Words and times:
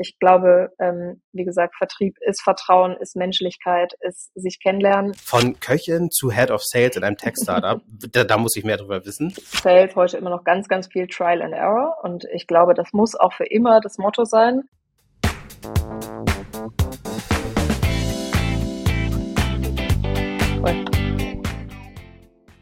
ich 0.00 0.18
glaube, 0.18 0.70
ähm, 0.78 1.20
wie 1.32 1.44
gesagt, 1.44 1.76
Vertrieb 1.76 2.16
ist 2.20 2.40
Vertrauen, 2.40 2.96
ist 3.00 3.16
Menschlichkeit, 3.16 3.92
ist 4.00 4.30
sich 4.34 4.58
kennenlernen. 4.58 5.12
Von 5.14 5.60
Köchin 5.60 6.10
zu 6.10 6.32
Head 6.32 6.50
of 6.50 6.62
Sales 6.64 6.96
in 6.96 7.04
einem 7.04 7.18
Tech-Startup, 7.18 7.82
da, 8.12 8.24
da 8.24 8.38
muss 8.38 8.56
ich 8.56 8.64
mehr 8.64 8.78
drüber 8.78 9.04
wissen. 9.04 9.34
Sales 9.36 9.94
heute 9.96 10.16
immer 10.16 10.30
noch 10.30 10.44
ganz, 10.44 10.68
ganz 10.68 10.86
viel 10.86 11.06
Trial 11.06 11.42
and 11.42 11.52
Error 11.52 11.98
und 12.02 12.24
ich 12.32 12.46
glaube, 12.46 12.72
das 12.72 12.94
muss 12.94 13.14
auch 13.14 13.34
für 13.34 13.44
immer 13.44 13.82
das 13.82 13.98
Motto 13.98 14.24
sein. 14.24 14.62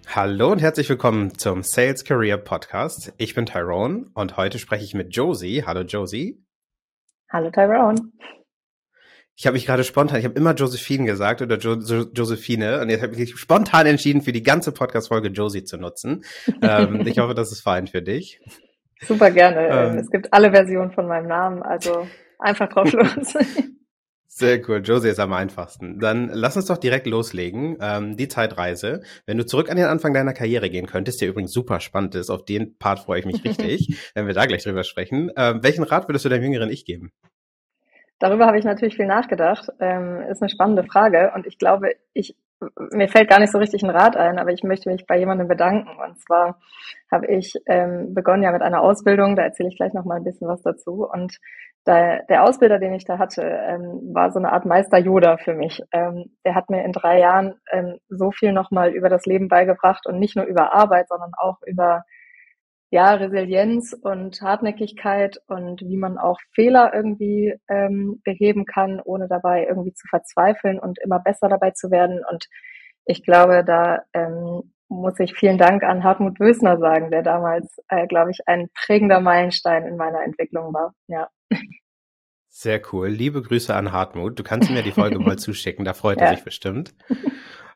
Hallo 0.09 0.51
und 0.51 0.61
herzlich 0.61 0.89
willkommen 0.89 1.39
zum 1.39 1.63
Sales 1.63 2.05
Career 2.05 2.39
Podcast. 2.39 3.13
Ich 3.19 3.37
bin 3.37 3.47
Tyrone 3.47 4.07
und 4.15 4.37
heute 4.37 4.59
spreche 4.59 4.83
ich 4.83 4.95
mit 4.95 5.15
Josie. 5.15 5.63
Hallo 5.65 5.83
Josie. 5.83 6.48
Hallo 7.31 7.51
Tyrone. 7.51 8.01
Ich 9.37 9.47
habe 9.47 9.55
mich 9.55 9.67
gerade 9.67 9.85
spontan, 9.85 10.19
ich 10.19 10.25
habe 10.25 10.39
immer 10.39 10.55
Josephine 10.55 11.05
gesagt 11.05 11.43
oder 11.43 11.59
jo 11.59 11.75
jo 11.75 12.07
Josephine 12.13 12.81
und 12.81 12.89
jetzt 12.89 13.03
habe 13.03 13.13
ich 13.13 13.19
mich 13.19 13.37
spontan 13.39 13.87
entschieden, 13.87 14.23
für 14.23 14.33
die 14.33 14.43
ganze 14.43 14.73
Podcast-Folge 14.73 15.29
Josie 15.29 15.63
zu 15.63 15.77
nutzen. 15.77 16.25
ähm, 16.63 17.03
ich 17.07 17.19
hoffe, 17.19 17.35
das 17.35 17.53
ist 17.53 17.61
fein 17.61 17.87
für 17.87 18.03
dich. 18.03 18.41
Super 19.01 19.31
gerne. 19.31 19.69
Ähm, 19.69 19.99
es 19.99 20.11
gibt 20.11 20.33
alle 20.33 20.51
Versionen 20.51 20.91
von 20.91 21.07
meinem 21.07 21.29
Namen, 21.29 21.63
also 21.63 22.09
einfach 22.39 22.69
drauf 22.69 22.91
los. 22.93 23.35
Sehr 24.39 24.61
cool. 24.69 24.83
Josie 24.85 25.09
ist 25.09 25.19
am 25.19 25.33
einfachsten. 25.33 25.99
Dann 25.99 26.31
lass 26.33 26.55
uns 26.55 26.67
doch 26.67 26.79
direkt 26.79 27.09
loslegen. 27.09 27.77
Ähm, 27.81 28.17
die 28.17 28.29
Zeitreise. 28.29 29.03
Wenn 29.27 29.37
du 29.37 29.45
zurück 29.45 29.69
an 29.69 29.77
den 29.77 29.87
Anfang 29.87 30.15
deiner 30.15 30.33
Karriere 30.33 30.71
gehen 30.71 30.87
könntest, 30.87 31.21
der 31.21 31.29
übrigens 31.29 31.53
super 31.53 31.81
spannend 31.81 32.15
ist, 32.15 32.31
auf 32.31 32.45
den 32.45 32.79
Part 32.79 33.01
freue 33.01 33.19
ich 33.19 33.27
mich 33.27 33.45
richtig, 33.45 33.99
wenn 34.15 34.29
wir 34.29 34.35
da 34.35 34.47
gleich 34.47 34.63
drüber 34.63 34.85
sprechen. 34.85 35.33
Ähm, 35.37 35.65
welchen 35.65 35.83
Rat 35.83 36.09
würdest 36.09 36.25
du 36.25 36.29
deinem 36.29 36.45
jüngeren 36.45 36.71
Ich 36.71 36.85
geben? 36.85 37.11
Darüber 38.21 38.47
habe 38.47 38.61
ich 38.61 38.65
natürlich 38.65 38.95
viel 38.95 39.07
nachgedacht. 39.07 39.71
Ähm, 39.81 40.23
ist 40.31 40.41
eine 40.41 40.51
spannende 40.51 40.85
Frage 40.85 41.33
und 41.35 41.45
ich 41.45 41.59
glaube, 41.59 41.91
ich 42.13 42.37
mir 42.91 43.09
fällt 43.09 43.31
gar 43.31 43.39
nicht 43.39 43.53
so 43.53 43.59
richtig 43.59 43.83
ein 43.83 43.91
Rat 43.91 44.17
ein, 44.17 44.39
aber 44.39 44.53
ich 44.53 44.65
möchte 44.65 44.91
mich 44.91 45.07
bei 45.07 45.19
jemandem 45.19 45.49
bedanken. 45.49 45.89
Und 46.05 46.19
zwar 46.21 46.61
habe 47.11 47.27
ich 47.27 47.55
ähm, 47.67 48.15
begonnen 48.15 48.43
ja 48.43 48.53
mit 48.53 48.63
einer 48.63 48.83
Ausbildung, 48.83 49.37
da 49.37 49.43
erzähle 49.43 49.69
ich 49.69 49.77
gleich 49.77 49.93
noch 49.93 50.05
mal 50.05 50.17
ein 50.17 50.25
bisschen 50.25 50.49
was 50.49 50.63
dazu. 50.63 51.09
Und 51.09 51.39
da, 51.89 52.19
der 52.29 52.45
Ausbilder, 52.45 52.79
den 52.79 52.93
ich 52.93 53.07
da 53.07 53.19
hatte, 53.19 53.43
ähm, 53.43 54.11
war 54.13 54.31
so 54.31 54.39
eine 54.39 54.53
Art 54.53 54.67
Meister 54.67 54.99
Yoda 54.99 55.39
für 55.39 55.55
mich. 55.55 55.83
Ähm, 55.91 56.37
der 56.45 56.55
hat 56.55 56.69
mir 56.69 56.85
in 56.85 56.93
drei 56.93 57.19
Jahren 57.19 57.55
ähm, 57.73 57.99
so 58.09 58.31
viel 58.31 58.53
noch 58.53 58.71
mal 58.71 58.91
über 58.91 59.09
das 59.09 59.25
Leben 59.25 59.49
beigebracht 59.49 60.07
und 60.07 60.19
nicht 60.19 60.37
nur 60.37 60.45
über 60.45 60.75
Arbeit, 60.75 61.09
sondern 61.09 61.33
auch 61.39 61.57
über 61.67 62.05
ja, 62.91 63.15
Resilienz 63.15 63.95
und 63.95 64.41
Hartnäckigkeit 64.43 65.39
und 65.47 65.81
wie 65.81 65.97
man 65.97 66.19
auch 66.19 66.39
Fehler 66.55 66.93
irgendwie 66.95 67.55
ähm, 67.69 68.21
beheben 68.23 68.67
kann, 68.67 69.01
ohne 69.03 69.27
dabei 69.27 69.67
irgendwie 69.67 69.95
zu 69.95 70.07
verzweifeln 70.09 70.79
und 70.79 70.99
immer 71.03 71.21
besser 71.21 71.49
dabei 71.49 71.71
zu 71.71 71.91
werden. 71.91 72.23
Und 72.31 72.49
ich 73.07 73.25
glaube, 73.25 73.65
da 73.65 74.03
ähm, 74.13 74.75
muss 74.89 75.19
ich 75.21 75.35
vielen 75.35 75.59
Dank 75.59 75.83
an 75.83 76.03
Hartmut 76.03 76.39
Bösner 76.39 76.79
sagen, 76.79 77.11
der 77.11 77.23
damals, 77.23 77.79
äh, 77.89 78.07
glaube 78.07 78.31
ich, 78.31 78.47
ein 78.47 78.69
prägender 78.75 79.21
Meilenstein 79.21 79.85
in 79.85 79.97
meiner 79.97 80.23
Entwicklung 80.25 80.73
war. 80.73 80.95
Ja. 81.07 81.29
Sehr 82.49 82.81
cool. 82.93 83.09
Liebe 83.09 83.43
Grüße 83.43 83.75
an 83.75 83.93
Hartmut. 83.93 84.39
Du 84.39 84.43
kannst 84.43 84.71
mir 84.71 84.83
die 84.83 84.91
Folge 84.91 85.19
mal 85.19 85.37
zuschicken, 85.39 85.85
da 85.85 85.95
freut 85.95 86.19
er 86.19 86.35
sich 86.35 86.45
bestimmt. 86.45 86.95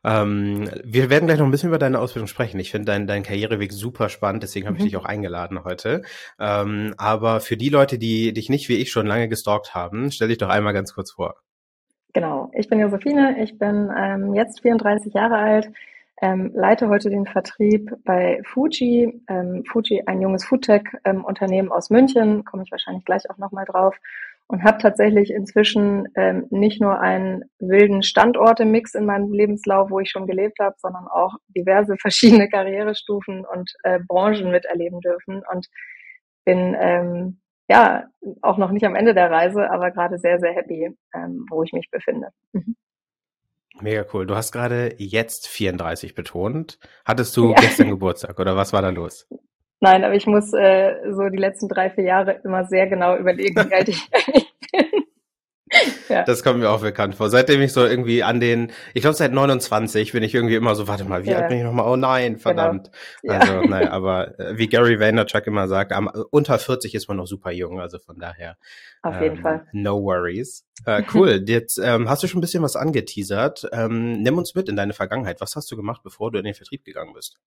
Ähm, 0.05 0.68
wir 0.83 1.10
werden 1.10 1.27
gleich 1.27 1.38
noch 1.38 1.44
ein 1.44 1.52
bisschen 1.52 1.68
über 1.68 1.78
deine 1.78 2.00
Ausbildung 2.00 2.27
sprechen. 2.27 2.58
Ich 2.58 2.70
finde 2.70 2.86
deinen 2.86 3.06
dein 3.06 3.22
Karriereweg 3.22 3.72
super 3.72 4.08
spannend, 4.08 4.42
deswegen 4.42 4.66
habe 4.66 4.77
ich 4.77 4.83
mhm. 4.83 4.86
dich 4.86 4.96
auch 4.96 5.05
eingeladen 5.05 5.64
heute. 5.64 6.02
Ähm, 6.40 6.94
aber 6.96 7.40
für 7.40 7.56
die 7.56 7.68
Leute, 7.68 7.98
die 7.98 8.33
dich 8.33 8.48
nicht 8.48 8.68
wie 8.68 8.77
ich 8.77 8.90
schon 8.90 9.06
lange 9.06 9.28
gestalkt 9.28 9.74
haben, 9.74 10.10
stell 10.10 10.28
dich 10.28 10.38
doch 10.38 10.48
einmal 10.48 10.72
ganz 10.72 10.94
kurz 10.94 11.12
vor. 11.12 11.36
Genau, 12.14 12.50
ich 12.55 12.68
bin 12.68 12.80
Josephine, 12.80 13.42
ich 13.42 13.58
bin 13.58 13.90
ähm, 13.96 14.34
jetzt 14.34 14.60
34 14.60 15.14
Jahre 15.14 15.36
alt, 15.36 15.70
ähm, 16.23 16.53
leite 16.55 16.89
heute 16.89 17.11
den 17.11 17.27
Vertrieb 17.27 17.91
bei 18.05 18.41
Fuji. 18.45 19.23
Ähm, 19.29 19.64
Fuji, 19.70 20.05
ein 20.07 20.23
junges 20.23 20.45
Foodtech-Unternehmen 20.45 21.69
ähm, 21.69 21.73
aus 21.73 21.91
München, 21.91 22.45
komme 22.45 22.63
ich 22.63 22.70
wahrscheinlich 22.70 23.05
gleich 23.05 23.29
auch 23.29 23.39
nochmal 23.39 23.64
drauf 23.64 23.96
und 24.46 24.63
habe 24.63 24.79
tatsächlich 24.79 25.33
inzwischen 25.33 26.07
ähm, 26.14 26.46
nicht 26.51 26.80
nur 26.80 27.01
einen 27.01 27.45
wilden 27.58 28.05
Standorte-Mix 28.05 28.95
in 28.95 29.05
meinem 29.05 29.33
Lebenslauf, 29.33 29.91
wo 29.91 29.98
ich 29.98 30.11
schon 30.11 30.29
gelebt 30.29 30.61
habe, 30.61 30.77
sondern 30.79 31.08
auch 31.08 31.35
diverse 31.48 31.96
verschiedene 32.01 32.48
Karrierestufen 32.48 33.45
und 33.45 33.73
äh, 33.83 33.98
Branchen 34.07 34.52
miterleben 34.52 35.01
dürfen 35.01 35.42
und 35.52 35.67
bin 36.45 36.77
ähm, 36.79 37.41
ja 37.69 38.05
auch 38.42 38.58
noch 38.58 38.70
nicht 38.70 38.86
am 38.86 38.95
Ende 38.95 39.14
der 39.14 39.30
Reise, 39.30 39.70
aber 39.70 39.91
gerade 39.91 40.19
sehr, 40.19 40.39
sehr 40.39 40.52
happy, 40.52 40.96
ähm, 41.14 41.46
wo 41.51 41.64
ich 41.64 41.73
mich 41.73 41.91
befinde. 41.91 42.29
Mhm. 42.52 42.77
Mega 43.80 44.05
cool. 44.12 44.27
Du 44.27 44.36
hast 44.36 44.52
gerade 44.52 44.94
jetzt 44.98 45.48
34 45.48 46.14
betont. 46.14 46.78
Hattest 47.05 47.36
du 47.36 47.50
ja. 47.50 47.60
gestern 47.60 47.90
Geburtstag 47.90 48.38
oder 48.38 48.56
was 48.56 48.72
war 48.72 48.83
da 48.83 48.90
los? 48.90 49.27
Nein, 49.80 50.05
aber 50.05 50.14
ich 50.14 50.27
muss 50.27 50.52
äh, 50.52 50.94
so 51.10 51.28
die 51.28 51.38
letzten 51.38 51.68
drei, 51.68 51.90
vier 51.90 52.05
Jahre 52.05 52.40
immer 52.44 52.64
sehr 52.66 52.86
genau 52.86 53.16
überlegen, 53.16 53.56
wie 53.68 53.74
alt 53.74 53.88
ich 53.88 54.08
bin. 54.72 55.02
ja. 56.08 56.24
Das 56.24 56.42
kommt 56.42 56.60
mir 56.60 56.70
auch 56.70 56.80
bekannt 56.80 57.14
vor. 57.14 57.30
Seitdem 57.30 57.60
ich 57.62 57.72
so 57.72 57.84
irgendwie 57.84 58.22
an 58.22 58.40
den, 58.40 58.72
ich 58.94 59.02
glaube 59.02 59.16
seit 59.16 59.33
29 59.33 60.12
bin 60.12 60.22
ich 60.22 60.34
irgendwie 60.34 60.55
immer 60.55 60.74
so, 60.74 60.88
warte 60.88 61.05
mal, 61.05 61.24
wie 61.24 61.30
ja. 61.30 61.38
alt 61.38 61.48
bin 61.48 61.58
ich 61.58 61.64
nochmal? 61.64 61.86
Oh 61.86 61.96
nein, 61.96 62.33
genau. 62.33 62.42
verdammt. 62.42 62.90
Genau. 63.22 63.34
Also, 63.34 63.52
ja. 63.52 63.66
naja, 63.68 63.90
aber 63.90 64.38
äh, 64.38 64.58
wie 64.58 64.68
Gary 64.68 65.00
Vaynerchuk 65.00 65.46
immer 65.46 65.68
sagt, 65.68 65.92
am, 65.92 66.10
unter 66.30 66.58
40 66.58 66.94
ist 66.94 67.08
man 67.08 67.16
noch 67.16 67.27
super 67.27 67.50
jung, 67.50 67.80
also 67.80 67.98
von 67.98 68.18
daher. 68.18 68.56
Auf 69.02 69.16
ähm, 69.16 69.22
jeden 69.22 69.36
Fall. 69.38 69.66
No 69.72 70.02
worries. 70.02 70.66
Äh, 70.86 71.02
cool. 71.14 71.42
Jetzt 71.46 71.78
ähm, 71.78 72.08
hast 72.08 72.22
du 72.22 72.27
schon 72.27 72.39
ein 72.39 72.42
bisschen 72.42 72.62
was 72.62 72.77
angeteasert. 72.77 73.68
Ähm, 73.72 74.22
nimm 74.22 74.39
uns 74.39 74.54
mit 74.54 74.68
in 74.68 74.77
deine 74.77 74.92
Vergangenheit. 74.92 75.40
Was 75.40 75.56
hast 75.56 75.70
du 75.70 75.77
gemacht, 75.77 76.02
bevor 76.04 76.30
du 76.30 76.39
in 76.39 76.44
den 76.44 76.54
Vertrieb 76.54 76.84
gegangen 76.84 77.12
bist? 77.14 77.39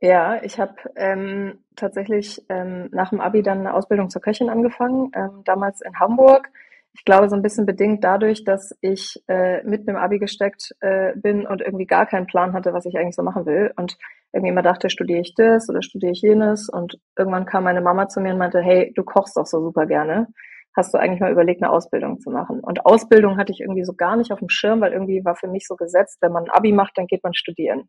Ja, 0.00 0.42
ich 0.42 0.60
habe 0.60 0.74
ähm, 0.94 1.64
tatsächlich 1.74 2.42
ähm, 2.50 2.88
nach 2.92 3.10
dem 3.10 3.20
Abi 3.20 3.42
dann 3.42 3.60
eine 3.60 3.72
Ausbildung 3.72 4.10
zur 4.10 4.20
Köchin 4.20 4.50
angefangen, 4.50 5.10
ähm, 5.14 5.42
damals 5.44 5.80
in 5.80 5.98
Hamburg. 5.98 6.50
Ich 6.98 7.04
glaube, 7.04 7.28
so 7.28 7.36
ein 7.36 7.42
bisschen 7.42 7.66
bedingt 7.66 8.02
dadurch, 8.02 8.44
dass 8.44 8.74
ich 8.80 9.22
äh, 9.28 9.62
mitten 9.64 9.90
im 9.90 9.96
Abi 9.96 10.18
gesteckt 10.18 10.74
äh, 10.80 11.12
bin 11.14 11.46
und 11.46 11.60
irgendwie 11.60 11.86
gar 11.86 12.06
keinen 12.06 12.26
Plan 12.26 12.54
hatte, 12.54 12.72
was 12.72 12.86
ich 12.86 12.96
eigentlich 12.96 13.14
so 13.14 13.22
machen 13.22 13.44
will. 13.44 13.72
Und 13.76 13.98
irgendwie 14.32 14.50
immer 14.50 14.62
dachte, 14.62 14.88
studiere 14.88 15.20
ich 15.20 15.34
das 15.34 15.68
oder 15.68 15.82
studiere 15.82 16.12
ich 16.12 16.22
jenes. 16.22 16.68
Und 16.68 16.98
irgendwann 17.16 17.44
kam 17.44 17.64
meine 17.64 17.82
Mama 17.82 18.08
zu 18.08 18.20
mir 18.20 18.32
und 18.32 18.38
meinte, 18.38 18.60
hey, 18.60 18.92
du 18.94 19.04
kochst 19.04 19.36
doch 19.36 19.46
so 19.46 19.60
super 19.60 19.86
gerne. 19.86 20.28
Hast 20.74 20.92
du 20.94 20.98
eigentlich 20.98 21.20
mal 21.20 21.32
überlegt, 21.32 21.62
eine 21.62 21.70
Ausbildung 21.70 22.18
zu 22.20 22.30
machen? 22.30 22.60
Und 22.60 22.84
Ausbildung 22.84 23.36
hatte 23.38 23.52
ich 23.52 23.60
irgendwie 23.60 23.84
so 23.84 23.94
gar 23.94 24.16
nicht 24.16 24.32
auf 24.32 24.40
dem 24.40 24.48
Schirm, 24.48 24.80
weil 24.80 24.92
irgendwie 24.92 25.24
war 25.24 25.36
für 25.36 25.48
mich 25.48 25.66
so 25.66 25.76
gesetzt, 25.76 26.18
wenn 26.20 26.32
man 26.32 26.44
ein 26.44 26.50
Abi 26.50 26.72
macht, 26.72 26.98
dann 26.98 27.06
geht 27.06 27.22
man 27.24 27.34
studieren. 27.34 27.88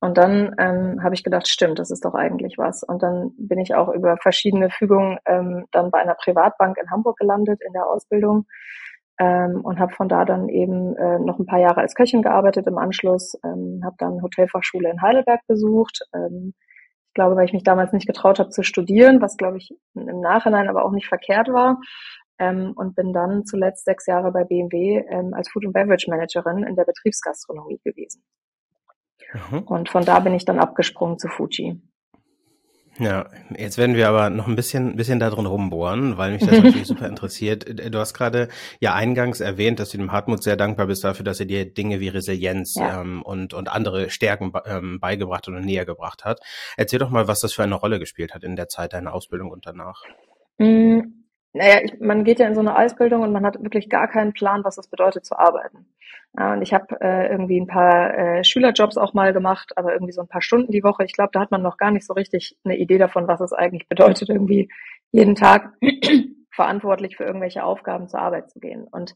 Und 0.00 0.16
dann 0.16 0.54
ähm, 0.58 1.02
habe 1.02 1.14
ich 1.14 1.22
gedacht, 1.22 1.46
stimmt, 1.46 1.78
das 1.78 1.90
ist 1.90 2.06
doch 2.06 2.14
eigentlich 2.14 2.56
was. 2.56 2.82
Und 2.82 3.02
dann 3.02 3.32
bin 3.36 3.58
ich 3.58 3.74
auch 3.74 3.88
über 3.90 4.16
verschiedene 4.16 4.70
Fügungen 4.70 5.18
ähm, 5.26 5.66
dann 5.72 5.90
bei 5.90 5.98
einer 5.98 6.14
Privatbank 6.14 6.78
in 6.78 6.90
Hamburg 6.90 7.18
gelandet 7.18 7.60
in 7.64 7.74
der 7.74 7.86
Ausbildung 7.86 8.46
ähm, 9.18 9.60
und 9.62 9.78
habe 9.78 9.92
von 9.92 10.08
da 10.08 10.24
dann 10.24 10.48
eben 10.48 10.96
äh, 10.96 11.18
noch 11.18 11.38
ein 11.38 11.44
paar 11.44 11.60
Jahre 11.60 11.82
als 11.82 11.94
Köchin 11.94 12.22
gearbeitet 12.22 12.66
im 12.66 12.78
Anschluss, 12.78 13.38
ähm, 13.44 13.82
habe 13.84 13.96
dann 13.98 14.22
Hotelfachschule 14.22 14.90
in 14.90 15.02
Heidelberg 15.02 15.40
besucht. 15.46 16.00
Ähm, 16.14 16.54
ich 17.08 17.14
glaube, 17.14 17.36
weil 17.36 17.44
ich 17.44 17.52
mich 17.52 17.64
damals 17.64 17.92
nicht 17.92 18.06
getraut 18.06 18.38
habe 18.38 18.48
zu 18.48 18.62
studieren, 18.62 19.20
was 19.20 19.36
glaube 19.36 19.58
ich 19.58 19.76
im 19.94 20.20
Nachhinein 20.20 20.68
aber 20.68 20.84
auch 20.84 20.92
nicht 20.92 21.08
verkehrt 21.08 21.48
war. 21.48 21.78
Ähm, 22.38 22.72
und 22.74 22.96
bin 22.96 23.12
dann 23.12 23.44
zuletzt 23.44 23.84
sechs 23.84 24.06
Jahre 24.06 24.32
bei 24.32 24.44
BMW 24.44 25.04
ähm, 25.10 25.34
als 25.34 25.50
Food 25.50 25.66
and 25.66 25.74
Beverage 25.74 26.08
Managerin 26.08 26.64
in 26.64 26.74
der 26.74 26.86
Betriebsgastronomie 26.86 27.80
gewesen. 27.84 28.22
Mhm. 29.32 29.60
Und 29.60 29.88
von 29.88 30.04
da 30.04 30.20
bin 30.20 30.34
ich 30.34 30.44
dann 30.44 30.58
abgesprungen 30.58 31.18
zu 31.18 31.28
Fuji. 31.28 31.80
Ja, 32.98 33.30
jetzt 33.56 33.78
werden 33.78 33.96
wir 33.96 34.08
aber 34.10 34.28
noch 34.28 34.46
ein 34.46 34.56
bisschen, 34.56 34.96
bisschen 34.96 35.20
da 35.20 35.30
drin 35.30 35.46
rumbohren, 35.46 36.18
weil 36.18 36.32
mich 36.32 36.42
das 36.42 36.50
natürlich 36.50 36.86
super 36.86 37.06
interessiert. 37.06 37.64
Du 37.66 37.98
hast 37.98 38.12
gerade 38.12 38.48
ja 38.78 38.94
eingangs 38.94 39.40
erwähnt, 39.40 39.80
dass 39.80 39.90
du 39.90 39.96
dem 39.96 40.12
Hartmut 40.12 40.42
sehr 40.42 40.56
dankbar 40.56 40.86
bist 40.86 41.02
dafür, 41.02 41.24
dass 41.24 41.40
er 41.40 41.46
dir 41.46 41.64
Dinge 41.64 42.00
wie 42.00 42.08
Resilienz 42.08 42.74
ja. 42.74 43.00
ähm, 43.00 43.22
und, 43.22 43.54
und 43.54 43.70
andere 43.70 44.10
Stärken 44.10 44.52
ähm, 44.66 45.00
beigebracht 45.00 45.48
und 45.48 45.58
näher 45.64 45.86
gebracht 45.86 46.26
hat. 46.26 46.40
Erzähl 46.76 46.98
doch 46.98 47.08
mal, 47.08 47.26
was 47.26 47.40
das 47.40 47.54
für 47.54 47.62
eine 47.62 47.76
Rolle 47.76 48.00
gespielt 48.00 48.34
hat 48.34 48.44
in 48.44 48.54
der 48.54 48.68
Zeit 48.68 48.92
deiner 48.92 49.14
Ausbildung 49.14 49.50
und 49.50 49.64
danach. 49.64 50.02
Mm, 50.58 51.00
naja, 51.52 51.80
ich, 51.82 51.98
man 52.00 52.24
geht 52.24 52.38
ja 52.38 52.46
in 52.46 52.54
so 52.54 52.60
eine 52.60 52.78
Ausbildung 52.78 53.22
und 53.22 53.32
man 53.32 53.44
hat 53.44 53.62
wirklich 53.62 53.88
gar 53.88 54.08
keinen 54.08 54.32
Plan, 54.32 54.62
was 54.64 54.78
es 54.78 54.88
bedeutet 54.88 55.24
zu 55.24 55.38
arbeiten. 55.38 55.86
Ja, 56.38 56.52
und 56.52 56.62
ich 56.62 56.72
habe 56.72 57.00
äh, 57.00 57.28
irgendwie 57.28 57.60
ein 57.60 57.66
paar 57.66 58.16
äh, 58.16 58.44
Schülerjobs 58.44 58.96
auch 58.96 59.14
mal 59.14 59.32
gemacht, 59.32 59.72
aber 59.76 59.92
irgendwie 59.92 60.12
so 60.12 60.20
ein 60.20 60.28
paar 60.28 60.42
Stunden 60.42 60.70
die 60.70 60.84
Woche. 60.84 61.04
Ich 61.04 61.12
glaube, 61.12 61.30
da 61.32 61.40
hat 61.40 61.50
man 61.50 61.62
noch 61.62 61.76
gar 61.76 61.90
nicht 61.90 62.06
so 62.06 62.14
richtig 62.14 62.56
eine 62.64 62.76
Idee 62.76 62.98
davon, 62.98 63.26
was 63.26 63.40
es 63.40 63.52
eigentlich 63.52 63.88
bedeutet, 63.88 64.28
irgendwie 64.28 64.68
jeden 65.10 65.34
Tag 65.34 65.72
verantwortlich 66.54 67.16
für 67.16 67.24
irgendwelche 67.24 67.64
Aufgaben 67.64 68.06
zur 68.08 68.20
Arbeit 68.20 68.50
zu 68.50 68.60
gehen. 68.60 68.84
Und 68.84 69.14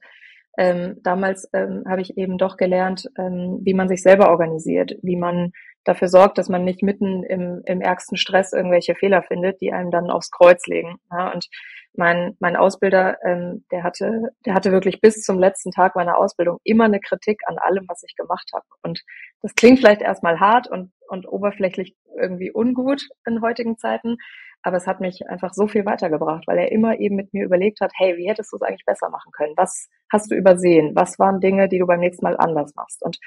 ähm, 0.58 0.96
damals 1.02 1.48
ähm, 1.52 1.84
habe 1.88 2.00
ich 2.00 2.16
eben 2.16 2.38
doch 2.38 2.56
gelernt, 2.56 3.08
ähm, 3.19 3.60
wie 3.62 3.75
man 3.75 3.88
sich 3.88 4.02
selber 4.02 4.30
organisiert, 4.30 4.96
wie 5.02 5.16
man 5.16 5.52
dafür 5.84 6.08
sorgt, 6.08 6.38
dass 6.38 6.48
man 6.48 6.64
nicht 6.64 6.82
mitten 6.82 7.22
im, 7.25 7.62
im 7.66 7.80
ärgsten 7.80 8.16
Stress 8.16 8.52
irgendwelche 8.52 8.94
Fehler 8.94 9.22
findet, 9.22 9.60
die 9.60 9.72
einem 9.72 9.90
dann 9.90 10.10
aufs 10.10 10.30
Kreuz 10.30 10.66
legen. 10.66 10.96
Ja, 11.10 11.32
und 11.32 11.48
mein, 11.96 12.37
mein 12.41 12.56
Ausbilder, 12.56 13.19
ähm, 13.25 13.64
der 13.70 13.82
hatte, 13.82 14.31
der 14.44 14.55
hatte 14.55 14.73
wirklich 14.73 15.00
bis 15.00 15.23
zum 15.23 15.38
letzten 15.38 15.70
Tag 15.70 15.94
meiner 15.96 16.19
Ausbildung 16.19 16.58
immer 16.64 16.85
eine 16.85 17.00
Kritik 17.00 17.41
an 17.46 17.58
allem, 17.58 17.85
was 17.88 18.02
ich 18.02 18.17
gemacht 18.17 18.50
habe. 18.52 18.64
Und 18.82 19.02
das 19.43 19.55
klingt 19.55 19.79
vielleicht 19.79 20.02
erstmal 20.02 20.41
hart 20.41 20.70
und, 20.70 20.93
und 21.08 21.26
oberflächlich 21.26 21.96
irgendwie 22.19 22.52
ungut 22.52 23.02
in 23.26 23.43
heutigen 23.43 23.79
Zeiten, 23.79 24.17
aber 24.62 24.79
es 24.79 24.87
hat 24.87 25.00
mich 25.00 25.29
einfach 25.29 25.52
so 25.52 25.67
viel 25.67 25.85
weitergebracht, 25.85 26.44
weil 26.46 26.58
er 26.58 26.73
immer 26.73 26.99
eben 26.99 27.17
mit 27.17 27.35
mir 27.35 27.44
überlegt 27.44 27.82
hat, 27.82 27.93
hey, 27.97 28.17
wie 28.17 28.29
hättest 28.29 28.50
du 28.50 28.56
es 28.56 28.62
eigentlich 28.62 28.87
besser 28.87 29.11
machen 29.11 29.31
können? 29.32 29.52
Was 29.56 29.90
hast 30.11 30.31
du 30.31 30.35
übersehen? 30.35 30.93
Was 30.94 31.19
waren 31.19 31.40
Dinge, 31.40 31.69
die 31.69 31.79
du 31.79 31.87
beim 31.87 32.00
nächsten 32.00 32.25
Mal 32.25 32.37
anders 32.38 32.75
machst? 32.75 33.05
Und 33.05 33.19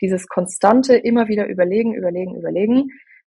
dieses 0.00 0.26
konstante 0.26 0.96
immer 0.96 1.28
wieder 1.28 1.46
überlegen, 1.46 1.94
überlegen, 1.94 2.34
überlegen, 2.34 2.88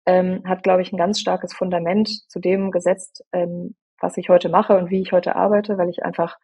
ähm, 0.06 0.44
hat, 0.46 0.64
glaube 0.64 0.82
ich, 0.82 0.92
ein 0.92 0.98
ganz 0.98 1.22
starkes 1.22 1.54
Fundament 1.54 2.10
zu 2.30 2.40
dem 2.40 2.70
gesetzt, 2.70 3.24
ähm, 3.32 3.76
was 4.04 4.18
ich 4.18 4.30
heute 4.30 4.50
mache 4.50 4.78
und 4.78 4.90
wie 4.90 5.02
ich 5.02 5.14
heute 5.14 5.36
arbeite, 5.36 5.78
weil 5.78 5.90
ich 5.90 6.04
einfach 6.04 6.38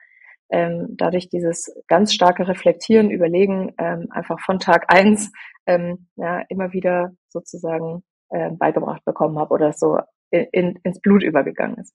ähm, 0.50 0.88
dadurch 0.98 1.30
dieses 1.30 1.76
ganz 1.88 2.14
starke 2.14 2.48
Reflektieren, 2.48 3.12
Überlegen 3.12 3.74
ähm, 3.78 4.08
einfach 4.10 4.40
von 4.40 4.60
Tag 4.60 4.86
eins 4.88 5.32
ähm, 5.68 6.08
ja, 6.16 6.42
immer 6.50 6.74
wieder 6.74 7.12
sozusagen 7.28 8.04
äh, 8.30 8.50
beigebracht 8.52 9.06
bekommen 9.06 9.38
habe 9.38 9.54
oder 9.54 9.74
so 9.74 10.00
in, 10.32 10.80
ins 10.84 11.02
Blut 11.02 11.24
übergegangen 11.24 11.78
ist. 11.78 11.94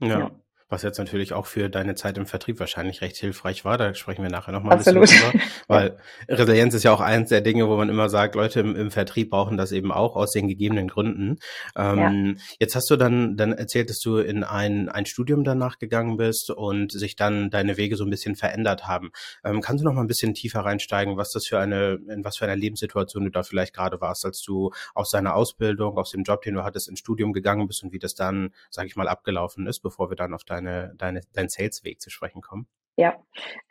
ja. 0.00 0.18
ja. 0.18 0.30
Was 0.74 0.82
jetzt 0.82 0.98
natürlich 0.98 1.32
auch 1.34 1.46
für 1.46 1.70
deine 1.70 1.94
Zeit 1.94 2.18
im 2.18 2.26
Vertrieb 2.26 2.58
wahrscheinlich 2.58 3.00
recht 3.00 3.16
hilfreich 3.16 3.64
war. 3.64 3.78
Da 3.78 3.94
sprechen 3.94 4.24
wir 4.24 4.30
nachher 4.30 4.50
nochmal 4.50 4.72
ein 4.72 4.78
Absolut. 4.80 5.02
bisschen 5.02 5.30
drüber. 5.30 5.44
Weil 5.68 5.98
Resilienz 6.28 6.74
ist 6.74 6.82
ja 6.82 6.92
auch 6.92 7.00
eins 7.00 7.28
der 7.28 7.42
Dinge, 7.42 7.68
wo 7.68 7.76
man 7.76 7.88
immer 7.88 8.08
sagt, 8.08 8.34
Leute 8.34 8.58
im, 8.58 8.74
im 8.74 8.90
Vertrieb 8.90 9.30
brauchen 9.30 9.56
das 9.56 9.70
eben 9.70 9.92
auch 9.92 10.16
aus 10.16 10.32
den 10.32 10.48
gegebenen 10.48 10.88
Gründen. 10.88 11.36
Ähm, 11.76 12.36
ja. 12.36 12.42
Jetzt 12.58 12.74
hast 12.74 12.90
du 12.90 12.96
dann, 12.96 13.36
dann 13.36 13.52
erzählt, 13.52 13.88
dass 13.88 14.00
du 14.00 14.18
in 14.18 14.42
ein, 14.42 14.88
ein 14.88 15.06
Studium 15.06 15.44
danach 15.44 15.78
gegangen 15.78 16.16
bist 16.16 16.50
und 16.50 16.90
sich 16.90 17.14
dann 17.14 17.50
deine 17.50 17.76
Wege 17.76 17.94
so 17.94 18.02
ein 18.02 18.10
bisschen 18.10 18.34
verändert 18.34 18.88
haben. 18.88 19.12
Ähm, 19.44 19.60
kannst 19.60 19.80
du 19.80 19.86
noch 19.86 19.94
mal 19.94 20.00
ein 20.00 20.08
bisschen 20.08 20.34
tiefer 20.34 20.62
reinsteigen, 20.62 21.16
was 21.16 21.30
das 21.30 21.46
für 21.46 21.60
eine, 21.60 22.00
in 22.08 22.24
was 22.24 22.38
für 22.38 22.46
einer 22.46 22.56
Lebenssituation 22.56 23.22
du 23.22 23.30
da 23.30 23.44
vielleicht 23.44 23.74
gerade 23.74 24.00
warst, 24.00 24.24
als 24.24 24.42
du 24.42 24.72
aus 24.92 25.10
deiner 25.10 25.36
Ausbildung, 25.36 25.98
aus 25.98 26.10
dem 26.10 26.24
Job, 26.24 26.42
den 26.42 26.54
du 26.54 26.64
hattest, 26.64 26.88
ins 26.88 26.98
Studium 26.98 27.32
gegangen 27.32 27.68
bist 27.68 27.84
und 27.84 27.92
wie 27.92 28.00
das 28.00 28.16
dann, 28.16 28.50
sage 28.70 28.88
ich 28.88 28.96
mal, 28.96 29.06
abgelaufen 29.06 29.68
ist, 29.68 29.78
bevor 29.78 30.10
wir 30.10 30.16
dann 30.16 30.34
auf 30.34 30.42
deine, 30.64 30.94
deine, 30.96 31.20
deinen 31.32 31.48
Sales-Weg 31.48 32.00
zu 32.00 32.10
sprechen 32.10 32.40
kommen? 32.40 32.66
Ja, 32.96 33.16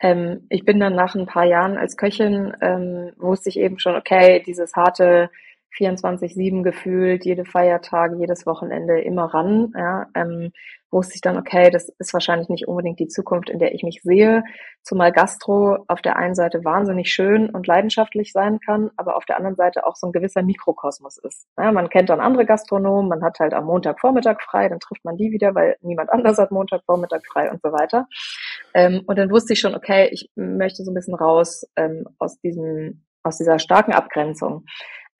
ähm, 0.00 0.46
ich 0.50 0.64
bin 0.64 0.78
dann 0.80 0.94
nach 0.94 1.14
ein 1.14 1.26
paar 1.26 1.44
Jahren 1.44 1.78
als 1.78 1.96
Köchin, 1.96 2.54
ähm, 2.60 3.12
wusste 3.16 3.48
ich 3.48 3.58
eben 3.58 3.78
schon, 3.78 3.96
okay, 3.96 4.42
dieses 4.46 4.74
harte 4.74 5.30
24-7 5.78 6.62
gefühlt, 6.62 7.24
jede 7.24 7.44
Feiertage, 7.44 8.16
jedes 8.16 8.46
Wochenende 8.46 9.00
immer 9.00 9.24
ran, 9.24 9.72
ja, 9.76 10.06
ähm, 10.14 10.52
wusste 10.94 11.16
ich 11.16 11.20
dann, 11.20 11.36
okay, 11.36 11.70
das 11.70 11.90
ist 11.98 12.14
wahrscheinlich 12.14 12.48
nicht 12.48 12.68
unbedingt 12.68 13.00
die 13.00 13.08
Zukunft, 13.08 13.50
in 13.50 13.58
der 13.58 13.74
ich 13.74 13.82
mich 13.82 14.00
sehe, 14.02 14.44
zumal 14.82 15.12
Gastro 15.12 15.84
auf 15.88 16.00
der 16.00 16.16
einen 16.16 16.34
Seite 16.34 16.64
wahnsinnig 16.64 17.10
schön 17.10 17.50
und 17.50 17.66
leidenschaftlich 17.66 18.32
sein 18.32 18.60
kann, 18.60 18.90
aber 18.96 19.16
auf 19.16 19.24
der 19.24 19.36
anderen 19.36 19.56
Seite 19.56 19.86
auch 19.86 19.96
so 19.96 20.06
ein 20.06 20.12
gewisser 20.12 20.42
Mikrokosmos 20.42 21.18
ist. 21.18 21.48
Ja, 21.58 21.72
man 21.72 21.90
kennt 21.90 22.08
dann 22.08 22.20
andere 22.20 22.46
Gastronomen, 22.46 23.08
man 23.08 23.22
hat 23.22 23.40
halt 23.40 23.52
am 23.52 23.64
Montagvormittag 23.64 24.40
frei, 24.40 24.68
dann 24.68 24.80
trifft 24.80 25.04
man 25.04 25.16
die 25.16 25.32
wieder, 25.32 25.54
weil 25.54 25.76
niemand 25.82 26.10
anders 26.12 26.38
hat 26.38 26.52
Montagvormittag 26.52 27.20
frei 27.30 27.50
und 27.50 27.60
so 27.60 27.72
weiter. 27.72 28.06
Ähm, 28.72 29.02
und 29.06 29.18
dann 29.18 29.30
wusste 29.30 29.52
ich 29.52 29.60
schon, 29.60 29.74
okay, 29.74 30.08
ich 30.12 30.30
möchte 30.36 30.84
so 30.84 30.92
ein 30.92 30.94
bisschen 30.94 31.14
raus 31.14 31.66
ähm, 31.76 32.06
aus 32.18 32.38
diesem, 32.40 33.04
aus 33.24 33.36
dieser 33.36 33.58
starken 33.58 33.92
Abgrenzung. 33.92 34.64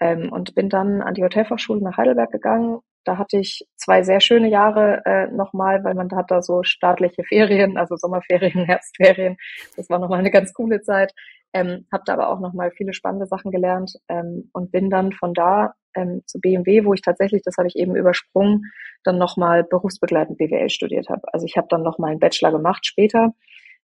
Ähm, 0.00 0.32
und 0.32 0.54
bin 0.54 0.68
dann 0.68 1.02
an 1.02 1.14
die 1.14 1.22
Hotelfachschule 1.22 1.80
nach 1.82 1.96
Heidelberg 1.96 2.30
gegangen. 2.30 2.80
Da 3.04 3.18
hatte 3.18 3.38
ich 3.38 3.66
zwei 3.76 4.02
sehr 4.02 4.20
schöne 4.20 4.48
Jahre 4.48 5.02
äh, 5.04 5.26
nochmal, 5.28 5.84
weil 5.84 5.94
man 5.94 6.10
hat 6.12 6.30
da 6.30 6.42
so 6.42 6.62
staatliche 6.62 7.24
Ferien, 7.24 7.76
also 7.76 7.96
Sommerferien, 7.96 8.64
Herbstferien. 8.66 9.36
Das 9.76 9.90
war 9.90 9.98
nochmal 9.98 10.20
eine 10.20 10.30
ganz 10.30 10.52
coole 10.52 10.82
Zeit. 10.82 11.12
Ähm, 11.52 11.86
habe 11.92 12.02
da 12.06 12.14
aber 12.14 12.30
auch 12.30 12.40
nochmal 12.40 12.72
viele 12.72 12.94
spannende 12.94 13.26
Sachen 13.26 13.50
gelernt 13.52 13.92
ähm, 14.08 14.50
und 14.52 14.72
bin 14.72 14.90
dann 14.90 15.12
von 15.12 15.34
da 15.34 15.74
ähm, 15.94 16.22
zu 16.26 16.40
BMW, 16.40 16.84
wo 16.84 16.94
ich 16.94 17.02
tatsächlich, 17.02 17.42
das 17.44 17.56
habe 17.58 17.68
ich 17.68 17.76
eben 17.76 17.94
übersprungen, 17.94 18.72
dann 19.04 19.18
nochmal 19.18 19.62
berufsbegleitend 19.62 20.38
BWL 20.38 20.68
studiert 20.70 21.08
habe. 21.08 21.22
Also 21.32 21.46
ich 21.46 21.56
habe 21.56 21.68
dann 21.70 21.82
nochmal 21.82 22.10
einen 22.10 22.18
Bachelor 22.18 22.50
gemacht 22.50 22.84
später 22.86 23.34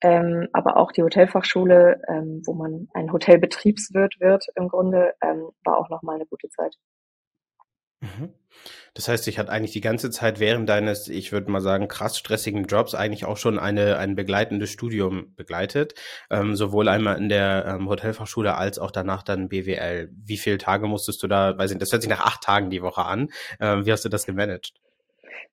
ähm, 0.00 0.49
aber 0.52 0.76
auch 0.76 0.93
die 0.93 1.02
Hotelfachschule, 1.02 2.00
ähm, 2.08 2.43
wo 2.46 2.54
man 2.54 2.88
ein 2.94 3.12
Hotelbetriebswirt 3.12 4.20
wird 4.20 4.46
im 4.54 4.69
Grunde, 4.69 5.14
ähm, 5.22 5.50
war 5.64 5.78
auch 5.78 5.88
nochmal 5.88 6.16
eine 6.16 6.26
gute 6.26 6.49
Zeit. 6.50 6.75
Mhm. 8.00 8.33
Das 8.95 9.09
heißt, 9.09 9.29
ich 9.29 9.39
hatte 9.39 9.53
eigentlich 9.53 9.73
die 9.73 9.81
ganze 9.81 10.11
Zeit 10.11 10.41
während 10.41 10.69
deines, 10.69 11.09
ich 11.09 11.31
würde 11.33 11.50
mal 11.50 11.61
sagen, 11.61 11.89
krass 11.89 12.19
stressigen 12.19 12.65
Jobs 12.65 12.95
eigentlich 12.95 13.25
auch 13.25 13.37
schon 13.37 13.59
eine, 13.59 13.97
ein 13.99 14.17
begleitendes 14.17 14.71
Studium 14.71 15.35
begleitet, 15.37 15.95
ähm, 16.31 16.56
sowohl 16.56 16.89
einmal 16.89 17.17
in 17.19 17.29
der 17.29 17.65
ähm, 17.67 17.89
Hotelfachschule 17.89 18.56
als 18.56 18.79
auch 18.79 18.91
danach 18.91 19.23
dann 19.23 19.49
BWL. 19.49 20.11
Wie 20.12 20.37
viele 20.37 20.59
Tage 20.59 20.87
musstest 20.89 21.23
du 21.23 21.29
da, 21.29 21.56
weiß 21.56 21.71
ich, 21.71 21.79
das 21.79 21.93
hört 21.93 22.03
sich 22.03 22.11
nach 22.11 22.25
acht 22.25 22.43
Tagen 22.43 22.71
die 22.71 22.83
Woche 22.83 23.05
an. 23.05 23.29
Ähm, 23.61 23.87
wie 23.87 23.93
hast 23.93 24.05
du 24.05 24.09
das 24.09 24.27
gemanagt? 24.27 24.73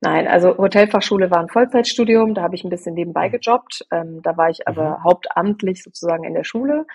Nein, 0.01 0.27
also 0.27 0.57
Hotelfachschule 0.57 1.31
war 1.31 1.39
ein 1.39 1.49
Vollzeitstudium, 1.49 2.33
da 2.33 2.41
habe 2.41 2.55
ich 2.55 2.63
ein 2.63 2.69
bisschen 2.69 2.95
nebenbei 2.95 3.27
mhm. 3.27 3.33
gejobbt. 3.33 3.85
Ähm, 3.91 4.21
da 4.23 4.37
war 4.37 4.49
ich 4.49 4.67
aber 4.67 4.99
mhm. 4.99 5.03
hauptamtlich 5.03 5.83
sozusagen 5.83 6.23
in 6.23 6.33
der 6.33 6.43
Schule. 6.43 6.85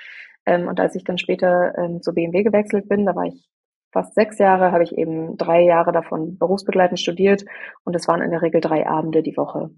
Ähm, 0.47 0.69
und 0.69 0.81
als 0.81 0.95
ich 0.95 1.05
dann 1.05 1.19
später 1.19 1.77
ähm, 1.79 2.03
zur 2.03 2.15
BMW 2.15 2.43
gewechselt 2.43 2.89
bin, 2.89 3.07
da 3.07 3.15
war 3.15 3.25
ich 3.25 3.49
fast 3.93 4.15
sechs 4.15 4.39
Jahre, 4.39 4.73
habe 4.73 4.85
ich 4.85 4.93
eben 4.97 5.37
drei 5.37 5.63
Jahre 5.63 5.93
davon 5.93 6.39
berufsbegleitend 6.39 7.01
studiert 7.01 7.45
und 7.85 7.95
es 7.95 8.09
waren 8.09 8.23
in 8.23 8.31
der 8.31 8.43
Regel 8.43 8.61
drei 8.61 8.87
Abende 8.87 9.23
die 9.23 9.37
Woche, 9.37 9.71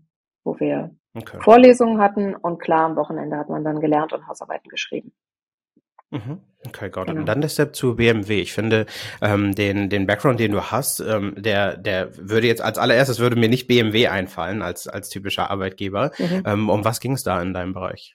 wo 0.45 0.59
wir 0.61 0.95
okay. 1.15 1.39
Vorlesungen 1.41 2.01
hatten 2.01 2.35
und 2.35 2.59
klar 2.59 2.85
am 2.85 2.97
Wochenende 2.97 3.37
hat 3.37 3.49
man 3.49 3.65
dann 3.65 3.81
gelernt 3.81 4.13
und 4.13 4.27
Hausarbeiten 4.27 4.69
geschrieben. 4.69 5.13
Mhm. 6.11 6.41
Okay, 6.67 6.91
got 6.91 7.05
it. 7.05 7.09
Genau. 7.09 7.21
Und 7.21 7.27
dann 7.27 7.41
der 7.41 7.49
Step 7.49 7.75
zu 7.75 7.97
BMW. 7.97 8.43
Ich 8.43 8.53
finde, 8.53 8.87
ähm, 9.23 9.55
den, 9.55 9.89
den 9.89 10.07
Background, 10.07 10.39
den 10.39 10.53
du 10.53 10.71
hast, 10.71 11.01
ähm, 11.01 11.35
der, 11.39 11.77
der 11.79 12.11
würde 12.17 12.47
jetzt 12.47 12.61
als 12.61 12.79
allererstes 12.79 13.19
würde 13.19 13.37
mir 13.37 13.49
nicht 13.49 13.67
BMW 13.67 14.09
einfallen 14.09 14.61
als, 14.61 14.87
als 14.87 15.09
typischer 15.09 15.51
Arbeitgeber. 15.51 16.13
Mhm. 16.19 16.43
Ähm, 16.47 16.71
um 16.71 16.85
was 16.85 17.01
ging 17.01 17.13
es 17.13 17.23
da 17.23 17.41
in 17.41 17.55
deinem 17.55 17.73
Bereich? 17.73 18.15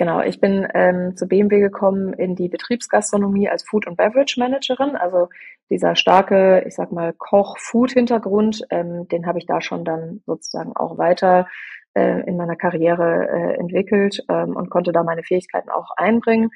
Genau, 0.00 0.22
ich 0.22 0.40
bin 0.40 0.66
ähm, 0.72 1.14
zu 1.14 1.28
BMW 1.28 1.60
gekommen 1.60 2.14
in 2.14 2.34
die 2.34 2.48
Betriebsgastronomie 2.48 3.50
als 3.50 3.64
Food- 3.64 3.86
und 3.86 3.98
Beverage-Managerin. 3.98 4.96
Also 4.96 5.28
dieser 5.68 5.94
starke, 5.94 6.64
ich 6.66 6.74
sag 6.74 6.90
mal, 6.90 7.12
Koch-Food-Hintergrund, 7.12 8.62
ähm, 8.70 9.08
den 9.08 9.26
habe 9.26 9.36
ich 9.36 9.44
da 9.44 9.60
schon 9.60 9.84
dann 9.84 10.22
sozusagen 10.24 10.74
auch 10.74 10.96
weiter 10.96 11.48
äh, 11.92 12.26
in 12.26 12.38
meiner 12.38 12.56
Karriere 12.56 13.28
äh, 13.28 13.60
entwickelt 13.60 14.24
ähm, 14.30 14.56
und 14.56 14.70
konnte 14.70 14.92
da 14.92 15.02
meine 15.02 15.22
Fähigkeiten 15.22 15.68
auch 15.68 15.90
einbringen. 15.98 16.48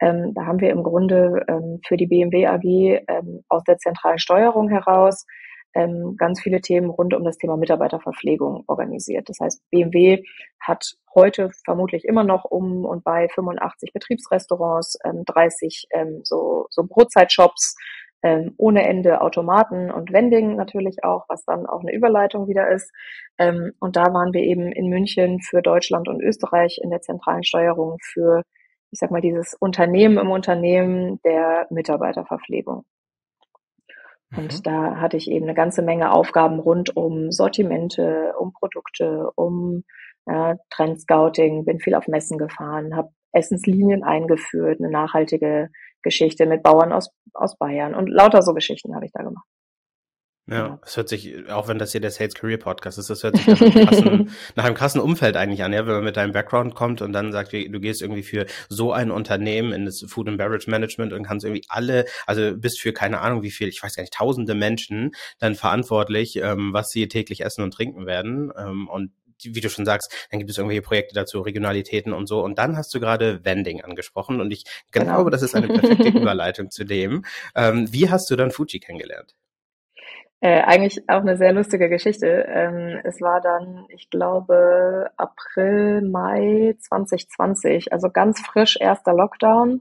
Ähm, 0.00 0.34
da 0.34 0.46
haben 0.46 0.60
wir 0.60 0.70
im 0.70 0.82
Grunde 0.82 1.44
ähm, 1.46 1.78
für 1.86 1.96
die 1.96 2.08
BMW 2.08 2.48
AG 2.48 2.64
ähm, 2.64 3.44
aus 3.48 3.62
der 3.62 3.78
zentralen 3.78 4.18
Steuerung 4.18 4.70
heraus 4.70 5.24
ähm, 5.74 6.16
ganz 6.16 6.40
viele 6.40 6.60
Themen 6.60 6.90
rund 6.90 7.14
um 7.14 7.24
das 7.24 7.38
Thema 7.38 7.56
Mitarbeiterverpflegung 7.56 8.64
organisiert. 8.66 9.28
Das 9.28 9.38
heißt, 9.40 9.62
BMW 9.70 10.24
hat 10.60 10.96
heute 11.18 11.50
vermutlich 11.64 12.04
immer 12.04 12.24
noch 12.24 12.44
um 12.44 12.84
und 12.84 13.04
bei 13.04 13.28
85 13.28 13.92
Betriebsrestaurants, 13.92 14.98
30 15.02 15.86
ähm, 15.90 16.08
ähm, 16.08 16.20
so, 16.24 16.66
so 16.70 16.84
Brotzeitshops, 16.84 17.76
ohne 18.56 18.84
Ende 18.84 19.20
Automaten 19.20 19.92
und 19.92 20.12
Vending 20.12 20.56
natürlich 20.56 21.04
auch, 21.04 21.26
was 21.28 21.44
dann 21.44 21.66
auch 21.66 21.82
eine 21.82 21.94
Überleitung 21.94 22.48
wieder 22.48 22.68
ist. 22.68 22.90
und 23.38 23.94
da 23.94 24.12
waren 24.12 24.32
wir 24.32 24.40
eben 24.40 24.72
in 24.72 24.88
München 24.88 25.40
für 25.40 25.62
Deutschland 25.62 26.08
und 26.08 26.20
Österreich 26.20 26.80
in 26.82 26.90
der 26.90 27.00
zentralen 27.00 27.44
Steuerung 27.44 27.98
für 28.02 28.42
ich 28.90 28.98
sag 28.98 29.10
mal, 29.10 29.20
dieses 29.20 29.54
Unternehmen 29.54 30.18
im 30.18 30.30
Unternehmen 30.30 31.20
der 31.22 31.66
Mitarbeiterverpflegung. 31.70 32.84
Und 34.36 34.58
mhm. 34.58 34.62
da 34.62 34.96
hatte 34.96 35.16
ich 35.16 35.30
eben 35.30 35.46
eine 35.46 35.54
ganze 35.54 35.82
Menge 35.82 36.12
Aufgaben 36.12 36.58
rund 36.58 36.96
um 36.96 37.30
Sortimente, 37.30 38.34
um 38.38 38.52
Produkte, 38.52 39.30
um 39.36 39.84
ja, 40.28 40.56
Trendscouting, 40.70 41.64
bin 41.64 41.80
viel 41.80 41.94
auf 41.94 42.06
Messen 42.06 42.38
gefahren, 42.38 42.94
habe 42.94 43.10
Essenslinien 43.32 44.04
eingeführt, 44.04 44.80
eine 44.80 44.90
nachhaltige 44.90 45.70
Geschichte 46.02 46.46
mit 46.46 46.62
Bauern 46.62 46.92
aus, 46.92 47.10
aus 47.34 47.56
Bayern 47.58 47.94
und 47.94 48.08
lauter 48.08 48.42
so 48.42 48.54
Geschichten 48.54 48.94
habe 48.94 49.06
ich 49.06 49.12
da 49.12 49.22
gemacht. 49.22 49.46
Ja, 50.50 50.80
es 50.82 50.96
hört 50.96 51.10
sich, 51.10 51.46
auch 51.50 51.68
wenn 51.68 51.78
das 51.78 51.92
hier 51.92 52.00
der 52.00 52.10
Sales 52.10 52.32
Career 52.32 52.56
Podcast 52.56 52.98
ist, 52.98 53.10
das 53.10 53.22
hört 53.22 53.36
sich 53.36 53.46
nach 53.46 53.60
einem, 53.60 53.86
krassen, 53.86 54.30
nach 54.56 54.64
einem 54.64 54.74
krassen 54.74 55.00
Umfeld 55.00 55.36
eigentlich 55.36 55.62
an, 55.62 55.74
ja, 55.74 55.86
wenn 55.86 55.96
man 55.96 56.04
mit 56.04 56.16
deinem 56.16 56.32
Background 56.32 56.74
kommt 56.74 57.02
und 57.02 57.12
dann 57.12 57.32
sagt, 57.32 57.52
du 57.52 57.80
gehst 57.80 58.00
irgendwie 58.00 58.22
für 58.22 58.46
so 58.70 58.92
ein 58.92 59.10
Unternehmen 59.10 59.72
in 59.72 59.84
das 59.84 60.02
Food 60.08 60.26
and 60.26 60.38
Beverage 60.38 60.70
Management 60.70 61.12
und 61.12 61.22
kannst 61.24 61.44
irgendwie 61.44 61.66
alle, 61.68 62.06
also 62.26 62.56
bist 62.56 62.80
für 62.80 62.94
keine 62.94 63.20
Ahnung 63.20 63.42
wie 63.42 63.50
viel, 63.50 63.68
ich 63.68 63.82
weiß 63.82 63.94
gar 63.94 64.02
nicht, 64.02 64.14
tausende 64.14 64.54
Menschen 64.54 65.10
dann 65.38 65.54
verantwortlich, 65.54 66.36
ähm, 66.36 66.72
was 66.72 66.88
sie 66.88 67.08
täglich 67.08 67.44
essen 67.44 67.62
und 67.62 67.74
trinken 67.74 68.06
werden. 68.06 68.50
Ähm, 68.56 68.88
und 68.88 69.12
wie 69.42 69.60
du 69.60 69.70
schon 69.70 69.84
sagst, 69.84 70.28
dann 70.30 70.38
gibt 70.38 70.50
es 70.50 70.58
irgendwelche 70.58 70.82
Projekte 70.82 71.14
dazu, 71.14 71.40
Regionalitäten 71.40 72.12
und 72.12 72.26
so. 72.26 72.42
Und 72.42 72.58
dann 72.58 72.76
hast 72.76 72.94
du 72.94 73.00
gerade 73.00 73.44
Vending 73.44 73.82
angesprochen 73.82 74.40
und 74.40 74.50
ich 74.50 74.64
genau. 74.90 75.14
glaube, 75.14 75.30
das 75.30 75.42
ist 75.42 75.54
eine 75.54 75.68
perfekte 75.68 76.08
Überleitung 76.08 76.70
zu 76.70 76.84
dem. 76.84 77.24
Ähm, 77.54 77.92
wie 77.92 78.10
hast 78.10 78.30
du 78.30 78.36
dann 78.36 78.50
Fuji 78.50 78.80
kennengelernt? 78.80 79.34
Äh, 80.40 80.62
eigentlich 80.62 81.08
auch 81.08 81.20
eine 81.20 81.36
sehr 81.36 81.52
lustige 81.52 81.88
Geschichte. 81.88 82.46
Ähm, 82.48 83.00
es 83.02 83.20
war 83.20 83.40
dann, 83.40 83.86
ich 83.88 84.08
glaube, 84.08 85.10
April, 85.16 86.02
Mai 86.02 86.76
2020, 86.78 87.92
also 87.92 88.08
ganz 88.08 88.40
frisch 88.40 88.76
erster 88.78 89.14
Lockdown 89.14 89.80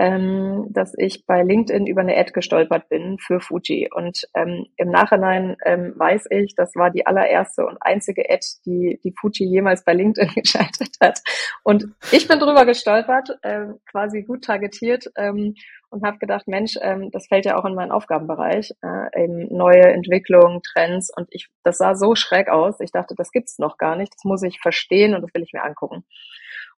ähm, 0.00 0.68
dass 0.70 0.94
ich 0.96 1.26
bei 1.26 1.42
LinkedIn 1.42 1.86
über 1.86 2.00
eine 2.00 2.16
Ad 2.16 2.32
gestolpert 2.32 2.88
bin 2.88 3.18
für 3.18 3.38
Fuji. 3.38 3.90
Und 3.94 4.26
ähm, 4.32 4.66
im 4.78 4.88
Nachhinein 4.88 5.58
ähm, 5.66 5.92
weiß 5.94 6.24
ich, 6.30 6.54
das 6.54 6.74
war 6.74 6.90
die 6.90 7.06
allererste 7.06 7.66
und 7.66 7.76
einzige 7.82 8.24
Ad, 8.30 8.40
die, 8.64 8.98
die 9.04 9.12
Fuji 9.20 9.46
jemals 9.46 9.84
bei 9.84 9.92
LinkedIn 9.92 10.30
geschaltet 10.42 10.96
hat. 11.02 11.20
Und 11.64 11.84
ich 12.12 12.26
bin 12.26 12.38
drüber 12.38 12.64
gestolpert, 12.64 13.38
ähm, 13.42 13.78
quasi 13.90 14.22
gut 14.22 14.44
targetiert 14.44 15.04
ähm, 15.18 15.54
und 15.90 16.02
habe 16.02 16.16
gedacht, 16.16 16.48
Mensch, 16.48 16.78
ähm, 16.80 17.10
das 17.10 17.26
fällt 17.26 17.44
ja 17.44 17.58
auch 17.58 17.66
in 17.66 17.74
meinen 17.74 17.92
Aufgabenbereich, 17.92 18.72
äh, 18.82 19.22
eben 19.22 19.54
neue 19.54 19.82
Entwicklungen, 19.82 20.62
Trends. 20.62 21.12
Und 21.14 21.28
ich, 21.30 21.48
das 21.62 21.76
sah 21.76 21.94
so 21.94 22.14
schräg 22.14 22.48
aus. 22.48 22.80
Ich 22.80 22.90
dachte, 22.90 23.14
das 23.14 23.32
gibt's 23.32 23.58
noch 23.58 23.76
gar 23.76 23.96
nicht. 23.96 24.14
Das 24.14 24.24
muss 24.24 24.42
ich 24.44 24.60
verstehen 24.60 25.14
und 25.14 25.20
das 25.20 25.34
will 25.34 25.42
ich 25.42 25.52
mir 25.52 25.62
angucken. 25.62 26.04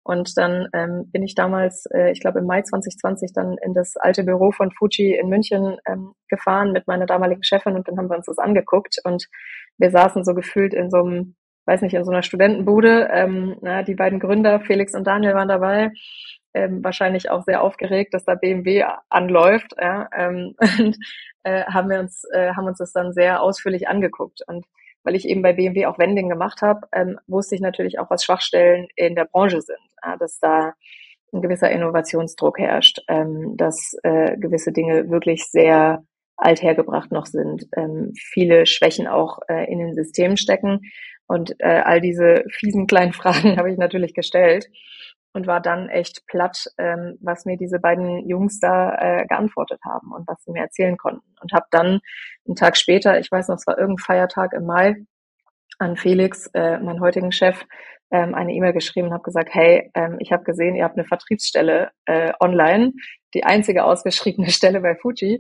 Und 0.04 0.36
dann 0.38 0.68
ähm, 0.74 1.12
bin 1.12 1.24
ich 1.24 1.36
damals, 1.36 1.86
äh, 1.94 2.12
ich 2.12 2.22
glaube 2.22 2.40
im 2.40 2.46
Mai 2.46 2.64
2020, 2.64 3.34
dann 3.34 3.58
in 3.64 3.74
das 3.74 3.98
alte 3.98 4.24
Büro 4.24 4.52
von 4.52 4.72
Fuji 4.72 5.16
in 5.16 5.30
München 5.30 5.78
ähm, 5.86 6.14
gefahren 6.28 6.72
mit 6.72 6.88
meiner 6.88 7.06
damaligen 7.06 7.44
Chefin 7.44 7.76
und 7.76 7.88
dann 7.88 7.98
haben 7.98 8.10
wir 8.10 8.18
uns 8.18 8.26
das 8.26 8.40
angeguckt 8.40 8.98
und 9.04 9.28
wir 9.78 9.92
saßen 9.92 10.24
so 10.24 10.34
gefühlt 10.34 10.74
in 10.74 10.90
so 10.90 10.98
einem, 10.98 11.36
weiß 11.66 11.82
nicht, 11.82 11.94
in 11.94 12.04
so 12.04 12.12
einer 12.12 12.24
Studentenbude. 12.24 13.10
Ähm, 13.12 13.58
na, 13.62 13.84
die 13.84 13.96
beiden 13.96 14.20
Gründer, 14.20 14.60
Felix 14.62 14.96
und 14.96 15.06
Daniel, 15.06 15.36
waren 15.36 15.48
dabei. 15.48 15.92
Ähm, 16.54 16.84
wahrscheinlich 16.84 17.30
auch 17.30 17.44
sehr 17.44 17.62
aufgeregt, 17.62 18.14
dass 18.14 18.26
da 18.26 18.36
BMW 18.36 18.86
anläuft. 19.10 19.74
Ja, 19.80 20.10
ähm, 20.16 20.56
und 20.80 20.98
äh, 21.44 21.64
haben 21.66 21.90
wir 21.90 22.00
uns, 22.00 22.24
äh, 22.34 22.54
haben 22.54 22.68
uns 22.68 22.80
das 22.80 22.92
dann 22.92 23.14
sehr 23.14 23.42
ausführlich 23.42 23.88
angeguckt. 23.88 24.42
Und 24.48 24.66
weil 25.04 25.16
ich 25.16 25.28
eben 25.28 25.42
bei 25.42 25.54
BMW 25.54 25.86
auch 25.86 26.00
Vending 26.00 26.30
gemacht 26.30 26.62
habe, 26.62 26.88
ähm, 26.94 27.20
wusste 27.28 27.56
ich 27.56 27.62
natürlich 27.62 28.00
auch, 28.00 28.10
was 28.10 28.24
Schwachstellen 28.24 28.88
in 28.96 29.16
der 29.16 29.26
Branche 29.26 29.62
sind, 29.62 29.80
ja, 30.04 30.18
dass 30.18 30.40
da 30.40 30.74
ein 31.34 31.42
gewisser 31.42 31.72
Innovationsdruck 31.72 32.60
herrscht, 32.60 33.02
ähm, 33.08 33.56
dass 33.58 33.96
äh, 34.04 34.38
gewisse 34.38 34.72
Dinge 34.72 35.10
wirklich 35.10 35.46
sehr 35.46 36.04
althergebracht 36.36 37.12
noch 37.12 37.26
sind, 37.26 37.68
ähm, 37.76 38.14
viele 38.16 38.66
Schwächen 38.66 39.08
auch 39.08 39.40
äh, 39.48 39.72
in 39.72 39.80
den 39.80 39.94
Systemen 39.94 40.38
stecken. 40.38 40.82
Und 41.28 41.56
äh, 41.60 41.82
all 41.86 42.02
diese 42.02 42.44
fiesen 42.50 42.88
kleinen 42.88 43.14
Fragen 43.14 43.58
habe 43.58 43.72
ich 43.72 43.78
natürlich 43.78 44.14
gestellt 44.14 44.68
und 45.34 45.48
war 45.48 45.62
dann 45.62 45.90
echt 45.90 46.26
platt, 46.28 46.66
ähm, 46.78 47.18
was 47.22 47.46
mir 47.46 47.58
diese 47.58 47.80
beiden 47.80 48.28
Jungs 48.28 48.60
da 48.60 48.96
äh, 48.96 49.26
geantwortet 49.28 49.80
haben 49.86 50.12
und 50.12 50.28
was 50.28 50.44
sie 50.44 50.52
mir 50.52 50.64
erzählen 50.64 50.98
konnten. 50.98 51.34
Und 51.42 51.54
habe 51.54 51.66
dann 51.72 52.00
einen 52.46 52.56
Tag 52.56 52.78
später, 52.78 53.20
ich 53.20 53.32
weiß 53.32 53.48
noch, 53.48 53.56
es 53.56 53.68
war 53.68 53.78
irgendein 53.78 54.04
Feiertag 54.04 54.54
im 54.54 54.66
Mai, 54.66 54.96
an 55.80 55.98
Felix, 55.98 56.48
äh, 56.54 56.78
meinen 56.80 57.02
heutigen 57.02 57.32
Chef, 57.32 57.66
ähm, 58.12 58.36
eine 58.36 58.54
E-Mail 58.54 58.74
geschrieben 58.74 59.08
und 59.08 59.14
habe 59.14 59.24
gesagt, 59.24 59.50
hey, 59.54 59.90
ähm, 59.96 60.18
ich 60.20 60.32
habe 60.32 60.44
gesehen, 60.44 60.76
ihr 60.76 60.84
habt 60.84 60.98
eine 60.98 61.08
Vertriebsstelle 61.08 61.92
äh, 62.06 62.34
online, 62.40 62.94
die 63.34 63.44
einzige 63.46 63.86
ausgeschriebene 63.86 64.50
Stelle 64.52 64.82
bei 64.82 64.96
Fuji. 64.96 65.40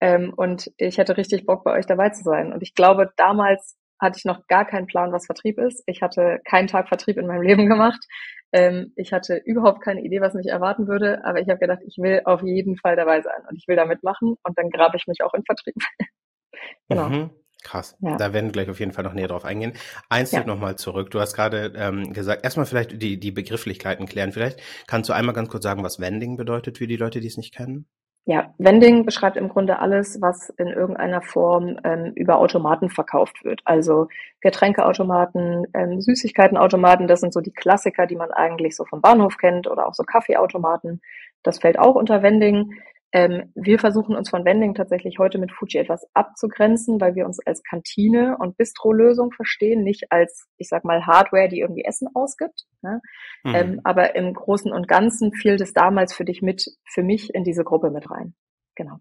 Ähm, 0.00 0.32
und 0.36 0.70
ich 0.76 0.98
hätte 0.98 1.16
richtig 1.16 1.46
Bock, 1.46 1.64
bei 1.64 1.72
euch 1.72 1.86
dabei 1.86 2.10
zu 2.10 2.22
sein. 2.22 2.52
Und 2.52 2.62
ich 2.62 2.74
glaube, 2.74 3.12
damals 3.16 3.76
hatte 4.02 4.18
ich 4.18 4.24
noch 4.24 4.46
gar 4.48 4.66
keinen 4.66 4.86
Plan, 4.86 5.12
was 5.12 5.26
Vertrieb 5.26 5.58
ist. 5.58 5.82
Ich 5.86 6.02
hatte 6.02 6.40
keinen 6.44 6.66
Tag 6.66 6.88
Vertrieb 6.88 7.16
in 7.16 7.26
meinem 7.26 7.42
Leben 7.42 7.68
gemacht. 7.68 8.04
Ähm, 8.52 8.92
ich 8.96 9.12
hatte 9.12 9.36
überhaupt 9.36 9.80
keine 9.82 10.02
Idee, 10.02 10.20
was 10.20 10.34
mich 10.34 10.48
erwarten 10.48 10.86
würde, 10.88 11.24
aber 11.24 11.40
ich 11.40 11.48
habe 11.48 11.60
gedacht, 11.60 11.80
ich 11.86 11.96
will 11.98 12.20
auf 12.24 12.42
jeden 12.42 12.76
Fall 12.76 12.96
dabei 12.96 13.22
sein 13.22 13.40
und 13.48 13.56
ich 13.56 13.66
will 13.66 13.76
da 13.76 13.86
mitmachen 13.86 14.36
und 14.42 14.58
dann 14.58 14.68
grabe 14.68 14.96
ich 14.96 15.06
mich 15.06 15.22
auch 15.22 15.32
in 15.32 15.44
Vertrieb. 15.44 15.76
genau. 16.88 17.08
Mhm. 17.08 17.30
Krass. 17.62 17.96
Ja. 18.00 18.16
Da 18.16 18.32
werden 18.32 18.46
wir 18.46 18.52
gleich 18.52 18.68
auf 18.68 18.80
jeden 18.80 18.92
Fall 18.92 19.04
noch 19.04 19.14
näher 19.14 19.28
drauf 19.28 19.44
eingehen. 19.44 19.72
Eins 20.08 20.32
ja. 20.32 20.44
nochmal 20.44 20.74
zurück. 20.76 21.12
Du 21.12 21.20
hast 21.20 21.34
gerade 21.34 21.72
ähm, 21.76 22.12
gesagt, 22.12 22.42
erstmal 22.42 22.66
vielleicht 22.66 23.00
die, 23.00 23.20
die 23.20 23.30
Begrifflichkeiten 23.30 24.06
klären. 24.06 24.32
Vielleicht 24.32 24.60
kannst 24.88 25.08
du 25.08 25.12
einmal 25.12 25.32
ganz 25.32 25.48
kurz 25.48 25.62
sagen, 25.62 25.84
was 25.84 26.00
Vending 26.00 26.36
bedeutet 26.36 26.78
für 26.78 26.88
die 26.88 26.96
Leute, 26.96 27.20
die 27.20 27.28
es 27.28 27.36
nicht 27.36 27.54
kennen? 27.54 27.86
Ja, 28.24 28.54
Vending 28.58 29.04
beschreibt 29.04 29.36
im 29.36 29.48
Grunde 29.48 29.80
alles, 29.80 30.20
was 30.20 30.48
in 30.50 30.68
irgendeiner 30.68 31.22
Form 31.22 31.76
ähm, 31.82 32.12
über 32.14 32.38
Automaten 32.38 32.88
verkauft 32.88 33.44
wird. 33.44 33.62
Also 33.64 34.06
Getränkeautomaten, 34.40 35.66
ähm, 35.74 36.00
Süßigkeitenautomaten, 36.00 37.08
das 37.08 37.20
sind 37.20 37.32
so 37.32 37.40
die 37.40 37.52
Klassiker, 37.52 38.06
die 38.06 38.14
man 38.14 38.30
eigentlich 38.30 38.76
so 38.76 38.84
vom 38.84 39.00
Bahnhof 39.00 39.38
kennt 39.38 39.66
oder 39.66 39.88
auch 39.88 39.94
so 39.94 40.04
Kaffeeautomaten. 40.04 41.00
Das 41.42 41.58
fällt 41.58 41.80
auch 41.80 41.96
unter 41.96 42.22
Vending. 42.22 42.74
Ähm, 43.12 43.52
wir 43.54 43.78
versuchen 43.78 44.16
uns 44.16 44.30
von 44.30 44.44
Vending 44.44 44.74
tatsächlich 44.74 45.18
heute 45.18 45.38
mit 45.38 45.52
Fuji 45.52 45.78
etwas 45.78 46.06
abzugrenzen, 46.14 47.00
weil 47.00 47.14
wir 47.14 47.26
uns 47.26 47.38
als 47.44 47.62
Kantine 47.62 48.36
und 48.38 48.56
Bistro-Lösung 48.56 49.32
verstehen, 49.32 49.84
nicht 49.84 50.10
als, 50.10 50.46
ich 50.56 50.68
sag 50.68 50.84
mal, 50.84 51.06
Hardware, 51.06 51.48
die 51.48 51.60
irgendwie 51.60 51.84
Essen 51.84 52.08
ausgibt. 52.14 52.64
Ne? 52.80 53.00
Mhm. 53.44 53.54
Ähm, 53.54 53.80
aber 53.84 54.16
im 54.16 54.32
Großen 54.32 54.72
und 54.72 54.88
Ganzen 54.88 55.32
fiel 55.32 55.56
das 55.56 55.72
damals 55.72 56.14
für 56.14 56.24
dich 56.24 56.40
mit, 56.40 56.64
für 56.88 57.02
mich 57.02 57.34
in 57.34 57.44
diese 57.44 57.64
Gruppe 57.64 57.90
mit 57.90 58.10
rein. 58.10 58.34
Genau. 58.74 58.98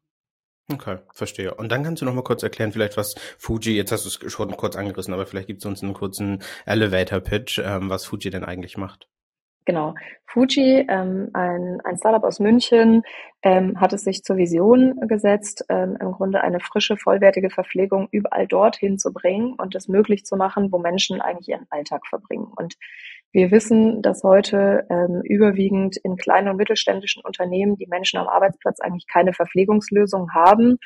Okay, 0.71 0.97
verstehe. 1.13 1.53
Und 1.53 1.71
dann 1.71 1.83
kannst 1.83 2.01
du 2.01 2.05
noch 2.05 2.13
mal 2.13 2.23
kurz 2.23 2.43
erklären, 2.43 2.71
vielleicht 2.71 2.97
was 2.97 3.15
Fuji, 3.37 3.75
jetzt 3.75 3.91
hast 3.91 4.05
du 4.05 4.25
es 4.25 4.31
schon 4.31 4.55
kurz 4.55 4.75
angerissen, 4.75 5.13
aber 5.13 5.25
vielleicht 5.25 5.47
gibt 5.47 5.61
es 5.61 5.65
uns 5.65 5.83
einen 5.83 5.93
kurzen 5.93 6.41
Elevator-Pitch, 6.65 7.59
ähm, 7.59 7.89
was 7.89 8.05
Fuji 8.05 8.29
denn 8.29 8.43
eigentlich 8.43 8.77
macht. 8.77 9.07
Genau. 9.65 9.93
Fuji, 10.25 10.87
ähm, 10.89 11.29
ein, 11.33 11.81
ein 11.83 11.97
Startup 11.97 12.23
aus 12.23 12.39
München, 12.39 13.03
ähm, 13.43 13.79
hat 13.79 13.93
es 13.93 14.03
sich 14.03 14.23
zur 14.23 14.37
Vision 14.37 14.95
gesetzt, 15.07 15.65
ähm, 15.69 15.97
im 15.99 16.13
Grunde 16.13 16.41
eine 16.41 16.59
frische, 16.59 16.97
vollwertige 16.97 17.51
Verpflegung 17.51 18.07
überall 18.11 18.47
dorthin 18.47 18.97
zu 18.97 19.13
bringen 19.13 19.53
und 19.53 19.75
es 19.75 19.87
möglich 19.87 20.25
zu 20.25 20.35
machen, 20.35 20.71
wo 20.71 20.79
Menschen 20.79 21.21
eigentlich 21.21 21.49
ihren 21.49 21.67
Alltag 21.69 22.07
verbringen. 22.07 22.47
Und 22.55 22.75
wir 23.31 23.51
wissen, 23.51 24.01
dass 24.01 24.23
heute 24.23 24.87
ähm, 24.89 25.21
überwiegend 25.23 25.95
in 25.97 26.17
kleinen 26.17 26.49
und 26.49 26.57
mittelständischen 26.57 27.23
Unternehmen 27.23 27.77
die 27.77 27.87
Menschen 27.87 28.19
am 28.19 28.27
Arbeitsplatz 28.27 28.79
eigentlich 28.79 29.05
keine 29.07 29.33
Verpflegungslösung 29.33 30.33
haben, 30.33 30.79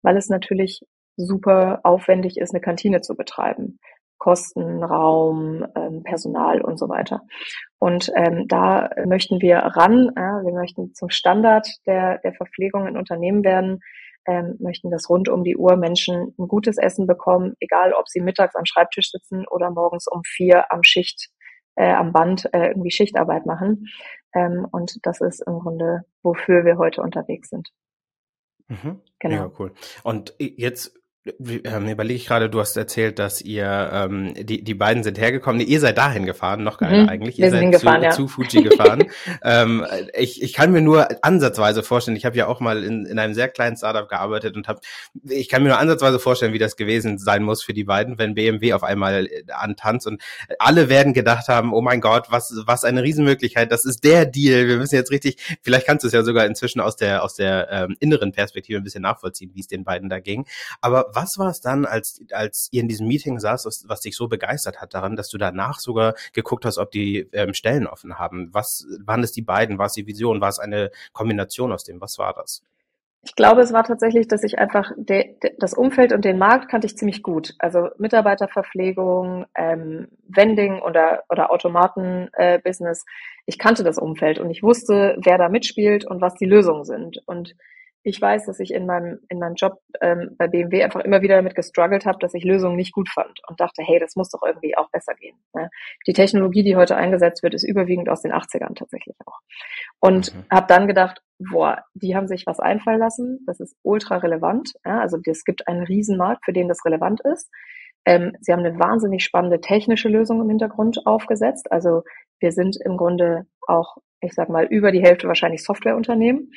weil 0.00 0.16
es 0.16 0.28
natürlich 0.28 0.80
super 1.16 1.80
aufwendig 1.84 2.38
ist, 2.38 2.54
eine 2.54 2.62
Kantine 2.62 3.02
zu 3.02 3.14
betreiben. 3.14 3.78
Kosten, 4.22 4.84
Raum, 4.84 5.66
ähm, 5.74 6.04
Personal 6.04 6.60
und 6.60 6.78
so 6.78 6.88
weiter. 6.88 7.22
Und 7.80 8.08
ähm, 8.14 8.46
da 8.46 8.88
möchten 9.04 9.40
wir 9.40 9.56
ran. 9.56 10.12
Ja, 10.16 10.44
wir 10.44 10.52
möchten 10.52 10.94
zum 10.94 11.10
Standard 11.10 11.66
der, 11.86 12.18
der 12.18 12.32
Verpflegung 12.32 12.86
in 12.86 12.96
Unternehmen 12.96 13.42
werden, 13.42 13.80
ähm, 14.28 14.54
möchten, 14.60 14.92
dass 14.92 15.10
rund 15.10 15.28
um 15.28 15.42
die 15.42 15.56
Uhr 15.56 15.74
Menschen 15.74 16.36
ein 16.38 16.46
gutes 16.46 16.78
Essen 16.78 17.08
bekommen, 17.08 17.54
egal 17.58 17.94
ob 17.94 18.08
sie 18.08 18.20
mittags 18.20 18.54
am 18.54 18.64
Schreibtisch 18.64 19.10
sitzen 19.10 19.44
oder 19.48 19.72
morgens 19.72 20.06
um 20.06 20.22
vier 20.24 20.70
am 20.70 20.84
Schicht, 20.84 21.30
äh, 21.74 21.92
am 21.92 22.12
Band 22.12 22.48
äh, 22.52 22.68
irgendwie 22.68 22.92
Schichtarbeit 22.92 23.44
machen. 23.44 23.88
Ähm, 24.36 24.68
und 24.70 25.04
das 25.04 25.20
ist 25.20 25.42
im 25.44 25.58
Grunde, 25.58 26.02
wofür 26.22 26.64
wir 26.64 26.78
heute 26.78 27.02
unterwegs 27.02 27.48
sind. 27.48 27.70
Mhm. 28.68 29.00
Genau. 29.18 29.34
Ja, 29.34 29.50
cool. 29.58 29.72
Und 30.04 30.36
jetzt 30.38 31.01
ähm, 31.24 31.88
überlege 31.88 32.16
ich 32.16 32.26
gerade, 32.26 32.50
du 32.50 32.58
hast 32.58 32.76
erzählt, 32.76 33.20
dass 33.20 33.40
ihr, 33.40 33.90
ähm, 33.92 34.34
die, 34.34 34.64
die 34.64 34.74
beiden 34.74 35.04
sind 35.04 35.18
hergekommen. 35.18 35.58
Nee, 35.58 35.64
ihr 35.64 35.78
seid 35.78 35.96
dahin 35.96 36.26
gefahren, 36.26 36.64
noch 36.64 36.78
geiler 36.78 37.04
mhm. 37.04 37.08
eigentlich. 37.08 37.38
Ihr 37.38 37.50
seid 37.50 37.78
zu, 37.78 37.86
ja. 37.86 38.10
zu 38.10 38.26
Fuji 38.26 38.62
gefahren. 38.68 39.04
ähm, 39.44 39.86
ich, 40.14 40.42
ich 40.42 40.52
kann 40.52 40.72
mir 40.72 40.80
nur 40.80 41.06
ansatzweise 41.24 41.84
vorstellen, 41.84 42.16
ich 42.16 42.24
habe 42.24 42.36
ja 42.36 42.48
auch 42.48 42.58
mal 42.58 42.82
in, 42.82 43.06
in 43.06 43.20
einem 43.20 43.34
sehr 43.34 43.48
kleinen 43.48 43.76
Startup 43.76 44.08
gearbeitet 44.08 44.56
und 44.56 44.66
habe, 44.66 44.80
ich 45.28 45.48
kann 45.48 45.62
mir 45.62 45.68
nur 45.68 45.78
ansatzweise 45.78 46.18
vorstellen, 46.18 46.54
wie 46.54 46.58
das 46.58 46.74
gewesen 46.74 47.18
sein 47.18 47.44
muss 47.44 47.62
für 47.62 47.72
die 47.72 47.84
beiden, 47.84 48.18
wenn 48.18 48.34
BMW 48.34 48.72
auf 48.72 48.82
einmal 48.82 49.26
äh, 49.26 49.44
antanzt 49.52 50.08
und 50.08 50.20
alle 50.58 50.88
werden 50.88 51.14
gedacht 51.14 51.46
haben, 51.46 51.72
oh 51.72 51.82
mein 51.82 52.00
Gott, 52.00 52.26
was, 52.30 52.52
was 52.66 52.82
eine 52.82 53.04
Riesenmöglichkeit, 53.04 53.70
das 53.70 53.84
ist 53.84 54.02
der 54.02 54.26
Deal, 54.26 54.66
wir 54.66 54.76
müssen 54.76 54.96
jetzt 54.96 55.12
richtig, 55.12 55.36
vielleicht 55.62 55.86
kannst 55.86 56.02
du 56.02 56.08
es 56.08 56.14
ja 56.14 56.24
sogar 56.24 56.46
inzwischen 56.46 56.80
aus 56.80 56.96
der, 56.96 57.22
aus 57.22 57.34
der 57.34 57.68
ähm, 57.70 57.96
inneren 58.00 58.32
Perspektive 58.32 58.78
ein 58.78 58.84
bisschen 58.84 59.02
nachvollziehen, 59.02 59.52
wie 59.54 59.60
es 59.60 59.68
den 59.68 59.84
beiden 59.84 60.08
da 60.08 60.18
ging. 60.18 60.46
Aber 60.80 61.11
was 61.14 61.34
war 61.38 61.50
es 61.50 61.60
dann, 61.60 61.86
als, 61.86 62.20
als 62.32 62.68
ihr 62.72 62.82
in 62.82 62.88
diesem 62.88 63.06
Meeting 63.06 63.38
saß, 63.38 63.64
was, 63.66 63.84
was 63.86 64.00
dich 64.00 64.14
so 64.14 64.28
begeistert 64.28 64.80
hat 64.80 64.94
daran, 64.94 65.16
dass 65.16 65.28
du 65.28 65.38
danach 65.38 65.78
sogar 65.78 66.14
geguckt 66.32 66.64
hast, 66.64 66.78
ob 66.78 66.90
die 66.90 67.28
ähm, 67.32 67.54
Stellen 67.54 67.86
offen 67.86 68.18
haben? 68.18 68.48
Was 68.52 68.86
waren 69.04 69.22
es 69.22 69.32
die 69.32 69.42
beiden? 69.42 69.78
War 69.78 69.86
es 69.86 69.92
die 69.92 70.06
Vision? 70.06 70.40
War 70.40 70.48
es 70.48 70.58
eine 70.58 70.90
Kombination 71.12 71.72
aus 71.72 71.84
dem? 71.84 72.00
Was 72.00 72.18
war 72.18 72.34
das? 72.34 72.62
Ich 73.24 73.36
glaube, 73.36 73.60
es 73.60 73.72
war 73.72 73.84
tatsächlich, 73.84 74.26
dass 74.26 74.42
ich 74.42 74.58
einfach 74.58 74.90
de, 74.96 75.38
de, 75.38 75.54
das 75.58 75.74
Umfeld 75.74 76.12
und 76.12 76.24
den 76.24 76.38
Markt 76.38 76.68
kannte 76.68 76.88
ich 76.88 76.96
ziemlich 76.96 77.22
gut. 77.22 77.54
Also 77.60 77.88
Mitarbeiterverpflegung, 77.96 79.46
ähm, 79.54 80.08
Vending 80.26 80.82
oder, 80.82 81.22
oder 81.30 81.52
Automaten-Business. 81.52 83.02
Äh, 83.02 83.42
ich 83.46 83.60
kannte 83.60 83.84
das 83.84 83.98
Umfeld 83.98 84.40
und 84.40 84.50
ich 84.50 84.64
wusste, 84.64 85.16
wer 85.22 85.38
da 85.38 85.48
mitspielt 85.48 86.04
und 86.04 86.20
was 86.20 86.34
die 86.34 86.46
Lösungen 86.46 86.84
sind. 86.84 87.22
Und 87.26 87.54
ich 88.04 88.20
weiß, 88.20 88.46
dass 88.46 88.58
ich 88.58 88.72
in 88.72 88.86
meinem, 88.86 89.20
in 89.28 89.38
meinem 89.38 89.54
Job 89.54 89.78
ähm, 90.00 90.34
bei 90.36 90.48
BMW 90.48 90.82
einfach 90.82 91.00
immer 91.00 91.22
wieder 91.22 91.36
damit 91.36 91.54
gestruggelt 91.54 92.04
habe, 92.04 92.18
dass 92.18 92.34
ich 92.34 92.44
Lösungen 92.44 92.76
nicht 92.76 92.92
gut 92.92 93.08
fand 93.08 93.40
und 93.48 93.60
dachte, 93.60 93.82
hey, 93.82 93.98
das 94.00 94.16
muss 94.16 94.30
doch 94.30 94.42
irgendwie 94.44 94.76
auch 94.76 94.90
besser 94.90 95.14
gehen. 95.14 95.36
Ne? 95.54 95.70
Die 96.06 96.12
Technologie, 96.12 96.64
die 96.64 96.76
heute 96.76 96.96
eingesetzt 96.96 97.42
wird, 97.42 97.54
ist 97.54 97.62
überwiegend 97.62 98.08
aus 98.08 98.22
den 98.22 98.32
80ern 98.32 98.74
tatsächlich 98.74 99.16
auch. 99.24 99.38
Und 100.00 100.34
mhm. 100.34 100.44
habe 100.50 100.66
dann 100.66 100.88
gedacht, 100.88 101.22
boah, 101.38 101.84
die 101.94 102.16
haben 102.16 102.26
sich 102.26 102.44
was 102.46 102.58
einfallen 102.58 102.98
lassen, 102.98 103.40
das 103.46 103.60
ist 103.60 103.76
ultra 103.82 104.16
relevant. 104.16 104.72
Ja, 104.84 105.00
also 105.00 105.18
es 105.24 105.44
gibt 105.44 105.68
einen 105.68 105.84
Riesenmarkt, 105.84 106.44
für 106.44 106.52
den 106.52 106.68
das 106.68 106.84
relevant 106.84 107.20
ist. 107.20 107.50
Ähm, 108.04 108.32
sie 108.40 108.52
haben 108.52 108.64
eine 108.64 108.78
wahnsinnig 108.80 109.22
spannende 109.22 109.60
technische 109.60 110.08
Lösung 110.08 110.40
im 110.40 110.48
Hintergrund 110.48 111.06
aufgesetzt. 111.06 111.70
Also 111.70 112.02
wir 112.40 112.50
sind 112.50 112.76
im 112.84 112.96
Grunde 112.96 113.46
auch, 113.68 113.98
ich 114.20 114.34
sag 114.34 114.48
mal, 114.48 114.64
über 114.64 114.90
die 114.90 115.02
Hälfte 115.02 115.28
wahrscheinlich 115.28 115.62
Softwareunternehmen. 115.62 116.50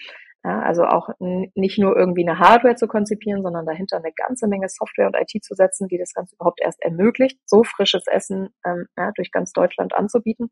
Ja, 0.46 0.60
also 0.60 0.84
auch 0.86 1.10
nicht 1.56 1.80
nur 1.80 1.98
irgendwie 1.98 2.28
eine 2.28 2.38
Hardware 2.38 2.76
zu 2.76 2.88
konzipieren, 2.88 3.42
sondern 3.42 3.66
dahinter 3.66 3.98
eine 3.98 4.12
ganze 4.16 4.48
Menge 4.48 4.70
Software 4.70 5.08
und 5.08 5.16
IT 5.16 5.44
zu 5.44 5.56
setzen, 5.56 5.88
die 5.88 5.98
das 5.98 6.14
Ganze 6.14 6.36
überhaupt 6.36 6.62
erst 6.62 6.84
ermöglicht, 6.84 7.40
so 7.46 7.64
frisches 7.64 8.04
Essen 8.06 8.50
ähm, 8.64 8.86
ja, 8.96 9.12
durch 9.16 9.32
ganz 9.32 9.54
Deutschland 9.54 9.96
anzubieten. 9.96 10.52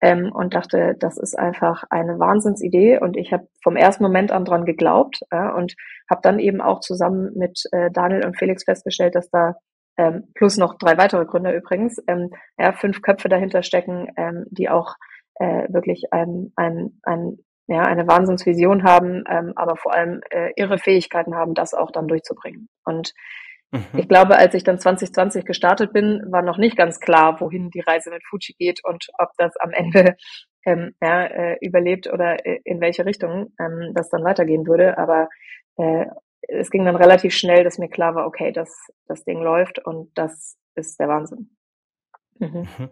Ähm, 0.00 0.30
und 0.32 0.54
dachte, 0.54 0.94
das 1.00 1.18
ist 1.18 1.36
einfach 1.36 1.82
eine 1.90 2.20
Wahnsinnsidee. 2.20 3.00
Und 3.00 3.16
ich 3.16 3.32
habe 3.32 3.48
vom 3.64 3.74
ersten 3.74 4.04
Moment 4.04 4.30
an 4.30 4.44
dran 4.44 4.64
geglaubt 4.64 5.22
äh, 5.30 5.50
und 5.50 5.74
habe 6.08 6.20
dann 6.22 6.38
eben 6.38 6.60
auch 6.60 6.78
zusammen 6.78 7.32
mit 7.34 7.62
äh, 7.72 7.90
Daniel 7.90 8.24
und 8.26 8.38
Felix 8.38 8.62
festgestellt, 8.62 9.16
dass 9.16 9.28
da 9.30 9.56
ähm, 9.96 10.28
plus 10.34 10.56
noch 10.56 10.78
drei 10.78 10.98
weitere 10.98 11.24
Gründer 11.24 11.52
übrigens, 11.52 12.00
ähm, 12.06 12.30
ja, 12.58 12.72
fünf 12.74 13.02
Köpfe 13.02 13.28
dahinter 13.28 13.64
stecken, 13.64 14.06
ähm, 14.16 14.44
die 14.50 14.68
auch 14.68 14.94
äh, 15.40 15.66
wirklich 15.72 16.12
ein, 16.12 16.52
ein, 16.54 17.00
ein 17.02 17.38
ja, 17.68 17.82
eine 17.82 18.06
Wahnsinnsvision 18.06 18.84
haben, 18.84 19.24
ähm, 19.28 19.52
aber 19.56 19.76
vor 19.76 19.94
allem 19.94 20.20
äh, 20.30 20.52
ihre 20.56 20.78
Fähigkeiten 20.78 21.34
haben, 21.34 21.54
das 21.54 21.74
auch 21.74 21.90
dann 21.90 22.06
durchzubringen. 22.06 22.68
Und 22.84 23.12
mhm. 23.72 23.84
ich 23.96 24.08
glaube, 24.08 24.36
als 24.36 24.54
ich 24.54 24.62
dann 24.62 24.78
2020 24.78 25.44
gestartet 25.44 25.92
bin, 25.92 26.22
war 26.30 26.42
noch 26.42 26.58
nicht 26.58 26.76
ganz 26.76 27.00
klar, 27.00 27.40
wohin 27.40 27.70
die 27.70 27.80
Reise 27.80 28.10
mit 28.10 28.22
Fuji 28.24 28.54
geht 28.58 28.80
und 28.84 29.06
ob 29.18 29.30
das 29.36 29.56
am 29.56 29.72
Ende 29.72 30.16
ähm, 30.64 30.94
ja, 31.00 31.24
äh, 31.26 31.56
überlebt 31.60 32.12
oder 32.12 32.44
äh, 32.46 32.60
in 32.64 32.80
welche 32.80 33.04
Richtung 33.04 33.52
ähm, 33.60 33.92
das 33.94 34.10
dann 34.10 34.24
weitergehen 34.24 34.66
würde. 34.66 34.96
Aber 34.98 35.28
äh, 35.76 36.06
es 36.48 36.70
ging 36.70 36.84
dann 36.84 36.96
relativ 36.96 37.34
schnell, 37.34 37.64
dass 37.64 37.78
mir 37.78 37.88
klar 37.88 38.14
war, 38.14 38.26
okay, 38.26 38.52
das, 38.52 38.70
das 39.06 39.24
Ding 39.24 39.40
läuft 39.40 39.84
und 39.84 40.10
das 40.14 40.56
ist 40.76 41.00
der 41.00 41.08
Wahnsinn. 41.08 41.50
Mhm. 42.38 42.68
mhm. 42.78 42.90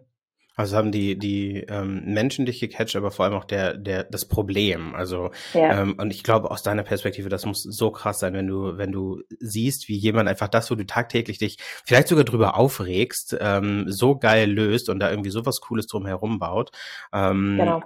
Also 0.57 0.77
haben 0.77 0.93
die, 0.93 1.19
die 1.19 1.65
ähm, 1.69 2.03
Menschen 2.05 2.47
dich 2.47 2.61
gecatcht, 2.61 2.95
aber 2.95 3.11
vor 3.11 3.25
allem 3.25 3.35
auch 3.35 3.45
der, 3.45 3.77
der, 3.77 4.05
das 4.05 4.25
Problem. 4.25 4.95
Also, 4.95 5.31
ja. 5.53 5.83
ähm, 5.83 5.95
und 5.99 6.13
ich 6.13 6.23
glaube, 6.23 6.51
aus 6.51 6.63
deiner 6.63 6.85
Perspektive, 6.85 7.29
das 7.29 7.45
muss 7.45 7.63
so 7.63 7.91
krass 7.91 8.21
sein, 8.21 8.35
wenn 8.35 8.47
du, 8.47 8.79
wenn 8.79 8.93
du 8.93 9.23
siehst, 9.41 9.89
wie 9.89 9.97
jemand 9.97 10.29
einfach 10.29 10.49
das, 10.49 10.71
wo 10.71 10.77
du 10.77 10.87
tagtäglich 10.87 11.39
dich 11.39 11.59
vielleicht 11.85 12.09
sogar 12.09 12.25
drüber 12.25 12.57
aufregst, 12.57 13.37
ähm, 13.41 13.87
so 13.89 14.17
geil 14.17 14.51
löst 14.51 14.89
und 14.89 15.01
da 15.01 15.11
irgendwie 15.11 15.31
sowas 15.31 15.61
Cooles 15.61 15.87
drumherum 15.87 16.39
baut. 16.39 16.71
Ähm, 17.13 17.57
genau. 17.59 17.83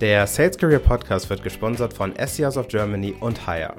Der 0.00 0.26
Sales 0.26 0.58
Career 0.58 0.80
Podcast 0.80 1.30
wird 1.30 1.42
gesponsert 1.42 1.94
von 1.94 2.14
SCRs 2.16 2.56
of 2.56 2.68
Germany 2.68 3.14
und 3.20 3.46
Hire. 3.46 3.76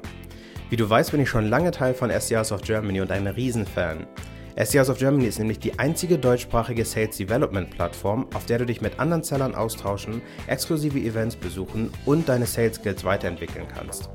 Wie 0.70 0.76
du 0.76 0.88
weißt, 0.88 1.12
bin 1.12 1.20
ich 1.20 1.28
schon 1.28 1.48
lange 1.48 1.70
Teil 1.70 1.94
von 1.94 2.10
SCRs 2.10 2.52
of 2.52 2.62
Germany 2.62 3.00
und 3.00 3.12
ein 3.12 3.26
Riesenfan. 3.26 4.06
SDRs 4.58 4.90
of 4.90 4.98
Germany 4.98 5.26
ist 5.26 5.38
nämlich 5.38 5.60
die 5.60 5.78
einzige 5.78 6.18
deutschsprachige 6.18 6.84
Sales 6.84 7.16
Development 7.16 7.70
Plattform, 7.70 8.26
auf 8.34 8.44
der 8.46 8.58
du 8.58 8.66
dich 8.66 8.80
mit 8.80 8.98
anderen 8.98 9.22
Sellern 9.22 9.54
austauschen, 9.54 10.20
exklusive 10.48 10.98
Events 10.98 11.36
besuchen 11.36 11.92
und 12.06 12.28
deine 12.28 12.44
Sales 12.44 12.74
Skills 12.74 13.04
weiterentwickeln 13.04 13.68
kannst. 13.72 14.10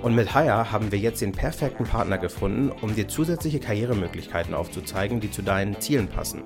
Und 0.00 0.14
mit 0.14 0.34
Hire 0.34 0.72
haben 0.72 0.90
wir 0.90 0.98
jetzt 0.98 1.20
den 1.20 1.32
perfekten 1.32 1.84
Partner 1.84 2.16
gefunden, 2.16 2.72
um 2.80 2.94
dir 2.94 3.08
zusätzliche 3.08 3.60
Karrieremöglichkeiten 3.60 4.54
aufzuzeigen, 4.54 5.20
die 5.20 5.30
zu 5.30 5.42
deinen 5.42 5.78
Zielen 5.82 6.08
passen. 6.08 6.44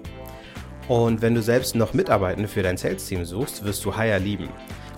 Und 0.89 1.23
wenn 1.23 1.37
du 1.37 1.41
selbst 1.41 1.77
noch 1.77 1.95
Mitarbeitende 1.95 2.49
für 2.49 2.65
dein 2.65 2.77
Sales-Team 2.77 3.25
suchst, 3.25 3.63
wirst 3.63 3.85
du 3.85 3.97
Hire 3.97 4.19
lieben. 4.19 4.49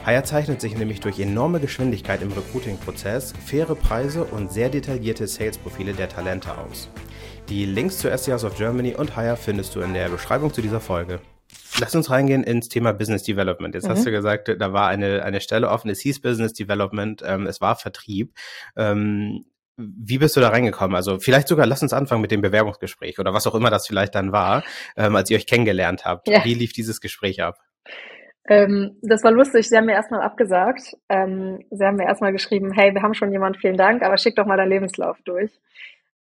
Hire 0.07 0.23
zeichnet 0.23 0.63
sich 0.63 0.75
nämlich 0.79 1.01
durch 1.01 1.21
enorme 1.21 1.61
Geschwindigkeit 1.61 2.23
im 2.23 2.33
Recruiting-Prozess, 2.33 3.35
faire 3.45 3.75
Preise 3.75 4.25
und 4.25 4.51
sehr 4.51 4.71
detaillierte 4.71 5.27
Sales-Profile 5.27 5.93
der 5.93 6.09
Talente 6.09 6.57
aus. 6.57 6.89
Die 7.51 7.65
Links 7.65 7.99
zu 7.99 8.09
SDRs 8.09 8.45
of 8.45 8.57
Germany 8.57 8.95
und 8.95 9.17
Hire 9.17 9.37
findest 9.37 9.75
du 9.75 9.81
in 9.81 9.93
der 9.93 10.09
Beschreibung 10.09 10.53
zu 10.55 10.63
dieser 10.63 10.79
Folge. 10.79 11.19
Lass 11.81 11.97
uns 11.97 12.09
reingehen 12.09 12.45
ins 12.45 12.69
Thema 12.69 12.93
Business 12.93 13.25
Development. 13.25 13.75
Jetzt 13.75 13.89
mhm. 13.89 13.91
hast 13.91 14.07
du 14.07 14.13
gesagt, 14.13 14.55
da 14.57 14.73
war 14.73 14.87
eine, 14.87 15.25
eine 15.25 15.41
Stelle 15.41 15.69
offen, 15.69 15.91
es 15.91 15.99
hieß 15.99 16.21
Business 16.21 16.53
Development, 16.53 17.25
ähm, 17.27 17.49
es 17.49 17.61
war 17.61 17.75
Vertrieb. 17.75 18.35
Ähm, 18.77 19.45
wie 19.77 20.19
bist 20.19 20.37
du 20.37 20.41
da 20.41 20.51
reingekommen? 20.51 20.95
Also 20.95 21.19
vielleicht 21.19 21.49
sogar, 21.49 21.67
lass 21.67 21.83
uns 21.83 21.93
anfangen 21.93 22.23
mit 22.23 22.31
dem 22.31 22.41
Bewerbungsgespräch 22.41 23.19
oder 23.19 23.35
was 23.35 23.49
auch 23.49 23.57
immer 23.57 23.71
das 23.71 23.85
vielleicht 23.85 24.15
dann 24.15 24.31
war, 24.31 24.63
ähm, 24.97 25.17
als 25.17 25.29
ihr 25.29 25.37
euch 25.37 25.49
kennengelernt 25.49 26.05
habt. 26.05 26.29
Ja. 26.29 26.45
Wie 26.45 26.55
lief 26.55 26.73
dieses 26.73 27.01
Gespräch 27.01 27.43
ab? 27.43 27.57
Ähm, 28.49 28.97
das 29.03 29.25
war 29.25 29.33
lustig. 29.33 29.69
Sie 29.69 29.77
haben 29.77 29.87
mir 29.87 29.95
erstmal 29.95 30.23
abgesagt. 30.23 30.97
Ähm, 31.09 31.65
sie 31.73 31.85
haben 31.85 31.97
mir 31.97 32.07
erstmal 32.07 32.31
geschrieben, 32.31 32.71
hey, 32.73 32.95
wir 32.95 33.03
haben 33.03 33.15
schon 33.15 33.33
jemand, 33.33 33.57
vielen 33.57 33.77
Dank, 33.77 34.05
aber 34.05 34.19
schick 34.19 34.37
doch 34.37 34.47
mal 34.47 34.57
deinen 34.57 34.71
Lebenslauf 34.71 35.17
durch. 35.25 35.51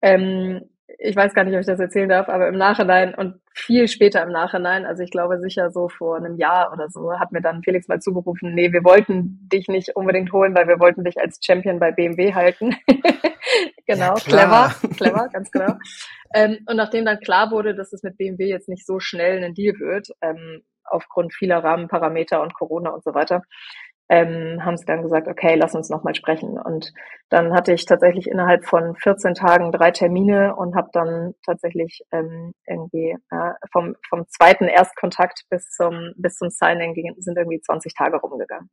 Ähm, 0.02 0.62
ich 0.98 1.16
weiß 1.16 1.34
gar 1.34 1.44
nicht, 1.44 1.54
ob 1.54 1.60
ich 1.60 1.66
das 1.66 1.80
erzählen 1.80 2.08
darf, 2.08 2.28
aber 2.28 2.48
im 2.48 2.56
Nachhinein 2.56 3.14
und 3.14 3.40
viel 3.54 3.88
später 3.88 4.22
im 4.22 4.30
Nachhinein, 4.30 4.86
also 4.86 5.02
ich 5.02 5.10
glaube 5.10 5.38
sicher 5.38 5.70
so 5.70 5.88
vor 5.88 6.16
einem 6.16 6.36
Jahr 6.36 6.72
oder 6.72 6.88
so, 6.88 7.12
hat 7.18 7.32
mir 7.32 7.42
dann 7.42 7.62
Felix 7.62 7.88
mal 7.88 8.00
zugerufen, 8.00 8.54
nee, 8.54 8.72
wir 8.72 8.84
wollten 8.84 9.48
dich 9.52 9.68
nicht 9.68 9.96
unbedingt 9.96 10.32
holen, 10.32 10.54
weil 10.54 10.68
wir 10.68 10.80
wollten 10.80 11.04
dich 11.04 11.18
als 11.20 11.38
Champion 11.42 11.78
bei 11.78 11.92
BMW 11.92 12.34
halten. 12.34 12.76
genau, 13.86 14.14
ja, 14.14 14.14
clever, 14.14 14.74
clever, 14.96 15.28
ganz 15.32 15.50
genau. 15.50 15.74
ähm, 16.34 16.58
und 16.66 16.76
nachdem 16.76 17.04
dann 17.04 17.20
klar 17.20 17.50
wurde, 17.50 17.74
dass 17.74 17.92
es 17.92 18.02
mit 18.02 18.16
BMW 18.16 18.48
jetzt 18.48 18.68
nicht 18.68 18.86
so 18.86 19.00
schnell 19.00 19.42
ein 19.42 19.54
Deal 19.54 19.78
wird, 19.78 20.08
ähm, 20.20 20.62
aufgrund 20.84 21.32
vieler 21.32 21.62
Rahmenparameter 21.62 22.42
und 22.42 22.54
Corona 22.54 22.90
und 22.90 23.04
so 23.04 23.14
weiter, 23.14 23.42
ähm, 24.12 24.62
haben 24.62 24.76
sie 24.76 24.84
dann 24.84 25.00
gesagt, 25.00 25.26
okay, 25.26 25.54
lass 25.54 25.74
uns 25.74 25.88
nochmal 25.88 26.14
sprechen. 26.14 26.58
Und 26.58 26.92
dann 27.30 27.54
hatte 27.54 27.72
ich 27.72 27.86
tatsächlich 27.86 28.26
innerhalb 28.26 28.66
von 28.66 28.94
14 28.94 29.32
Tagen 29.32 29.72
drei 29.72 29.90
Termine 29.90 30.54
und 30.54 30.76
habe 30.76 30.90
dann 30.92 31.34
tatsächlich 31.46 32.02
ähm, 32.12 32.52
irgendwie 32.66 33.16
äh, 33.30 33.52
vom, 33.72 33.96
vom 34.10 34.28
zweiten 34.28 34.64
Erstkontakt 34.64 35.44
bis 35.48 35.70
zum, 35.70 36.12
bis 36.16 36.34
zum 36.34 36.50
Signing 36.50 37.14
sind 37.20 37.38
irgendwie 37.38 37.62
20 37.62 37.94
Tage 37.94 38.18
rumgegangen. 38.18 38.68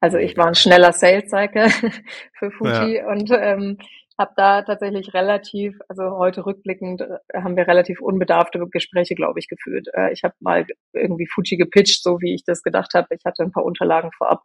Also 0.00 0.18
ich 0.18 0.36
war 0.36 0.48
ein 0.48 0.54
schneller 0.54 0.92
Sales-Cycle 0.92 1.70
für 2.34 2.50
Fuji 2.50 2.96
ja. 2.96 3.08
und 3.08 3.30
ähm, 3.30 3.78
habe 4.18 4.32
da 4.36 4.62
tatsächlich 4.62 5.12
relativ, 5.14 5.78
also 5.88 6.16
heute 6.16 6.46
rückblickend 6.46 7.00
äh, 7.00 7.42
haben 7.42 7.56
wir 7.56 7.66
relativ 7.66 8.00
unbedarfte 8.00 8.64
Gespräche, 8.70 9.14
glaube 9.14 9.38
ich, 9.38 9.48
geführt. 9.48 9.88
Äh, 9.92 10.12
ich 10.12 10.22
habe 10.22 10.34
mal 10.40 10.66
irgendwie 10.92 11.26
Fuji 11.26 11.56
gepitcht, 11.56 12.02
so 12.02 12.20
wie 12.20 12.34
ich 12.34 12.44
das 12.44 12.62
gedacht 12.62 12.94
habe. 12.94 13.08
Ich 13.10 13.24
hatte 13.24 13.42
ein 13.42 13.52
paar 13.52 13.64
Unterlagen 13.64 14.10
vorab. 14.16 14.42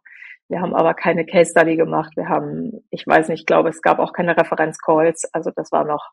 Wir 0.48 0.60
haben 0.60 0.74
aber 0.74 0.94
keine 0.94 1.24
Case 1.24 1.52
Study 1.52 1.76
gemacht. 1.76 2.12
Wir 2.16 2.28
haben, 2.28 2.84
ich 2.90 3.06
weiß 3.06 3.28
nicht, 3.28 3.40
ich 3.40 3.46
glaube, 3.46 3.68
es 3.68 3.82
gab 3.82 4.00
auch 4.00 4.12
keine 4.12 4.36
Referenzcalls. 4.36 5.24
Also 5.32 5.52
das 5.54 5.70
war 5.70 5.84
noch 5.84 6.10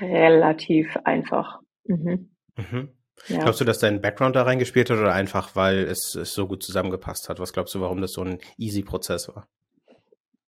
relativ 0.00 0.96
einfach. 1.04 1.58
Mhm. 1.84 2.30
Mhm. 2.56 2.90
Ja. 3.26 3.40
Glaubst 3.40 3.60
du, 3.60 3.64
dass 3.64 3.78
dein 3.78 4.00
Background 4.00 4.36
da 4.36 4.42
reingespielt 4.42 4.90
hat 4.90 4.98
oder 4.98 5.12
einfach, 5.12 5.54
weil 5.54 5.78
es, 5.78 6.14
es 6.14 6.34
so 6.34 6.46
gut 6.46 6.62
zusammengepasst 6.62 7.28
hat? 7.28 7.40
Was 7.40 7.52
glaubst 7.52 7.74
du, 7.74 7.80
warum 7.80 8.00
das 8.00 8.12
so 8.12 8.22
ein 8.22 8.38
easy 8.56 8.82
Prozess 8.82 9.28
war? 9.28 9.48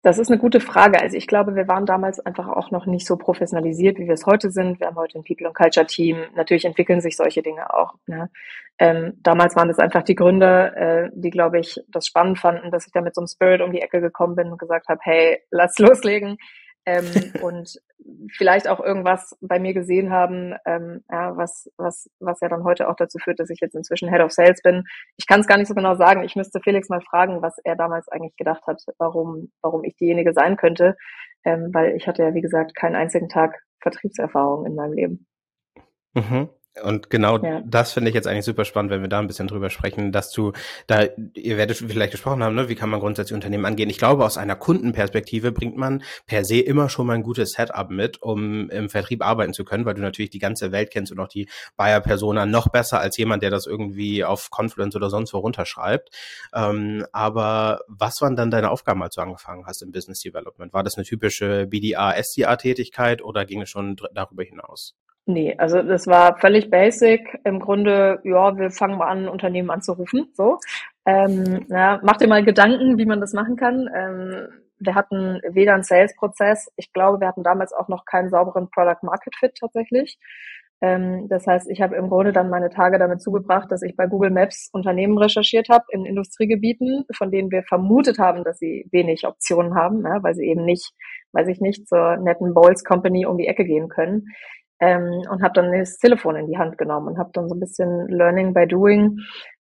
Das 0.03 0.19
ist 0.19 0.31
eine 0.31 0.39
gute 0.39 0.61
Frage. 0.61 0.99
Also 1.01 1.17
ich 1.17 1.27
glaube, 1.27 1.55
wir 1.55 1.69
waren 1.69 1.85
damals 1.85 2.21
einfach 2.21 2.49
auch 2.49 2.71
noch 2.71 2.87
nicht 2.87 3.07
so 3.07 3.17
professionalisiert, 3.17 3.99
wie 3.99 4.07
wir 4.07 4.15
es 4.15 4.25
heute 4.25 4.51
sind. 4.51 4.81
Wir 4.81 4.87
haben 4.87 4.97
heute 4.97 5.19
ein 5.19 5.25
People 5.25 5.47
and 5.47 5.55
Culture 5.55 5.87
Team. 5.87 6.25
Natürlich 6.35 6.65
entwickeln 6.65 7.03
sich 7.03 7.17
solche 7.17 7.43
Dinge 7.43 7.73
auch. 7.75 7.95
Ne? 8.07 8.31
Ähm, 8.79 9.19
damals 9.23 9.57
waren 9.57 9.69
es 9.69 9.79
einfach 9.79 10.03
die 10.03 10.15
Gründer, 10.15 10.75
äh, 10.75 11.11
die, 11.13 11.29
glaube 11.29 11.59
ich, 11.59 11.79
das 11.89 12.07
spannend 12.07 12.39
fanden, 12.39 12.71
dass 12.71 12.87
ich 12.87 12.93
da 12.93 13.03
mit 13.03 13.15
so 13.15 13.21
einem 13.21 13.29
Spirit 13.29 13.61
um 13.61 13.73
die 13.73 13.83
Ecke 13.83 14.01
gekommen 14.01 14.37
bin 14.37 14.51
und 14.51 14.59
gesagt 14.59 14.89
habe, 14.89 15.01
hey, 15.03 15.43
lass 15.51 15.79
loslegen 15.79 16.39
ähm, 16.87 17.05
und 17.43 17.81
vielleicht 18.33 18.69
auch 18.69 18.81
irgendwas 18.81 19.37
bei 19.41 19.59
mir 19.59 19.75
gesehen 19.75 20.11
haben, 20.11 20.55
ähm, 20.65 21.05
ja, 21.11 21.37
was, 21.37 21.71
was, 21.77 22.11
was 22.19 22.41
ja 22.41 22.49
dann 22.49 22.65
heute 22.65 22.89
auch 22.89 22.97
dazu 22.97 23.19
führt, 23.19 23.41
dass 23.41 23.51
ich 23.51 23.61
jetzt 23.61 23.75
inzwischen 23.75 24.09
Head 24.09 24.23
of 24.23 24.33
Sales 24.33 24.63
bin. 24.63 24.85
Ich 25.17 25.27
kann 25.27 25.41
es 25.41 25.47
gar 25.47 25.59
nicht 25.59 25.69
so 25.69 25.75
genau 25.75 25.95
sagen. 25.95 26.23
Ich 26.25 26.37
müsste 26.37 26.61
Felix 26.61 26.89
mal 26.89 27.01
fragen, 27.01 27.43
was 27.43 27.59
er 27.65 27.77
damals 27.77 28.09
eigentlich 28.09 28.37
gedacht 28.37 28.67
hat, 28.67 28.83
warum, 28.99 29.53
warum 29.63 29.85
ich 29.85 29.97
diejenige 29.97 30.33
sein 30.33 30.57
könnte, 30.57 30.97
ähm, 31.45 31.71
weil 31.73 31.97
ich 31.97 32.07
hatte 32.07 32.23
ja, 32.23 32.35
wie 32.35 32.43
gesagt, 32.43 32.75
keinen 32.75 32.97
einzigen 32.97 33.29
Tag 33.29 33.63
Vertriebserfahrung 33.81 34.67
in 34.67 34.75
meinem 34.75 34.93
Leben. 34.93 35.27
Mhm. 36.15 36.49
Und 36.83 37.11
genau 37.11 37.39
ja. 37.39 37.63
das 37.67 37.93
finde 37.93 38.11
ich 38.11 38.15
jetzt 38.15 38.29
eigentlich 38.29 38.45
super 38.45 38.65
spannend, 38.65 38.93
wenn 38.93 39.03
wir 39.03 39.09
da 39.09 39.19
ein 39.19 39.27
bisschen 39.27 39.49
drüber 39.49 39.71
sprechen, 39.71 40.13
dass 40.13 40.31
du 40.31 40.53
da, 40.87 41.05
ihr 41.35 41.57
werdet 41.57 41.77
vielleicht 41.77 42.13
gesprochen 42.13 42.45
haben, 42.45 42.55
ne, 42.55 42.69
wie 42.69 42.77
kann 42.77 42.89
man 42.89 43.01
grundsätzlich 43.01 43.35
Unternehmen 43.35 43.65
angehen. 43.65 43.91
Ich 43.91 43.99
glaube, 43.99 44.25
aus 44.25 44.39
einer 44.39 44.55
Kundenperspektive 44.55 45.51
bringt 45.51 45.77
man 45.77 46.05
per 46.27 46.45
se 46.45 46.61
immer 46.61 46.89
schon 46.89 47.09
mal 47.09 47.15
ein 47.15 47.25
gutes 47.25 47.53
Setup 47.53 47.91
mit, 47.91 48.23
um 48.23 48.71
im 48.71 48.89
Vertrieb 48.89 49.25
arbeiten 49.25 49.53
zu 49.53 49.65
können, 49.65 49.85
weil 49.85 49.95
du 49.95 50.01
natürlich 50.01 50.31
die 50.31 50.39
ganze 50.39 50.71
Welt 50.71 50.93
kennst 50.93 51.11
und 51.11 51.19
auch 51.19 51.29
die 51.29 51.49
Buyer-Persona 51.77 52.47
noch 52.47 52.69
besser 52.69 53.01
als 53.01 53.17
jemand, 53.17 53.43
der 53.43 53.51
das 53.51 53.67
irgendwie 53.67 54.25
auf 54.25 54.51
Confluence 54.51 54.95
oder 54.95 55.11
sonst 55.11 55.35
wo 55.35 55.39
runterschreibt. 55.39 56.11
Ähm, 56.55 57.05
aber 57.13 57.81
was 57.89 58.21
waren 58.21 58.37
dann 58.37 58.53
deine 58.53 58.71
Aufgaben, 58.71 59.03
als 59.03 59.17
du 59.17 59.23
angefangen 59.23 59.67
hast 59.67 59.83
im 59.83 59.91
Business 59.91 60.21
Development? 60.21 60.73
War 60.73 60.85
das 60.85 60.97
eine 60.97 61.05
typische 61.05 61.67
BDA, 61.67 62.13
SDA-Tätigkeit 62.13 63.23
oder 63.23 63.45
ging 63.45 63.63
es 63.63 63.71
schon 63.71 63.97
darüber 64.13 64.45
hinaus? 64.45 64.95
Nee, 65.27 65.55
also 65.59 65.83
das 65.83 66.07
war 66.07 66.39
völlig 66.39 66.71
basic. 66.71 67.41
Im 67.45 67.61
Grunde, 67.61 68.21
ja, 68.25 68.57
wir 68.57 68.71
fangen 68.71 68.99
mal 68.99 69.09
an, 69.09 69.29
Unternehmen 69.29 69.71
anzurufen, 69.71 70.29
so. 70.35 70.59
Ähm, 71.07 71.67
ja, 71.69 72.01
mach 72.03 72.17
dir 72.17 72.29
mal 72.29 72.45
Gedanken, 72.45 72.99
wie 72.99 73.07
man 73.07 73.21
das 73.21 73.33
machen 73.33 73.57
kann. 73.57 73.89
Ähm, 73.95 74.49
wir 74.79 74.95
hatten 74.95 75.41
weder 75.49 75.75
einen 75.75 75.83
Sales-Prozess. 75.83 76.71
Ich 76.77 76.93
glaube, 76.93 77.21
wir 77.21 77.29
hatten 77.29 77.43
damals 77.43 77.73
auch 77.73 77.89
noch 77.89 78.05
keinen 78.05 78.31
sauberen 78.31 78.71
Product-Market-Fit 78.71 79.57
tatsächlich. 79.61 80.19
Ähm, 80.83 81.29
das 81.29 81.47
heißt, 81.47 81.71
ich 81.71 81.83
habe 81.83 81.97
im 81.97 82.09
Grunde 82.09 82.33
dann 82.33 82.49
meine 82.49 82.71
Tage 82.71 82.99
damit 82.99 83.21
zugebracht, 83.21 83.71
dass 83.71 83.83
ich 83.83 83.97
bei 83.97 84.07
Google 84.07 84.31
Maps 84.31 84.71
Unternehmen 84.73 85.19
recherchiert 85.19 85.69
habe 85.69 85.85
in 85.91 86.07
Industriegebieten, 86.07 87.05
von 87.15 87.31
denen 87.31 87.51
wir 87.51 87.63
vermutet 87.65 88.19
haben, 88.19 88.45
dass 88.45 88.59
sie 88.59 88.89
wenig 88.91 89.27
Optionen 89.27 89.75
haben, 89.75 90.03
ja, 90.05 90.23
weil 90.23 90.35
sie 90.35 90.47
eben 90.47 90.65
nicht, 90.65 90.93
weiß 91.33 91.49
ich 91.49 91.61
nicht, 91.61 91.87
zur 91.87 92.17
netten 92.17 92.55
Bowls 92.55 92.83
Company 92.85 93.27
um 93.27 93.37
die 93.37 93.47
Ecke 93.47 93.65
gehen 93.65 93.89
können. 93.89 94.29
Ähm, 94.81 95.23
und 95.31 95.43
habe 95.43 95.53
dann 95.55 95.73
das 95.73 95.99
Telefon 95.99 96.37
in 96.37 96.47
die 96.47 96.57
Hand 96.59 96.79
genommen 96.79 97.09
und 97.09 97.19
habe 97.19 97.31
dann 97.35 97.49
so 97.49 97.55
ein 97.55 97.61
bisschen 97.61 98.09
Learning 98.09 98.55
by 98.55 98.67
Doing 98.67 99.19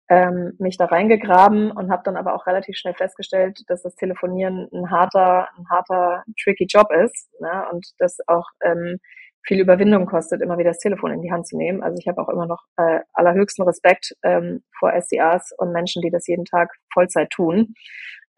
ähm, 0.09 0.53
mich 0.57 0.77
da 0.77 0.85
reingegraben 0.85 1.71
und 1.71 1.91
habe 1.91 2.01
dann 2.03 2.17
aber 2.17 2.33
auch 2.33 2.47
relativ 2.47 2.77
schnell 2.77 2.95
festgestellt, 2.95 3.61
dass 3.67 3.83
das 3.83 3.95
Telefonieren 3.95 4.67
ein 4.73 4.89
harter, 4.89 5.47
ein 5.57 5.69
harter, 5.69 6.23
tricky 6.41 6.65
Job 6.67 6.87
ist 6.91 7.29
ne? 7.39 7.65
und 7.71 7.85
das 7.99 8.17
auch 8.27 8.47
ähm, 8.63 8.97
viel 9.43 9.59
Überwindung 9.59 10.05
kostet, 10.05 10.41
immer 10.41 10.57
wieder 10.57 10.71
das 10.71 10.79
Telefon 10.79 11.11
in 11.11 11.21
die 11.21 11.31
Hand 11.31 11.47
zu 11.47 11.57
nehmen. 11.57 11.83
Also 11.83 11.97
ich 11.99 12.07
habe 12.07 12.21
auch 12.21 12.29
immer 12.29 12.47
noch 12.47 12.63
äh, 12.77 12.99
allerhöchsten 13.13 13.65
Respekt 13.65 14.15
ähm, 14.23 14.63
vor 14.77 14.93
SDAs 14.93 15.53
und 15.57 15.71
Menschen, 15.71 16.01
die 16.01 16.11
das 16.11 16.27
jeden 16.27 16.45
Tag 16.45 16.69
Vollzeit 16.93 17.29
tun. 17.29 17.73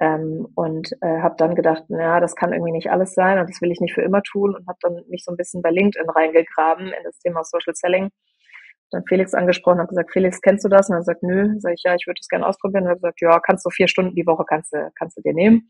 Ähm, 0.02 0.48
und 0.56 0.92
äh, 1.02 1.22
habe 1.22 1.36
dann 1.38 1.54
gedacht, 1.54 1.84
naja, 1.90 2.20
das 2.20 2.36
kann 2.36 2.54
irgendwie 2.54 2.72
nicht 2.72 2.90
alles 2.90 3.14
sein 3.14 3.38
und 3.38 3.48
das 3.48 3.62
will 3.62 3.72
ich 3.72 3.80
nicht 3.80 3.94
für 3.94 4.02
immer 4.02 4.24
tun 4.24 4.56
und 4.56 4.68
habe 4.68 4.80
dann 4.82 5.04
mich 5.08 5.24
so 5.24 5.32
ein 5.32 5.38
bisschen 5.38 5.62
bei 5.62 5.70
LinkedIn 5.70 6.10
reingegraben 6.10 6.88
in 6.88 7.04
das 7.04 7.20
Thema 7.20 7.44
Social 7.44 7.76
Selling. 7.76 8.10
Dann 8.90 9.04
Felix 9.08 9.36
angesprochen, 9.36 9.78
habe 9.78 9.90
gesagt, 9.90 10.12
Felix, 10.12 10.42
kennst 10.42 10.66
du 10.66 10.70
das? 10.70 10.90
Und 10.90 10.96
er 10.96 11.04
sagt, 11.04 11.22
nö. 11.22 11.54
Sag 11.60 11.74
ich, 11.76 11.84
ja, 11.86 11.94
ich 11.94 12.08
würde 12.08 12.18
das 12.20 12.28
gerne 12.30 12.48
ausprobieren. 12.48 12.86
Und 12.86 12.90
er 12.90 12.96
gesagt, 12.96 13.22
ja, 13.22 13.40
kannst 13.40 13.64
du 13.64 13.70
vier 13.70 13.88
Stunden 13.88 14.16
die 14.16 14.26
Woche 14.26 14.44
kannst 14.44 14.74
du 14.74 14.90
kannst 14.98 15.18
du 15.18 15.22
dir 15.22 15.34
nehmen. 15.34 15.70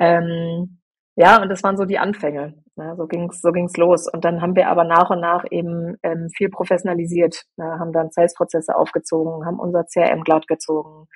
Ähm, 0.00 0.80
ja, 1.16 1.40
und 1.40 1.48
das 1.48 1.62
waren 1.62 1.76
so 1.76 1.84
die 1.84 1.98
Anfänge. 1.98 2.54
Ne? 2.74 2.94
So 2.96 3.06
ging's, 3.06 3.40
so 3.40 3.52
ging's 3.52 3.76
los. 3.76 4.08
Und 4.12 4.24
dann 4.24 4.42
haben 4.42 4.56
wir 4.56 4.68
aber 4.68 4.82
nach 4.82 5.10
und 5.10 5.20
nach 5.20 5.44
eben 5.50 5.96
ähm, 6.02 6.28
viel 6.36 6.50
professionalisiert, 6.50 7.44
ne? 7.56 7.78
haben 7.78 7.92
dann 7.92 8.10
Sales-Prozesse 8.10 8.74
aufgezogen, 8.74 9.46
haben 9.46 9.60
unser 9.60 9.84
CRM 9.84 10.24
glatt 10.24 10.48
gezogen, 10.48 11.06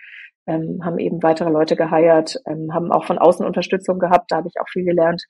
ähm, 0.48 0.80
haben 0.82 0.98
eben 0.98 1.22
weitere 1.22 1.50
Leute 1.50 1.76
geheiert, 1.76 2.36
ähm, 2.46 2.72
haben 2.72 2.90
auch 2.90 3.04
von 3.04 3.18
außen 3.18 3.46
Unterstützung 3.46 3.98
gehabt. 3.98 4.32
Da 4.32 4.36
habe 4.36 4.48
ich 4.48 4.60
auch 4.60 4.68
viel 4.68 4.84
gelernt 4.84 5.22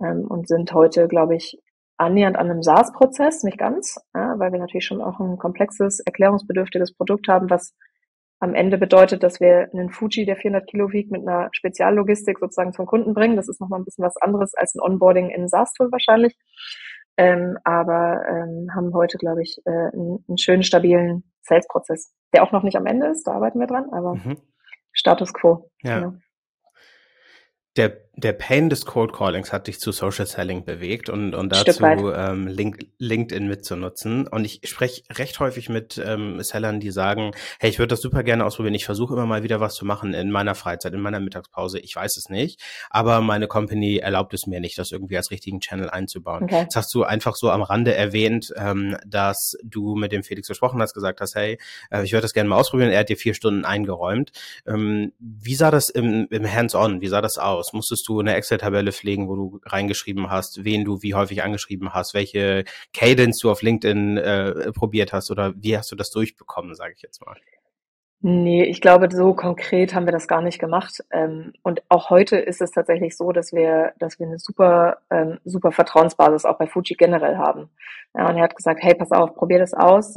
ähm, 0.00 0.26
und 0.28 0.46
sind 0.46 0.72
heute, 0.72 1.08
glaube 1.08 1.34
ich, 1.34 1.58
annähernd 1.96 2.36
an 2.36 2.50
einem 2.50 2.62
SaaS-Prozess, 2.62 3.42
nicht 3.42 3.58
ganz, 3.58 3.98
ja, 4.14 4.38
weil 4.38 4.52
wir 4.52 4.60
natürlich 4.60 4.84
schon 4.84 5.02
auch 5.02 5.18
ein 5.18 5.38
komplexes, 5.38 6.00
erklärungsbedürftiges 6.00 6.94
Produkt 6.94 7.26
haben, 7.28 7.50
was 7.50 7.74
am 8.40 8.54
Ende 8.54 8.78
bedeutet, 8.78 9.24
dass 9.24 9.40
wir 9.40 9.68
einen 9.72 9.90
Fuji, 9.90 10.24
der 10.24 10.36
400 10.36 10.68
Kilo 10.68 10.92
wiegt, 10.92 11.10
mit 11.10 11.26
einer 11.26 11.48
Speziallogistik 11.50 12.38
sozusagen 12.38 12.72
zum 12.72 12.86
Kunden 12.86 13.14
bringen. 13.14 13.34
Das 13.34 13.48
ist 13.48 13.60
nochmal 13.60 13.80
ein 13.80 13.84
bisschen 13.84 14.04
was 14.04 14.16
anderes 14.18 14.54
als 14.54 14.76
ein 14.76 14.80
Onboarding 14.80 15.30
in 15.30 15.48
SaaS-Tool 15.48 15.90
wahrscheinlich. 15.90 16.36
Ähm, 17.16 17.58
aber 17.64 18.22
ähm, 18.28 18.68
haben 18.76 18.94
heute, 18.94 19.18
glaube 19.18 19.42
ich, 19.42 19.60
äh, 19.64 19.70
einen, 19.70 20.24
einen, 20.28 20.38
schönen, 20.38 20.62
stabilen 20.62 21.24
Sales-Prozess, 21.40 22.14
der 22.32 22.44
auch 22.44 22.52
noch 22.52 22.62
nicht 22.62 22.76
am 22.76 22.86
Ende 22.86 23.08
ist. 23.08 23.26
Da 23.26 23.32
arbeiten 23.32 23.58
wir 23.58 23.66
dran, 23.66 23.86
aber 23.90 24.14
mhm. 24.14 24.36
Status 24.98 25.32
quo. 25.32 25.70
Ja. 25.82 26.00
Genau. 26.00 26.16
Der 27.76 28.07
der 28.18 28.32
Pain 28.32 28.68
des 28.68 28.84
Cold 28.84 29.12
Callings 29.12 29.52
hat 29.52 29.68
dich 29.68 29.78
zu 29.78 29.92
Social 29.92 30.26
Selling 30.26 30.64
bewegt 30.64 31.08
und, 31.08 31.34
und 31.34 31.52
dazu 31.52 31.84
ähm, 32.12 32.48
Link, 32.48 32.86
LinkedIn 32.98 33.46
mitzunutzen. 33.46 34.26
Und 34.26 34.44
ich 34.44 34.60
spreche 34.64 35.02
recht 35.12 35.38
häufig 35.38 35.68
mit 35.68 36.02
ähm, 36.04 36.42
Sellern, 36.42 36.80
die 36.80 36.90
sagen, 36.90 37.30
hey, 37.60 37.70
ich 37.70 37.78
würde 37.78 37.90
das 37.90 38.00
super 38.00 38.24
gerne 38.24 38.44
ausprobieren. 38.44 38.74
Ich 38.74 38.86
versuche 38.86 39.14
immer 39.14 39.26
mal 39.26 39.44
wieder 39.44 39.60
was 39.60 39.74
zu 39.74 39.86
machen 39.86 40.14
in 40.14 40.32
meiner 40.32 40.56
Freizeit, 40.56 40.94
in 40.94 41.00
meiner 41.00 41.20
Mittagspause. 41.20 41.78
Ich 41.78 41.94
weiß 41.94 42.16
es 42.16 42.28
nicht, 42.28 42.60
aber 42.90 43.20
meine 43.20 43.46
Company 43.46 43.98
erlaubt 43.98 44.34
es 44.34 44.48
mir 44.48 44.58
nicht, 44.58 44.78
das 44.78 44.90
irgendwie 44.90 45.16
als 45.16 45.30
richtigen 45.30 45.60
Channel 45.60 45.88
einzubauen. 45.88 46.42
Okay. 46.42 46.62
Jetzt 46.62 46.74
hast 46.74 46.92
du 46.94 47.04
einfach 47.04 47.36
so 47.36 47.50
am 47.50 47.62
Rande 47.62 47.94
erwähnt, 47.94 48.52
ähm, 48.56 48.96
dass 49.06 49.56
du 49.62 49.94
mit 49.94 50.10
dem 50.10 50.24
Felix 50.24 50.48
gesprochen 50.48 50.82
hast, 50.82 50.92
gesagt 50.92 51.20
hast, 51.20 51.36
hey, 51.36 51.56
äh, 51.90 52.02
ich 52.02 52.10
würde 52.10 52.22
das 52.22 52.32
gerne 52.32 52.48
mal 52.48 52.56
ausprobieren. 52.56 52.90
Er 52.90 52.98
hat 52.98 53.10
dir 53.10 53.16
vier 53.16 53.34
Stunden 53.34 53.64
eingeräumt. 53.64 54.32
Ähm, 54.66 55.12
wie 55.20 55.54
sah 55.54 55.70
das 55.70 55.88
im, 55.88 56.26
im 56.30 56.52
Hands-on? 56.52 57.00
Wie 57.00 57.08
sah 57.08 57.20
das 57.20 57.38
aus? 57.38 57.72
Musstest 57.72 58.07
du 58.08 58.20
eine 58.20 58.34
Excel-Tabelle 58.34 58.92
pflegen, 58.92 59.28
wo 59.28 59.36
du 59.36 59.60
reingeschrieben 59.64 60.30
hast, 60.30 60.64
wen 60.64 60.84
du 60.84 61.02
wie 61.02 61.14
häufig 61.14 61.42
angeschrieben 61.42 61.94
hast, 61.94 62.14
welche 62.14 62.64
Cadence 62.92 63.38
du 63.38 63.50
auf 63.50 63.62
LinkedIn 63.62 64.16
äh, 64.16 64.72
probiert 64.72 65.12
hast 65.12 65.30
oder 65.30 65.52
wie 65.56 65.76
hast 65.76 65.90
du 65.92 65.96
das 65.96 66.10
durchbekommen, 66.10 66.74
sage 66.74 66.94
ich 66.96 67.02
jetzt 67.02 67.24
mal. 67.24 67.36
Nee, 68.20 68.64
ich 68.64 68.80
glaube, 68.80 69.08
so 69.12 69.32
konkret 69.32 69.94
haben 69.94 70.06
wir 70.06 70.12
das 70.12 70.26
gar 70.26 70.42
nicht 70.42 70.58
gemacht. 70.58 71.04
Ähm, 71.12 71.52
und 71.62 71.82
auch 71.88 72.10
heute 72.10 72.36
ist 72.36 72.60
es 72.60 72.72
tatsächlich 72.72 73.16
so, 73.16 73.30
dass 73.30 73.52
wir, 73.52 73.92
dass 74.00 74.18
wir 74.18 74.26
eine 74.26 74.40
super, 74.40 74.98
ähm, 75.10 75.38
super 75.44 75.70
Vertrauensbasis 75.70 76.44
auch 76.44 76.58
bei 76.58 76.66
Fuji 76.66 76.96
generell 76.96 77.36
haben. 77.36 77.70
Und 78.12 78.36
er 78.36 78.42
hat 78.42 78.56
gesagt, 78.56 78.82
hey, 78.82 78.96
pass 78.96 79.12
auf, 79.12 79.34
probier 79.36 79.60
das 79.60 79.72
aus. 79.72 80.16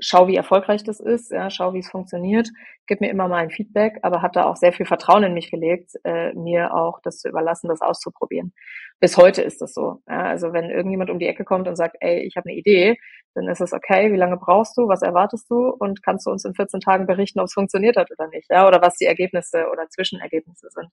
Schau, 0.00 0.28
wie 0.28 0.36
erfolgreich 0.36 0.82
das 0.82 0.98
ist, 0.98 1.30
ja, 1.30 1.50
schau, 1.50 1.74
wie 1.74 1.80
es 1.80 1.90
funktioniert, 1.90 2.48
gib 2.86 3.00
mir 3.00 3.10
immer 3.10 3.28
mal 3.28 3.36
ein 3.36 3.50
Feedback, 3.50 3.98
aber 4.02 4.22
hat 4.22 4.34
da 4.34 4.46
auch 4.46 4.56
sehr 4.56 4.72
viel 4.72 4.86
Vertrauen 4.86 5.22
in 5.22 5.34
mich 5.34 5.50
gelegt, 5.50 5.92
äh, 6.04 6.32
mir 6.34 6.74
auch 6.74 7.00
das 7.02 7.18
zu 7.18 7.28
überlassen, 7.28 7.68
das 7.68 7.82
auszuprobieren. 7.82 8.52
Bis 8.98 9.16
heute 9.16 9.42
ist 9.42 9.62
das 9.62 9.72
so. 9.74 10.02
Ja, 10.08 10.24
also 10.24 10.52
wenn 10.52 10.70
irgendjemand 10.70 11.10
um 11.10 11.18
die 11.18 11.26
Ecke 11.26 11.44
kommt 11.44 11.68
und 11.68 11.76
sagt, 11.76 11.96
ey, 12.00 12.20
ich 12.22 12.36
habe 12.36 12.48
eine 12.48 12.58
Idee, 12.58 12.98
dann 13.34 13.48
ist 13.48 13.60
es 13.60 13.72
okay, 13.72 14.12
wie 14.12 14.16
lange 14.16 14.36
brauchst 14.36 14.76
du, 14.76 14.88
was 14.88 15.02
erwartest 15.02 15.48
du 15.50 15.68
und 15.68 16.02
kannst 16.02 16.26
du 16.26 16.30
uns 16.30 16.44
in 16.44 16.54
14 16.54 16.80
Tagen 16.80 17.06
berichten, 17.06 17.40
ob 17.40 17.46
es 17.46 17.52
funktioniert 17.52 17.96
hat 17.96 18.10
oder 18.10 18.28
nicht, 18.28 18.50
ja, 18.50 18.66
oder 18.66 18.82
was 18.82 18.96
die 18.96 19.04
Ergebnisse 19.04 19.68
oder 19.70 19.88
Zwischenergebnisse 19.88 20.68
sind. 20.70 20.88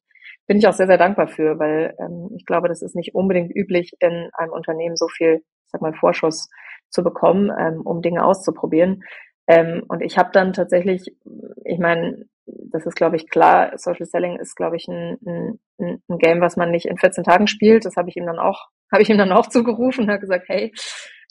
Bin 0.46 0.58
ich 0.58 0.68
auch 0.68 0.74
sehr, 0.74 0.88
sehr 0.88 0.98
dankbar 0.98 1.28
für, 1.28 1.58
weil 1.60 1.96
ähm, 2.00 2.30
ich 2.38 2.46
glaube, 2.46 2.68
das 2.68 2.82
ist 2.82 2.96
nicht 2.96 3.16
unbedingt 3.16 3.56
üblich, 3.56 3.94
in 4.00 4.30
einem 4.34 4.52
Unternehmen 4.52 4.96
so 4.96 5.08
viel, 5.08 5.42
sag 5.68 5.82
mal, 5.82 5.94
Vorschuss 5.94 6.48
zu 6.90 7.04
bekommen, 7.04 7.52
ähm, 7.58 7.82
um 7.82 8.02
Dinge 8.02 8.24
auszuprobieren. 8.24 9.04
Ähm, 9.48 9.84
und 9.88 10.02
ich 10.02 10.18
habe 10.18 10.30
dann 10.34 10.54
tatsächlich, 10.54 11.16
ich 11.64 11.80
meine, 11.80 12.26
das 12.46 12.86
ist, 12.86 12.96
glaube 12.96 13.16
ich, 13.16 13.30
klar, 13.30 13.78
Social 13.78 14.06
Selling 14.06 14.38
ist, 14.38 14.56
glaube 14.56 14.78
ich, 14.78 14.88
ein, 14.88 15.18
ein, 15.26 15.60
ein 16.08 16.18
Game, 16.18 16.42
was 16.42 16.58
man 16.58 16.72
nicht 16.72 16.86
in 16.86 16.98
14 16.98 17.24
Tagen 17.24 17.48
spielt. 17.48 17.86
Das 17.86 17.96
habe 17.96 18.10
ich 18.10 18.18
ihm 18.18 18.26
dann 18.26 18.40
auch, 18.40 18.68
habe 18.92 19.02
ich 19.02 19.10
ihm 19.10 19.18
dann 19.18 19.32
auch 19.32 19.48
zugerufen 19.48 20.06
und 20.06 20.10
habe 20.10 20.20
gesagt, 20.20 20.46
hey, 20.48 20.74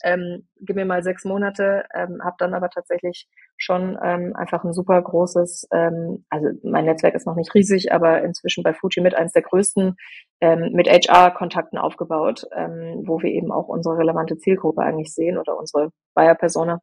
ähm, 0.03 0.47
gib 0.59 0.75
mir 0.75 0.85
mal 0.85 1.03
sechs 1.03 1.25
Monate, 1.25 1.85
ähm, 1.93 2.21
habe 2.23 2.35
dann 2.39 2.53
aber 2.53 2.69
tatsächlich 2.69 3.27
schon 3.57 3.97
ähm, 4.03 4.35
einfach 4.35 4.63
ein 4.63 4.73
super 4.73 5.01
großes, 5.01 5.67
ähm, 5.73 6.25
also 6.29 6.49
mein 6.63 6.85
Netzwerk 6.85 7.15
ist 7.15 7.25
noch 7.25 7.35
nicht 7.35 7.53
riesig, 7.53 7.91
aber 7.91 8.21
inzwischen 8.21 8.63
bei 8.63 8.73
Fuji 8.73 9.01
mit 9.01 9.15
eins 9.15 9.33
der 9.33 9.41
größten 9.41 9.95
ähm, 10.41 10.71
mit 10.73 10.87
HR-Kontakten 10.87 11.77
aufgebaut, 11.77 12.45
ähm, 12.55 13.03
wo 13.05 13.21
wir 13.21 13.31
eben 13.31 13.51
auch 13.51 13.67
unsere 13.67 13.97
relevante 13.97 14.37
Zielgruppe 14.37 14.81
eigentlich 14.81 15.13
sehen 15.13 15.37
oder 15.37 15.57
unsere 15.57 15.89
Buyer-Persona 16.13 16.79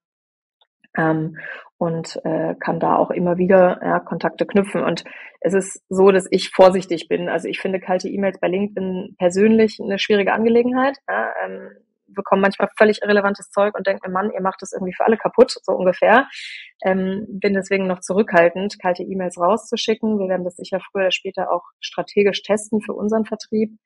ähm, 0.96 1.36
und 1.78 2.20
äh, 2.24 2.54
kann 2.54 2.80
da 2.80 2.96
auch 2.96 3.10
immer 3.10 3.36
wieder 3.36 3.80
ja, 3.82 4.00
Kontakte 4.00 4.46
knüpfen. 4.46 4.82
Und 4.82 5.04
es 5.40 5.54
ist 5.54 5.82
so, 5.88 6.10
dass 6.10 6.26
ich 6.30 6.50
vorsichtig 6.50 7.08
bin. 7.08 7.28
Also 7.28 7.48
ich 7.48 7.60
finde 7.60 7.80
kalte 7.80 8.08
E-Mails 8.08 8.38
bei 8.40 8.48
LinkedIn 8.48 9.16
persönlich 9.18 9.80
eine 9.82 9.98
schwierige 9.98 10.32
Angelegenheit. 10.32 10.98
Ja, 11.08 11.32
ähm, 11.44 11.70
bekomme 12.06 12.42
manchmal 12.42 12.68
völlig 12.76 13.02
irrelevantes 13.02 13.50
Zeug 13.50 13.74
und 13.76 13.86
denke 13.86 14.08
mir, 14.08 14.12
Mann, 14.12 14.30
ihr 14.32 14.42
macht 14.42 14.62
das 14.62 14.72
irgendwie 14.72 14.94
für 14.94 15.04
alle 15.04 15.16
kaputt, 15.16 15.54
so 15.62 15.72
ungefähr. 15.72 16.26
Ähm, 16.84 17.26
bin 17.28 17.54
deswegen 17.54 17.86
noch 17.86 18.00
zurückhaltend, 18.00 18.78
kalte 18.80 19.02
E-Mails 19.02 19.38
rauszuschicken. 19.38 20.18
Wir 20.18 20.28
werden 20.28 20.44
das 20.44 20.56
sicher 20.56 20.80
früher 20.80 21.02
oder 21.02 21.12
später 21.12 21.52
auch 21.52 21.64
strategisch 21.80 22.42
testen 22.42 22.80
für 22.80 22.92
unseren 22.92 23.24
Vertrieb. 23.24 23.78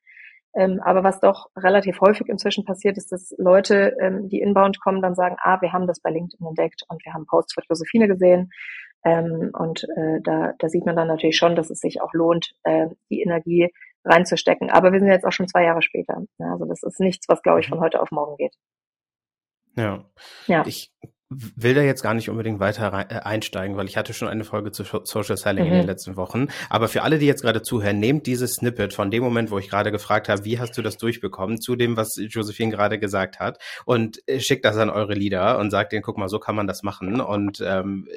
Ähm, 0.55 0.79
aber 0.83 1.03
was 1.03 1.19
doch 1.19 1.49
relativ 1.55 2.01
häufig 2.01 2.27
inzwischen 2.27 2.65
passiert, 2.65 2.97
ist, 2.97 3.11
dass 3.11 3.33
Leute, 3.37 3.95
ähm, 4.01 4.29
die 4.29 4.39
inbound 4.39 4.79
kommen, 4.79 5.01
dann 5.01 5.13
sagen, 5.13 5.35
ah, 5.41 5.61
wir 5.61 5.71
haben 5.71 5.85
das 5.85 6.01
bei 6.01 6.09
LinkedIn 6.09 6.45
entdeckt 6.45 6.83
und 6.87 7.03
wir 7.05 7.13
haben 7.13 7.27
Posts 7.27 7.53
von 7.53 7.63
Josephine 7.69 8.07
gesehen. 8.07 8.49
Ähm, 9.05 9.51
und 9.53 9.83
äh, 9.95 10.19
da, 10.23 10.53
da 10.57 10.69
sieht 10.69 10.85
man 10.85 10.95
dann 10.95 11.07
natürlich 11.07 11.37
schon, 11.37 11.55
dass 11.55 11.69
es 11.69 11.79
sich 11.79 12.01
auch 12.01 12.13
lohnt, 12.13 12.51
äh, 12.63 12.87
die 13.09 13.21
Energie 13.21 13.69
reinzustecken. 14.05 14.69
Aber 14.69 14.91
wir 14.91 14.99
sind 14.99 15.09
jetzt 15.09 15.25
auch 15.25 15.31
schon 15.31 15.47
zwei 15.47 15.63
Jahre 15.63 15.81
später. 15.81 16.23
Also 16.39 16.65
das 16.65 16.83
ist 16.83 16.99
nichts, 16.99 17.27
was, 17.27 17.41
glaube 17.41 17.59
ich, 17.59 17.67
mhm. 17.67 17.75
von 17.75 17.81
heute 17.81 18.01
auf 18.01 18.11
morgen 18.11 18.37
geht. 18.37 18.53
Ja. 19.75 20.05
ja. 20.47 20.65
Ich 20.65 20.91
will 21.31 21.75
da 21.75 21.81
jetzt 21.81 22.01
gar 22.01 22.15
nicht 22.15 22.29
unbedingt 22.29 22.59
weiter 22.59 22.91
rein, 22.91 23.05
äh, 23.09 23.19
einsteigen, 23.19 23.77
weil 23.77 23.85
ich 23.85 23.97
hatte 23.97 24.13
schon 24.13 24.27
eine 24.27 24.43
Folge 24.43 24.71
zu 24.71 24.83
Social 24.83 25.37
Selling 25.37 25.65
mhm. 25.65 25.69
in 25.69 25.73
den 25.77 25.81
mhm. 25.83 25.87
letzten 25.87 26.17
Wochen. 26.17 26.47
Aber 26.69 26.87
für 26.87 27.03
alle, 27.03 27.19
die 27.19 27.27
jetzt 27.27 27.43
gerade 27.43 27.61
zuhören, 27.61 27.99
nehmt 27.99 28.25
dieses 28.25 28.55
Snippet 28.55 28.93
von 28.93 29.11
dem 29.11 29.23
Moment, 29.23 29.51
wo 29.51 29.59
ich 29.59 29.69
gerade 29.69 29.91
gefragt 29.91 30.27
habe, 30.27 30.43
wie 30.43 30.59
hast 30.59 30.75
du 30.77 30.81
das 30.81 30.97
durchbekommen, 30.97 31.61
zu 31.61 31.75
dem, 31.75 31.97
was 31.97 32.15
Josephine 32.17 32.71
gerade 32.71 32.97
gesagt 32.97 33.39
hat, 33.39 33.59
und 33.85 34.27
äh, 34.27 34.39
schickt 34.39 34.65
das 34.65 34.77
an 34.77 34.89
eure 34.89 35.13
Leader 35.13 35.59
und 35.59 35.69
sagt 35.69 35.91
denen, 35.91 36.01
guck 36.01 36.17
mal, 36.17 36.29
so 36.29 36.39
kann 36.39 36.55
man 36.55 36.65
das 36.65 36.81
machen. 36.81 37.21
Und 37.21 37.61
ähm, 37.63 38.07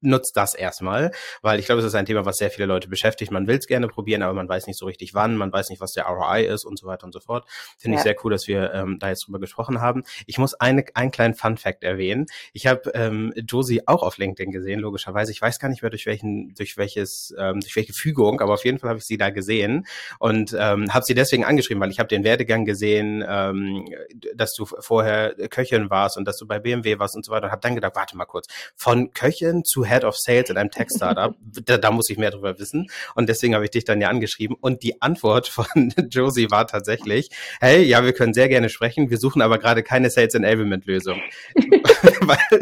nutzt 0.00 0.36
das 0.36 0.54
erstmal, 0.54 1.10
weil 1.42 1.58
ich 1.58 1.66
glaube, 1.66 1.80
es 1.80 1.86
ist 1.86 1.94
ein 1.94 2.06
Thema, 2.06 2.24
was 2.24 2.36
sehr 2.36 2.50
viele 2.50 2.66
Leute 2.66 2.88
beschäftigt. 2.88 3.32
Man 3.32 3.46
will 3.46 3.56
es 3.56 3.66
gerne 3.66 3.88
probieren, 3.88 4.22
aber 4.22 4.34
man 4.34 4.48
weiß 4.48 4.66
nicht 4.66 4.78
so 4.78 4.86
richtig 4.86 5.14
wann, 5.14 5.36
man 5.36 5.52
weiß 5.52 5.70
nicht, 5.70 5.80
was 5.80 5.92
der 5.92 6.04
ROI 6.04 6.44
ist 6.46 6.64
und 6.64 6.78
so 6.78 6.86
weiter 6.86 7.04
und 7.04 7.12
so 7.12 7.20
fort. 7.20 7.46
Finde 7.78 7.96
ja. 7.96 8.00
ich 8.00 8.02
sehr 8.04 8.16
cool, 8.24 8.32
dass 8.32 8.46
wir 8.46 8.72
ähm, 8.72 8.98
da 8.98 9.08
jetzt 9.08 9.26
drüber 9.26 9.40
gesprochen 9.40 9.80
haben. 9.80 10.04
Ich 10.26 10.38
muss 10.38 10.54
eine, 10.54 10.84
einen 10.94 11.10
kleinen 11.10 11.34
Fun 11.34 11.56
Fact 11.56 11.82
erwähnen. 11.84 12.26
Ich 12.52 12.66
habe 12.66 12.90
ähm, 12.94 13.32
Josie 13.36 13.86
auch 13.86 14.02
auf 14.02 14.18
LinkedIn 14.18 14.52
gesehen, 14.52 14.80
logischerweise. 14.80 15.32
Ich 15.32 15.40
weiß 15.40 15.58
gar 15.58 15.68
nicht 15.68 15.82
mehr 15.82 15.90
durch 15.90 16.06
welchen, 16.06 16.54
durch 16.54 16.76
welches, 16.76 17.34
ähm, 17.38 17.60
durch 17.60 17.74
welche 17.76 17.92
Fügung, 17.92 18.40
aber 18.40 18.54
auf 18.54 18.64
jeden 18.64 18.78
Fall 18.78 18.90
habe 18.90 18.98
ich 18.98 19.06
sie 19.06 19.16
da 19.16 19.30
gesehen 19.30 19.86
und 20.18 20.54
ähm, 20.58 20.92
habe 20.92 21.04
sie 21.04 21.14
deswegen 21.14 21.44
angeschrieben, 21.44 21.80
weil 21.80 21.90
ich 21.90 21.98
habe 21.98 22.08
den 22.08 22.24
Werdegang 22.24 22.64
gesehen, 22.64 23.24
ähm, 23.26 23.86
dass 24.34 24.54
du 24.54 24.66
vorher 24.66 25.34
Köchin 25.48 25.90
warst 25.90 26.16
und 26.16 26.26
dass 26.26 26.36
du 26.36 26.46
bei 26.46 26.58
BMW 26.58 26.98
warst 26.98 27.16
und 27.16 27.24
so 27.24 27.32
weiter 27.32 27.46
und 27.46 27.52
habe 27.52 27.62
dann 27.62 27.74
gedacht, 27.74 27.96
warte 27.96 28.16
mal 28.16 28.26
kurz, 28.26 28.46
von 28.76 29.12
Köchin 29.12 29.64
zu 29.64 29.85
Head 29.86 30.04
of 30.04 30.16
Sales 30.16 30.50
in 30.50 30.56
einem 30.56 30.70
Tech-Startup, 30.70 31.34
da, 31.64 31.78
da 31.78 31.90
muss 31.90 32.10
ich 32.10 32.18
mehr 32.18 32.30
drüber 32.30 32.58
wissen 32.58 32.88
und 33.14 33.28
deswegen 33.28 33.54
habe 33.54 33.64
ich 33.64 33.70
dich 33.70 33.84
dann 33.84 34.00
ja 34.00 34.08
angeschrieben 34.08 34.56
und 34.60 34.82
die 34.82 35.00
Antwort 35.02 35.48
von 35.48 35.66
Josie 36.10 36.50
war 36.50 36.66
tatsächlich, 36.66 37.30
hey, 37.60 37.82
ja, 37.82 38.04
wir 38.04 38.12
können 38.12 38.34
sehr 38.34 38.48
gerne 38.48 38.68
sprechen, 38.68 39.10
wir 39.10 39.18
suchen 39.18 39.42
aber 39.42 39.58
gerade 39.58 39.82
keine 39.82 40.10
Sales 40.10 40.34
Enablement 40.34 40.86
Lösung. 40.86 41.20
weil 42.20 42.60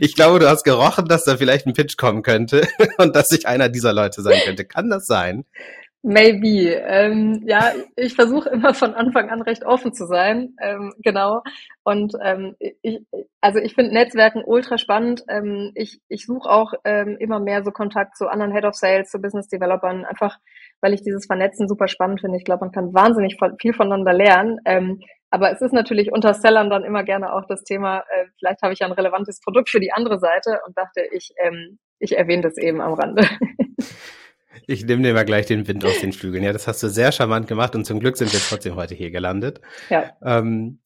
ich 0.00 0.14
glaube, 0.14 0.38
du 0.38 0.48
hast 0.48 0.64
gerochen, 0.64 1.06
dass 1.06 1.24
da 1.24 1.36
vielleicht 1.36 1.66
ein 1.66 1.72
Pitch 1.72 1.96
kommen 1.96 2.22
könnte 2.22 2.66
und 2.98 3.14
dass 3.16 3.30
ich 3.32 3.46
einer 3.46 3.68
dieser 3.68 3.92
Leute 3.92 4.22
sein 4.22 4.40
könnte. 4.44 4.64
Kann 4.64 4.90
das 4.90 5.06
sein? 5.06 5.44
Maybe. 6.02 6.74
Ähm, 6.86 7.42
ja, 7.44 7.72
ich 7.96 8.14
versuche 8.14 8.48
immer 8.50 8.72
von 8.72 8.94
Anfang 8.94 9.30
an 9.30 9.42
recht 9.42 9.64
offen 9.64 9.92
zu 9.92 10.06
sein. 10.06 10.54
Ähm, 10.62 10.94
genau. 10.98 11.42
Und 11.82 12.14
ähm, 12.22 12.54
ich, 12.82 13.00
also 13.40 13.58
ich 13.58 13.74
finde 13.74 13.92
Netzwerken 13.92 14.42
ultra 14.44 14.78
spannend. 14.78 15.24
Ähm, 15.28 15.72
ich 15.74 16.00
ich 16.08 16.24
suche 16.24 16.48
auch 16.48 16.72
ähm, 16.84 17.16
immer 17.18 17.40
mehr 17.40 17.64
so 17.64 17.72
Kontakt 17.72 18.16
zu 18.16 18.28
anderen 18.28 18.52
Head 18.52 18.64
of 18.64 18.74
Sales, 18.74 19.10
zu 19.10 19.20
Business 19.20 19.48
Developern, 19.48 20.04
einfach 20.04 20.38
weil 20.80 20.94
ich 20.94 21.02
dieses 21.02 21.26
Vernetzen 21.26 21.68
super 21.68 21.88
spannend 21.88 22.20
finde. 22.20 22.38
Ich 22.38 22.44
glaube, 22.44 22.64
man 22.64 22.72
kann 22.72 22.94
wahnsinnig 22.94 23.36
viel 23.60 23.74
voneinander 23.74 24.12
lernen. 24.12 24.58
Ähm, 24.64 25.00
aber 25.30 25.52
es 25.52 25.60
ist 25.60 25.72
natürlich 25.72 26.12
unter 26.12 26.32
Sellern 26.32 26.70
dann 26.70 26.84
immer 26.84 27.02
gerne 27.02 27.32
auch 27.34 27.44
das 27.46 27.64
Thema, 27.64 27.98
äh, 27.98 28.26
vielleicht 28.38 28.62
habe 28.62 28.72
ich 28.72 28.78
ja 28.78 28.86
ein 28.86 28.92
relevantes 28.92 29.40
Produkt 29.40 29.68
für 29.68 29.80
die 29.80 29.92
andere 29.92 30.18
Seite 30.18 30.60
und 30.66 30.78
dachte, 30.78 31.02
ich, 31.12 31.34
ähm, 31.42 31.78
ich 31.98 32.16
erwähne 32.16 32.42
das 32.42 32.56
eben 32.56 32.80
am 32.80 32.94
Rande. 32.94 33.26
Ich 34.66 34.84
nehme 34.84 35.02
dir 35.02 35.14
mal 35.14 35.24
gleich 35.24 35.46
den 35.46 35.68
Wind 35.68 35.84
aus 35.84 36.00
den 36.00 36.12
Flügeln. 36.12 36.44
Ja, 36.44 36.52
das 36.52 36.66
hast 36.66 36.82
du 36.82 36.88
sehr 36.88 37.12
charmant 37.12 37.46
gemacht 37.46 37.74
und 37.74 37.84
zum 37.84 38.00
Glück 38.00 38.16
sind 38.16 38.32
wir 38.32 38.40
trotzdem 38.40 38.74
heute 38.76 38.94
hier 38.94 39.10
gelandet. 39.10 39.60
Ja. 39.90 40.12
Ähm, 40.22 40.78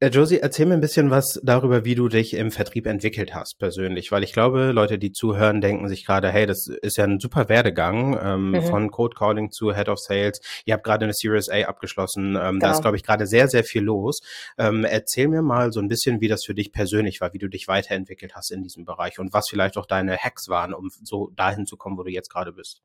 äh, 0.00 0.08
Josie, 0.08 0.38
erzähl 0.38 0.66
mir 0.66 0.74
ein 0.74 0.80
bisschen 0.80 1.10
was 1.10 1.40
darüber, 1.42 1.84
wie 1.84 1.94
du 1.94 2.08
dich 2.08 2.34
im 2.34 2.50
Vertrieb 2.50 2.86
entwickelt 2.86 3.34
hast 3.34 3.58
persönlich, 3.58 4.10
weil 4.12 4.22
ich 4.22 4.32
glaube, 4.32 4.70
Leute, 4.72 4.98
die 4.98 5.12
zuhören, 5.12 5.60
denken 5.60 5.88
sich 5.88 6.06
gerade, 6.06 6.30
hey, 6.30 6.46
das 6.46 6.68
ist 6.68 6.96
ja 6.96 7.04
ein 7.04 7.20
super 7.20 7.48
Werdegang 7.48 8.18
ähm, 8.22 8.50
mhm. 8.52 8.62
von 8.62 8.90
Code 8.90 9.16
Calling 9.16 9.50
zu 9.50 9.74
Head 9.74 9.88
of 9.88 9.98
Sales. 9.98 10.40
Ihr 10.64 10.74
habt 10.74 10.84
gerade 10.84 11.04
eine 11.04 11.12
Series 11.12 11.48
A 11.48 11.62
abgeschlossen. 11.64 12.36
Ähm, 12.36 12.58
genau. 12.58 12.58
Da 12.58 12.70
ist, 12.70 12.76
genau. 12.76 12.80
glaube 12.82 12.96
ich, 12.96 13.02
gerade 13.02 13.26
sehr, 13.26 13.48
sehr 13.48 13.64
viel 13.64 13.82
los. 13.82 14.20
Ähm, 14.56 14.84
erzähl 14.84 15.28
mir 15.28 15.42
mal 15.42 15.72
so 15.72 15.80
ein 15.80 15.88
bisschen, 15.88 16.20
wie 16.20 16.28
das 16.28 16.44
für 16.44 16.54
dich 16.54 16.72
persönlich 16.72 17.20
war, 17.20 17.32
wie 17.32 17.38
du 17.38 17.48
dich 17.48 17.68
weiterentwickelt 17.68 18.34
hast 18.34 18.50
in 18.50 18.62
diesem 18.62 18.84
Bereich 18.84 19.18
und 19.18 19.32
was 19.32 19.48
vielleicht 19.48 19.76
auch 19.76 19.86
deine 19.86 20.16
Hacks 20.16 20.48
waren, 20.48 20.72
um 20.72 20.90
so 21.02 21.30
dahin 21.36 21.66
zu 21.66 21.76
kommen, 21.76 21.98
wo 21.98 22.04
du 22.04 22.10
jetzt 22.10 22.30
gerade 22.30 22.52
bist. 22.52 22.82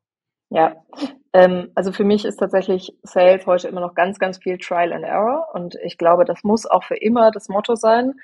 Ja, 0.50 0.76
ähm, 1.32 1.70
also 1.74 1.92
für 1.92 2.04
mich 2.04 2.24
ist 2.24 2.36
tatsächlich 2.36 2.96
Sales 3.02 3.46
heute 3.46 3.68
immer 3.68 3.80
noch 3.80 3.94
ganz, 3.94 4.18
ganz 4.18 4.38
viel 4.38 4.58
Trial 4.58 4.92
and 4.92 5.04
Error 5.04 5.48
und 5.52 5.76
ich 5.82 5.98
glaube, 5.98 6.24
das 6.24 6.44
muss 6.44 6.66
auch 6.66 6.84
für 6.84 6.96
immer 6.96 7.30
das 7.30 7.48
Motto 7.48 7.74
sein. 7.74 8.14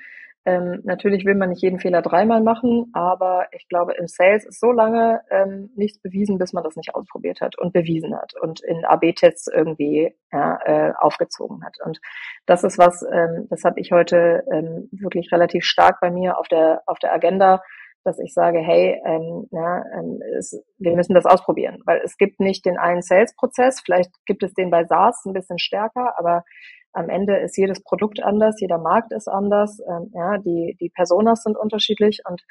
Ähm, 0.47 0.81
natürlich 0.85 1.27
will 1.27 1.35
man 1.35 1.51
nicht 1.51 1.61
jeden 1.61 1.81
Fehler 1.81 2.01
dreimal 2.01 2.41
machen, 2.41 2.87
aber 2.95 3.47
ich 3.53 3.69
glaube, 3.69 3.93
im 3.95 4.07
Sales 4.07 4.47
ist 4.47 4.59
so 4.59 4.73
lange 4.73 5.21
ähm, 5.31 5.71
nichts 5.77 5.99
bewiesen, 5.99 6.39
bis 6.39 6.55
man 6.55 6.65
das 6.65 6.77
nicht 6.77 6.95
ausprobiert 6.95 7.43
hat 7.43 7.59
und 7.59 7.75
bewiesen 7.75 8.17
hat 8.17 8.33
und 8.41 8.61
in 8.61 8.87
AB-Tests 8.87 9.49
irgendwie 9.49 10.15
ja, 10.33 10.59
äh, 10.65 10.93
aufgezogen 10.99 11.63
hat. 11.63 11.77
Und 11.85 12.01
das 12.47 12.65
ist 12.65 12.79
was, 12.79 13.03
ähm, 13.03 13.49
das 13.51 13.65
habe 13.65 13.81
ich 13.81 13.93
heute 13.93 14.43
ähm, 14.51 14.89
wirklich 14.93 15.31
relativ 15.31 15.65
stark 15.65 16.01
bei 16.01 16.11
mir 16.11 16.39
auf 16.39 16.49
der 16.49 16.83
auf 16.87 16.99
der 16.99 17.13
Agenda, 17.13 17.63
dass 18.05 18.19
ich 18.19 18.33
sage, 18.33 18.59
hey, 18.59 19.01
ähm, 19.05 19.47
na, 19.51 19.85
ähm, 19.95 20.21
es, 20.37 20.63
wir 20.79 20.95
müssen 20.97 21.15
das 21.15 21.27
ausprobieren, 21.27 21.83
weil 21.85 22.01
es 22.05 22.17
gibt 22.17 22.41
nicht 22.41 22.65
den 22.65 22.79
einen 22.79 23.03
Sales-Prozess, 23.03 23.81
vielleicht 23.85 24.11
gibt 24.27 24.43
es 24.43 24.55
den 24.55 24.71
bei 24.71 24.85
SaaS 24.85 25.25
ein 25.27 25.33
bisschen 25.33 25.59
stärker, 25.59 26.19
aber 26.19 26.45
am 26.93 27.09
Ende 27.09 27.37
ist 27.37 27.57
jedes 27.57 27.83
Produkt 27.83 28.23
anders, 28.23 28.61
jeder 28.61 28.79
Markt 28.79 29.13
ist 29.13 29.29
anders, 29.29 29.81
ähm, 29.89 30.11
ja, 30.15 30.39
die, 30.39 30.77
die 30.81 30.91
Personas 30.91 31.43
sind 31.43 31.57
unterschiedlich 31.57 32.23
und 32.29 32.43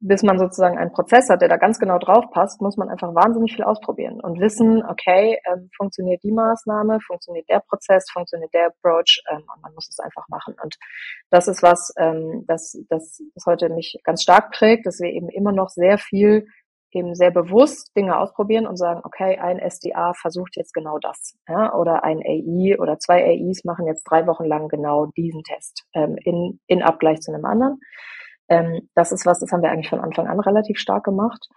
bis 0.00 0.22
man 0.22 0.38
sozusagen 0.38 0.78
einen 0.78 0.92
Prozess 0.92 1.30
hat, 1.30 1.40
der 1.40 1.48
da 1.48 1.56
ganz 1.56 1.78
genau 1.78 1.98
drauf 1.98 2.24
passt, 2.30 2.60
muss 2.60 2.76
man 2.76 2.88
einfach 2.88 3.14
wahnsinnig 3.14 3.54
viel 3.54 3.64
ausprobieren 3.64 4.20
und 4.20 4.40
wissen, 4.40 4.84
okay, 4.84 5.38
ähm, 5.50 5.70
funktioniert 5.76 6.22
die 6.22 6.32
Maßnahme, 6.32 6.98
funktioniert 7.00 7.48
der 7.48 7.60
Prozess, 7.60 8.04
funktioniert 8.12 8.52
der 8.52 8.66
Approach 8.68 9.22
ähm, 9.30 9.44
und 9.54 9.62
man 9.62 9.74
muss 9.74 9.88
es 9.88 9.98
einfach 9.98 10.28
machen. 10.28 10.54
Und 10.62 10.76
das 11.30 11.48
ist 11.48 11.62
was, 11.62 11.92
ähm, 11.98 12.44
das, 12.46 12.76
das, 12.90 13.22
das 13.34 13.46
heute 13.46 13.68
mich 13.70 13.98
ganz 14.04 14.22
stark 14.22 14.52
prägt, 14.52 14.86
dass 14.86 15.00
wir 15.00 15.10
eben 15.10 15.28
immer 15.28 15.52
noch 15.52 15.68
sehr 15.68 15.98
viel 15.98 16.46
eben 16.94 17.14
sehr 17.14 17.30
bewusst 17.30 17.90
Dinge 17.96 18.18
ausprobieren 18.18 18.66
und 18.66 18.76
sagen, 18.76 19.00
okay, 19.04 19.38
ein 19.38 19.58
SDA 19.58 20.12
versucht 20.14 20.56
jetzt 20.56 20.72
genau 20.72 20.98
das. 20.98 21.36
Ja, 21.48 21.74
oder 21.74 22.04
ein 22.04 22.20
AI 22.20 22.78
oder 22.78 22.98
zwei 22.98 23.24
AIs 23.24 23.64
machen 23.64 23.86
jetzt 23.86 24.04
drei 24.04 24.26
Wochen 24.26 24.44
lang 24.44 24.68
genau 24.68 25.06
diesen 25.16 25.42
Test 25.42 25.84
ähm, 25.94 26.16
in, 26.22 26.60
in 26.66 26.82
Abgleich 26.82 27.20
zu 27.20 27.32
einem 27.32 27.44
anderen. 27.44 27.80
Ähm, 28.48 28.88
das 28.94 29.12
ist 29.12 29.26
was, 29.26 29.40
das 29.40 29.52
haben 29.52 29.62
wir 29.62 29.70
eigentlich 29.70 29.90
von 29.90 30.00
Anfang 30.00 30.26
an 30.26 30.40
relativ 30.40 30.78
stark 30.78 31.04
gemacht. 31.04 31.48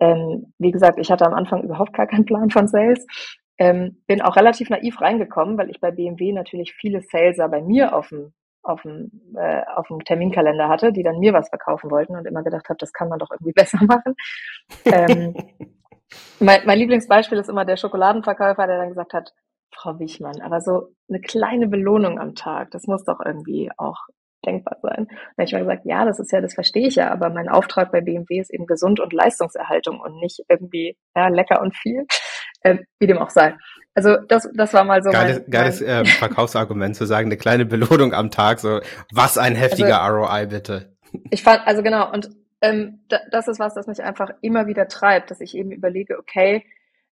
Ähm, 0.00 0.52
wie 0.58 0.70
gesagt, 0.72 0.98
ich 0.98 1.10
hatte 1.10 1.26
am 1.26 1.34
Anfang 1.34 1.62
überhaupt 1.62 1.94
gar 1.94 2.06
keinen 2.06 2.24
Plan 2.24 2.50
von 2.50 2.68
Sales. 2.68 3.06
Ähm, 3.58 4.02
bin 4.06 4.20
auch 4.20 4.36
relativ 4.36 4.68
naiv 4.70 5.00
reingekommen, 5.00 5.56
weil 5.56 5.70
ich 5.70 5.80
bei 5.80 5.90
BMW 5.92 6.32
natürlich 6.32 6.74
viele 6.74 7.02
Saleser 7.02 7.48
bei 7.48 7.62
mir 7.62 7.94
auf 7.94 8.08
dem 8.08 8.32
auf 8.64 8.82
dem, 8.82 9.10
äh, 9.36 9.62
auf 9.76 9.88
dem 9.88 10.02
Terminkalender 10.04 10.68
hatte, 10.68 10.92
die 10.92 11.02
dann 11.02 11.18
mir 11.18 11.34
was 11.34 11.50
verkaufen 11.50 11.90
wollten 11.90 12.16
und 12.16 12.26
immer 12.26 12.42
gedacht 12.42 12.68
habe, 12.68 12.78
das 12.78 12.92
kann 12.92 13.08
man 13.08 13.18
doch 13.18 13.30
irgendwie 13.30 13.52
besser 13.54 13.78
machen. 13.84 14.14
ähm, 14.86 15.34
mein, 16.40 16.62
mein 16.64 16.78
Lieblingsbeispiel 16.78 17.38
ist 17.38 17.50
immer 17.50 17.64
der 17.64 17.76
Schokoladenverkäufer, 17.76 18.66
der 18.66 18.78
dann 18.78 18.88
gesagt 18.88 19.12
hat, 19.12 19.32
Frau 19.74 19.98
Wichmann, 19.98 20.40
aber 20.40 20.60
so 20.60 20.94
eine 21.08 21.20
kleine 21.20 21.66
Belohnung 21.66 22.18
am 22.18 22.34
Tag, 22.34 22.70
das 22.70 22.86
muss 22.86 23.04
doch 23.04 23.20
irgendwie 23.24 23.70
auch 23.76 23.98
denkbar 24.44 24.78
sein. 24.82 25.06
Da 25.08 25.14
habe 25.38 25.44
ich 25.44 25.52
mal 25.52 25.60
gesagt, 25.60 25.82
ja, 25.84 26.04
das 26.04 26.20
ist 26.20 26.32
ja, 26.32 26.40
das 26.40 26.54
verstehe 26.54 26.88
ich 26.88 26.96
ja, 26.96 27.10
aber 27.10 27.30
mein 27.30 27.48
Auftrag 27.48 27.92
bei 27.92 28.00
BMW 28.00 28.40
ist 28.40 28.50
eben 28.50 28.66
Gesund 28.66 29.00
und 29.00 29.12
Leistungserhaltung 29.12 30.00
und 30.00 30.20
nicht 30.20 30.44
irgendwie 30.48 30.96
ja, 31.16 31.28
lecker 31.28 31.60
und 31.60 31.74
viel, 31.76 32.06
äh, 32.62 32.78
wie 32.98 33.06
dem 33.06 33.18
auch 33.18 33.30
sei. 33.30 33.54
Also 33.94 34.16
das, 34.28 34.48
das 34.54 34.74
war 34.74 34.84
mal 34.84 35.02
so 35.02 35.10
geiles, 35.10 35.40
mein, 35.40 35.50
geiles 35.50 35.80
äh, 35.80 36.04
Verkaufsargument 36.04 36.96
zu 36.96 37.06
sagen, 37.06 37.28
eine 37.28 37.36
kleine 37.36 37.64
Belohnung 37.64 38.12
am 38.12 38.30
Tag, 38.30 38.58
so 38.58 38.80
was 39.12 39.38
ein 39.38 39.54
heftiger 39.54 40.02
also, 40.02 40.24
ROI 40.24 40.46
bitte. 40.46 40.96
Ich 41.30 41.42
fand, 41.42 41.66
also 41.66 41.82
genau, 41.82 42.12
und 42.12 42.30
ähm, 42.60 43.00
das 43.30 43.46
ist 43.46 43.60
was, 43.60 43.74
das 43.74 43.86
mich 43.86 44.02
einfach 44.02 44.30
immer 44.40 44.66
wieder 44.66 44.88
treibt, 44.88 45.30
dass 45.30 45.40
ich 45.40 45.56
eben 45.56 45.70
überlege, 45.70 46.18
okay, 46.18 46.64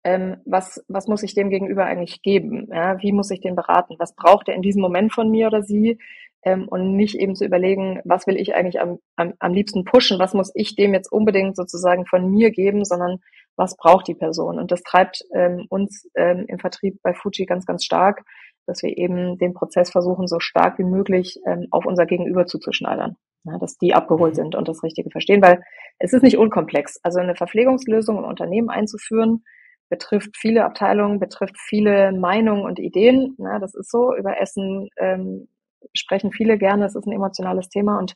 ähm, 0.06 0.36
was, 0.44 0.84
was 0.86 1.08
muss 1.08 1.22
ich 1.22 1.34
dem 1.34 1.50
gegenüber 1.50 1.84
eigentlich 1.84 2.22
geben? 2.22 2.68
Ja, 2.70 3.00
wie 3.02 3.10
muss 3.10 3.30
ich 3.32 3.40
den 3.40 3.56
beraten? 3.56 3.96
Was 3.98 4.14
braucht 4.14 4.48
er 4.48 4.54
in 4.54 4.62
diesem 4.62 4.80
Moment 4.80 5.12
von 5.12 5.30
mir 5.30 5.48
oder 5.48 5.62
sie? 5.62 5.98
Ähm, 6.42 6.68
und 6.68 6.96
nicht 6.96 7.16
eben 7.16 7.34
zu 7.34 7.44
überlegen, 7.44 8.00
was 8.04 8.26
will 8.26 8.36
ich 8.36 8.54
eigentlich 8.54 8.80
am, 8.80 8.98
am, 9.16 9.34
am 9.38 9.52
liebsten 9.52 9.84
pushen, 9.84 10.18
was 10.18 10.34
muss 10.34 10.52
ich 10.54 10.76
dem 10.76 10.94
jetzt 10.94 11.10
unbedingt 11.10 11.56
sozusagen 11.56 12.06
von 12.06 12.30
mir 12.30 12.50
geben, 12.50 12.84
sondern 12.84 13.18
was 13.56 13.76
braucht 13.76 14.06
die 14.08 14.14
Person. 14.14 14.58
Und 14.58 14.70
das 14.70 14.82
treibt 14.82 15.22
ähm, 15.34 15.66
uns 15.70 16.08
ähm, 16.14 16.44
im 16.48 16.58
Vertrieb 16.58 17.00
bei 17.02 17.14
Fuji 17.14 17.46
ganz, 17.46 17.66
ganz 17.66 17.84
stark, 17.84 18.22
dass 18.66 18.82
wir 18.82 18.96
eben 18.96 19.38
den 19.38 19.54
Prozess 19.54 19.90
versuchen, 19.90 20.26
so 20.26 20.40
stark 20.40 20.78
wie 20.78 20.84
möglich 20.84 21.40
ähm, 21.46 21.66
auf 21.70 21.86
unser 21.86 22.06
Gegenüber 22.06 22.46
zuzuschneidern. 22.46 23.16
Ja, 23.44 23.58
dass 23.58 23.78
die 23.78 23.94
abgeholt 23.94 24.32
mhm. 24.32 24.36
sind 24.36 24.54
und 24.56 24.66
das 24.66 24.82
Richtige 24.82 25.10
verstehen, 25.10 25.40
weil 25.40 25.62
es 26.00 26.12
ist 26.12 26.22
nicht 26.22 26.36
unkomplex. 26.36 26.98
Also 27.04 27.20
eine 27.20 27.36
Verpflegungslösung 27.36 28.18
im 28.18 28.24
Unternehmen 28.24 28.70
einzuführen, 28.70 29.44
betrifft 29.88 30.36
viele 30.36 30.64
Abteilungen, 30.64 31.20
betrifft 31.20 31.56
viele 31.56 32.12
Meinungen 32.12 32.64
und 32.64 32.80
Ideen. 32.80 33.36
Ja, 33.38 33.60
das 33.60 33.74
ist 33.74 33.90
so. 33.90 34.14
Über 34.16 34.40
Essen 34.40 34.88
ähm, 34.98 35.48
sprechen 35.94 36.32
viele 36.32 36.58
gerne, 36.58 36.84
es 36.86 36.94
ist 36.94 37.06
ein 37.06 37.12
emotionales 37.12 37.68
Thema 37.68 37.98
und 37.98 38.14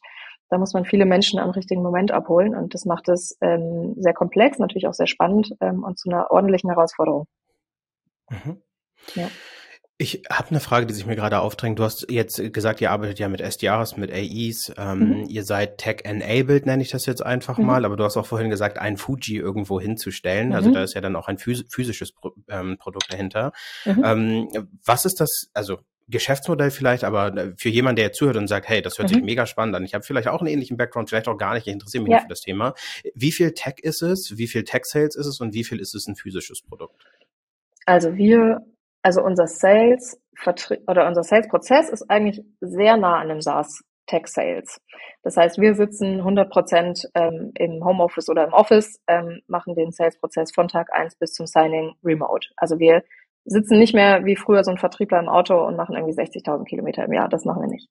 da 0.48 0.58
muss 0.58 0.74
man 0.74 0.84
viele 0.84 1.06
Menschen 1.06 1.38
am 1.38 1.50
richtigen 1.50 1.82
Moment 1.82 2.10
abholen 2.10 2.54
und 2.54 2.74
das 2.74 2.84
macht 2.84 3.08
es 3.08 3.36
ähm, 3.40 3.94
sehr 3.96 4.14
komplex, 4.14 4.58
natürlich 4.58 4.88
auch 4.88 4.94
sehr 4.94 5.06
spannend 5.06 5.54
ähm, 5.60 5.84
und 5.84 5.98
zu 5.98 6.10
einer 6.10 6.30
ordentlichen 6.30 6.70
Herausforderung. 6.70 7.26
Mhm. 8.30 8.60
Ja. 9.14 9.28
Ich 10.02 10.22
habe 10.30 10.48
eine 10.48 10.60
Frage, 10.60 10.86
die 10.86 10.94
sich 10.94 11.04
mir 11.04 11.14
gerade 11.14 11.40
aufdrängt. 11.40 11.78
Du 11.78 11.84
hast 11.84 12.10
jetzt 12.10 12.54
gesagt, 12.54 12.80
ihr 12.80 12.90
arbeitet 12.90 13.18
ja 13.18 13.28
mit 13.28 13.42
SDRs, 13.42 13.98
mit 13.98 14.10
AEs. 14.10 14.72
Ähm, 14.78 14.98
mhm. 14.98 15.24
Ihr 15.28 15.44
seid 15.44 15.76
tech-enabled, 15.76 16.64
nenne 16.64 16.82
ich 16.82 16.88
das 16.88 17.04
jetzt 17.04 17.20
einfach 17.20 17.58
mhm. 17.58 17.66
mal. 17.66 17.84
Aber 17.84 17.98
du 17.98 18.04
hast 18.04 18.16
auch 18.16 18.24
vorhin 18.24 18.48
gesagt, 18.48 18.78
ein 18.78 18.96
Fuji 18.96 19.36
irgendwo 19.36 19.78
hinzustellen. 19.78 20.54
Also 20.54 20.70
mhm. 20.70 20.74
Also 20.74 20.78
da 20.78 20.84
ist 20.84 20.94
ja 20.94 21.02
dann 21.02 21.16
auch 21.16 21.28
ein 21.28 21.36
physisches 21.36 22.12
Pro 22.12 22.32
ähm, 22.48 22.78
Produkt 22.78 23.12
dahinter. 23.12 23.52
Mhm. 23.84 24.02
Ähm, 24.02 24.68
was 24.86 25.04
ist 25.04 25.20
das, 25.20 25.50
also 25.52 25.80
Geschäftsmodell 26.10 26.70
vielleicht, 26.70 27.04
aber 27.04 27.36
äh, 27.36 27.52
für 27.56 27.68
jemanden, 27.68 27.96
der 27.96 28.06
jetzt 28.06 28.18
zuhört 28.18 28.36
und 28.36 28.48
sagt, 28.48 28.68
hey, 28.68 28.82
das 28.82 28.98
hört 28.98 29.10
mhm. 29.10 29.14
sich 29.14 29.22
mega 29.22 29.46
spannend 29.46 29.76
an, 29.76 29.84
ich 29.84 29.94
habe 29.94 30.04
vielleicht 30.04 30.28
auch 30.28 30.40
einen 30.40 30.48
ähnlichen 30.48 30.76
Background, 30.76 31.08
vielleicht 31.08 31.28
auch 31.28 31.36
gar 31.36 31.54
nicht, 31.54 31.66
ich 31.66 31.72
interessiere 31.72 32.02
mich 32.02 32.10
ja. 32.10 32.16
nicht 32.16 32.24
für 32.24 32.28
das 32.28 32.40
Thema. 32.40 32.74
Wie 33.14 33.32
viel 33.32 33.52
Tech 33.52 33.76
ist 33.82 34.02
es, 34.02 34.36
wie 34.36 34.46
viel 34.46 34.64
Tech-Sales 34.64 35.16
ist 35.16 35.26
es 35.26 35.40
und 35.40 35.54
wie 35.54 35.64
viel 35.64 35.80
ist 35.80 35.94
es 35.94 36.06
ein 36.06 36.16
physisches 36.16 36.62
Produkt? 36.62 37.04
Also 37.86 38.16
wir, 38.16 38.60
also 39.02 39.22
unser 39.22 39.46
Sales 39.46 40.20
oder 40.86 41.06
unser 41.06 41.22
Sales-Prozess 41.22 41.90
ist 41.90 42.10
eigentlich 42.10 42.42
sehr 42.60 42.96
nah 42.96 43.18
an 43.18 43.28
dem 43.28 43.40
SaaS 43.40 43.82
Tech 44.06 44.26
Sales. 44.26 44.80
Das 45.22 45.36
heißt, 45.36 45.58
wir 45.58 45.74
sitzen 45.74 46.18
100 46.18 46.50
Prozent 46.50 47.08
ähm, 47.14 47.52
im 47.54 47.84
Homeoffice 47.84 48.28
oder 48.28 48.44
im 48.44 48.52
Office, 48.52 49.00
ähm, 49.06 49.40
machen 49.46 49.74
den 49.74 49.92
Sales-Prozess 49.92 50.52
von 50.52 50.68
Tag 50.68 50.92
eins 50.92 51.14
bis 51.14 51.32
zum 51.32 51.46
Signing 51.46 51.94
remote. 52.02 52.48
Also 52.56 52.78
wir 52.78 53.04
sitzen 53.44 53.78
nicht 53.78 53.94
mehr 53.94 54.24
wie 54.24 54.36
früher 54.36 54.64
so 54.64 54.70
ein 54.70 54.78
Vertriebler 54.78 55.18
im 55.18 55.28
Auto 55.28 55.66
und 55.66 55.76
machen 55.76 55.96
irgendwie 55.96 56.18
60.000 56.18 56.64
Kilometer 56.64 57.04
im 57.04 57.12
Jahr. 57.12 57.28
Das 57.28 57.44
machen 57.44 57.62
wir 57.62 57.68
nicht. 57.68 57.88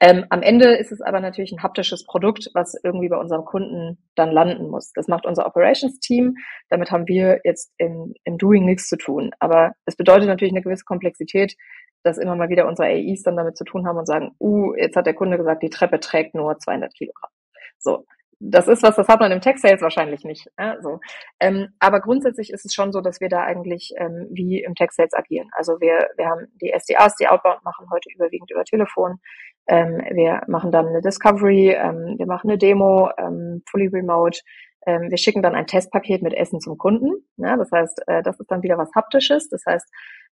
Ähm, 0.00 0.26
am 0.30 0.42
Ende 0.42 0.76
ist 0.76 0.92
es 0.92 1.00
aber 1.00 1.20
natürlich 1.20 1.50
ein 1.50 1.62
haptisches 1.62 2.04
Produkt, 2.04 2.50
was 2.54 2.78
irgendwie 2.84 3.08
bei 3.08 3.16
unserem 3.16 3.44
Kunden 3.44 3.98
dann 4.14 4.30
landen 4.30 4.70
muss. 4.70 4.92
Das 4.92 5.08
macht 5.08 5.26
unser 5.26 5.44
Operations-Team. 5.46 6.36
Damit 6.68 6.92
haben 6.92 7.08
wir 7.08 7.40
jetzt 7.42 7.72
im, 7.78 8.14
im 8.22 8.38
Doing 8.38 8.64
nichts 8.64 8.86
zu 8.88 8.96
tun. 8.96 9.32
Aber 9.40 9.72
es 9.86 9.96
bedeutet 9.96 10.28
natürlich 10.28 10.52
eine 10.52 10.62
gewisse 10.62 10.84
Komplexität, 10.84 11.56
dass 12.04 12.16
immer 12.16 12.36
mal 12.36 12.48
wieder 12.48 12.68
unsere 12.68 12.88
AIs 12.88 13.22
dann 13.22 13.36
damit 13.36 13.56
zu 13.56 13.64
tun 13.64 13.88
haben 13.88 13.98
und 13.98 14.06
sagen, 14.06 14.36
uh, 14.38 14.72
jetzt 14.76 14.94
hat 14.94 15.06
der 15.06 15.14
Kunde 15.14 15.36
gesagt, 15.36 15.64
die 15.64 15.70
Treppe 15.70 15.98
trägt 15.98 16.34
nur 16.34 16.56
200 16.58 16.94
Kilogramm. 16.94 17.30
So. 17.78 18.04
Das 18.40 18.68
ist 18.68 18.84
was, 18.84 18.94
das 18.94 19.08
hat 19.08 19.18
man 19.18 19.32
im 19.32 19.40
Tech-Sales 19.40 19.82
wahrscheinlich 19.82 20.24
nicht. 20.24 20.48
Ja, 20.58 20.80
so. 20.80 21.00
Ähm, 21.40 21.68
aber 21.80 22.00
grundsätzlich 22.00 22.52
ist 22.52 22.64
es 22.64 22.72
schon 22.72 22.92
so, 22.92 23.00
dass 23.00 23.20
wir 23.20 23.28
da 23.28 23.42
eigentlich 23.42 23.92
ähm, 23.96 24.28
wie 24.30 24.62
im 24.62 24.76
Tech-Sales 24.76 25.12
agieren. 25.12 25.48
Also 25.52 25.80
wir, 25.80 26.08
wir 26.16 26.26
haben 26.26 26.46
die 26.60 26.72
SDAs, 26.72 27.16
die 27.16 27.26
Outbound 27.26 27.64
machen 27.64 27.86
heute 27.92 28.08
überwiegend 28.14 28.50
über 28.52 28.64
Telefon. 28.64 29.18
Ähm, 29.66 30.00
wir 30.12 30.42
machen 30.46 30.70
dann 30.70 30.86
eine 30.86 31.00
Discovery, 31.00 31.70
ähm, 31.72 32.14
wir 32.16 32.26
machen 32.26 32.48
eine 32.48 32.58
Demo, 32.58 33.10
ähm, 33.18 33.62
fully 33.68 33.88
remote. 33.88 34.40
Ähm, 34.86 35.10
wir 35.10 35.18
schicken 35.18 35.42
dann 35.42 35.56
ein 35.56 35.66
Testpaket 35.66 36.22
mit 36.22 36.32
Essen 36.32 36.60
zum 36.60 36.78
Kunden. 36.78 37.10
Ja, 37.36 37.56
das 37.56 37.70
heißt, 37.72 38.02
äh, 38.06 38.22
das 38.22 38.38
ist 38.38 38.50
dann 38.50 38.62
wieder 38.62 38.78
was 38.78 38.94
Haptisches. 38.94 39.48
Das 39.48 39.64
heißt, 39.66 39.86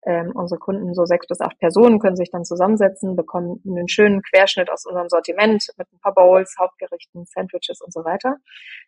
ähm, 0.07 0.33
unsere 0.35 0.59
Kunden, 0.59 0.95
so 0.95 1.05
sechs 1.05 1.27
bis 1.27 1.41
acht 1.41 1.59
Personen, 1.59 1.99
können 1.99 2.17
sich 2.17 2.31
dann 2.31 2.45
zusammensetzen, 2.45 3.17
bekommen 3.17 3.61
einen 3.67 3.89
schönen 3.89 4.23
Querschnitt 4.23 4.71
aus 4.71 4.87
unserem 4.87 5.09
Sortiment 5.09 5.67
mit 5.77 5.93
ein 5.93 5.99
paar 6.01 6.15
Bowls, 6.15 6.55
Hauptgerichten, 6.59 7.25
Sandwiches 7.27 7.81
und 7.81 7.93
so 7.93 8.05
weiter, 8.05 8.37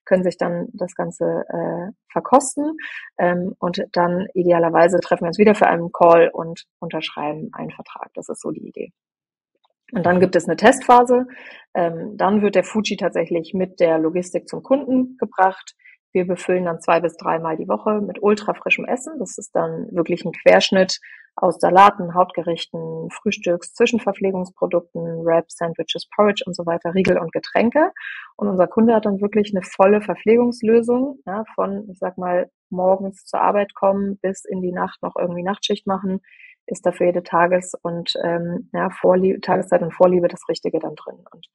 können 0.05 0.23
sich 0.23 0.37
dann 0.37 0.69
das 0.73 0.95
Ganze 0.95 1.45
äh, 1.49 1.93
verkosten 2.11 2.77
ähm, 3.19 3.55
und 3.59 3.85
dann 3.93 4.27
idealerweise 4.35 5.01
treffen 5.01 5.25
wir 5.25 5.29
uns 5.29 5.39
wieder 5.39 5.55
für 5.55 5.67
einen 5.67 5.93
Call 5.93 6.31
und 6.33 6.65
unterschreiben 6.79 7.51
einen 7.53 7.71
Vertrag. 7.71 8.11
Das 8.15 8.29
ist 8.29 8.41
so 8.41 8.51
die 8.51 8.67
Idee. 8.67 8.93
Und 9.93 10.05
dann 10.05 10.21
gibt 10.21 10.37
es 10.37 10.47
eine 10.47 10.57
Testphase. 10.57 11.27
Ähm, 11.75 12.17
dann 12.17 12.43
wird 12.43 12.55
der 12.55 12.65
Fuji 12.65 12.97
tatsächlich 12.97 13.55
mit 13.55 13.81
der 13.81 13.99
Logistik 13.99 14.49
zum 14.49 14.63
Kunden 14.63 15.17
gebracht. 15.19 15.75
Wir 16.19 16.27
befüllen 16.27 16.65
dann 16.65 16.81
zwei 16.81 16.99
bis 16.99 17.17
dreimal 17.17 17.57
die 17.57 17.69
Woche 17.69 18.01
mit 18.01 18.21
ultra 18.21 18.53
frischem 18.53 18.85
Essen. 18.87 19.21
Das 19.21 19.39
ist 19.39 19.55
dann 19.55 19.87
wirklich 19.93 20.25
ein 20.25 20.33
Querschnitt 20.33 20.99
aus 21.37 21.61
Salaten, 21.61 22.13
Hauptgerichten, 22.13 23.09
Frühstücks, 23.13 23.73
Zwischenverpflegungsprodukten, 23.75 25.25
Wraps, 25.25 25.55
Sandwiches, 25.57 26.09
Porridge 26.13 26.43
und 26.45 26.57
so 26.57 26.67
weiter, 26.67 26.93
Riegel 26.93 27.19
und 27.19 27.31
Getränke. 27.31 27.93
Und 28.35 28.49
unser 28.49 28.67
Kunde 28.67 28.97
hat 28.97 29.07
dann 29.07 29.21
wirklich 29.21 29.55
eine 29.55 29.63
volle 29.63 30.01
Verpflegungslösung, 30.01 31.21
ja, 31.25 31.45
von, 31.55 31.89
ich 31.89 31.99
sag 32.01 32.19
mal, 32.19 32.51
morgens 32.69 33.25
zur 33.25 33.41
Arbeit 33.41 33.77
kommen 33.77 34.19
bis 34.21 34.45
in 34.45 34.61
die 34.61 34.73
Nacht 34.73 35.01
noch 35.05 35.15
irgendwie 35.17 35.45
Nachtschicht 35.45 35.87
machen, 35.87 36.21
ist 36.67 36.85
da 36.85 36.91
für 36.91 37.05
jede 37.05 37.23
Tages- 37.23 37.75
und 37.81 38.15
ähm, 38.25 38.71
ja, 38.73 38.91
Vorliebe, 38.91 39.41
Tageszeit 39.41 39.83
und 39.83 39.95
Vorliebe 39.95 40.27
das 40.27 40.49
Richtige 40.49 40.81
dann 40.81 40.97
drin. 40.97 41.25
Und 41.31 41.47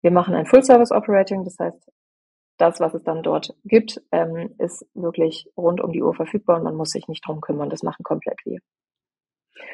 wir 0.00 0.12
machen 0.12 0.36
ein 0.36 0.46
Full-Service-Operating, 0.46 1.42
das 1.42 1.56
heißt, 1.58 1.90
das, 2.58 2.80
was 2.80 2.94
es 2.94 3.02
dann 3.02 3.22
dort 3.22 3.54
gibt, 3.64 4.00
ähm, 4.12 4.54
ist 4.58 4.86
wirklich 4.94 5.48
rund 5.56 5.80
um 5.80 5.92
die 5.92 6.02
Uhr 6.02 6.14
verfügbar 6.14 6.56
und 6.56 6.64
man 6.64 6.76
muss 6.76 6.90
sich 6.90 7.08
nicht 7.08 7.26
drum 7.26 7.40
kümmern. 7.40 7.70
Das 7.70 7.82
machen 7.82 8.02
komplett 8.02 8.38
wir. 8.44 8.60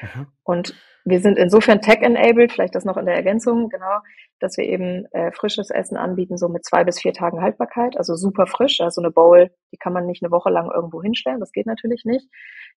Mhm. 0.03 0.27
Und 0.43 0.75
wir 1.09 1.21
sind 1.21 1.39
insofern 1.39 1.81
tech-enabled, 1.81 2.53
vielleicht 2.53 2.75
das 2.75 2.85
noch 2.85 2.97
in 2.97 3.07
der 3.07 3.15
Ergänzung, 3.15 3.69
genau, 3.69 3.99
dass 4.41 4.57
wir 4.57 4.65
eben 4.65 5.07
äh, 5.13 5.33
frisches 5.33 5.71
Essen 5.71 5.97
anbieten, 5.97 6.37
so 6.37 6.49
mit 6.49 6.65
zwei 6.65 6.85
bis 6.85 7.01
vier 7.01 7.13
Tagen 7.13 7.43
Haltbarkeit, 7.43 7.97
also 7.97 8.15
super 8.15 8.47
frisch. 8.47 8.81
Also 8.81 9.01
eine 9.01 9.11
Bowl, 9.11 9.51
die 9.73 9.77
kann 9.77 9.93
man 9.93 10.07
nicht 10.07 10.23
eine 10.23 10.31
Woche 10.31 10.51
lang 10.51 10.71
irgendwo 10.73 11.03
hinstellen, 11.03 11.41
das 11.41 11.53
geht 11.53 11.67
natürlich 11.67 12.05
nicht. 12.05 12.29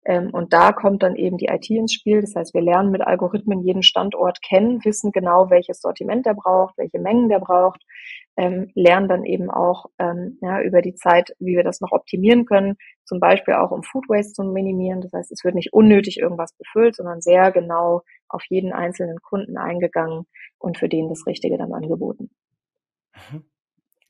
Ähm, 0.05 0.29
und 0.31 0.53
da 0.53 0.71
kommt 0.71 1.03
dann 1.03 1.15
eben 1.15 1.37
die 1.37 1.47
IT 1.47 1.69
ins 1.69 1.93
Spiel. 1.93 2.21
Das 2.21 2.35
heißt, 2.35 2.53
wir 2.53 2.61
lernen 2.61 2.91
mit 2.91 3.01
Algorithmen 3.01 3.61
jeden 3.61 3.83
Standort 3.83 4.41
kennen, 4.41 4.83
wissen 4.83 5.11
genau, 5.11 5.49
welches 5.49 5.81
Sortiment 5.81 6.25
der 6.25 6.33
braucht, 6.33 6.77
welche 6.77 6.99
Mengen 6.99 7.29
der 7.29 7.39
braucht, 7.39 7.81
ähm, 8.37 8.71
lernen 8.73 9.07
dann 9.07 9.25
eben 9.25 9.51
auch 9.51 9.85
ähm, 9.99 10.37
ja, 10.41 10.61
über 10.61 10.81
die 10.81 10.95
Zeit, 10.95 11.35
wie 11.39 11.55
wir 11.55 11.63
das 11.63 11.81
noch 11.81 11.91
optimieren 11.91 12.45
können, 12.45 12.77
zum 13.05 13.19
Beispiel 13.19 13.53
auch 13.55 13.71
um 13.71 13.83
Food 13.83 14.09
Waste 14.09 14.33
zu 14.33 14.43
minimieren. 14.43 15.01
Das 15.01 15.13
heißt, 15.13 15.31
es 15.31 15.43
wird 15.43 15.55
nicht 15.55 15.73
unnötig 15.73 16.17
irgendwas 16.17 16.53
befüllt, 16.53 16.95
sondern 16.95 17.21
sehr 17.21 17.51
genau 17.51 18.01
auf 18.33 18.43
jeden 18.49 18.73
einzelnen 18.73 19.21
Kunden 19.21 19.57
eingegangen 19.57 20.25
und 20.59 20.77
für 20.77 20.89
den 20.89 21.09
das 21.09 21.25
Richtige 21.27 21.57
dann 21.57 21.73
angeboten. 21.73 22.31
Mhm. 23.15 23.50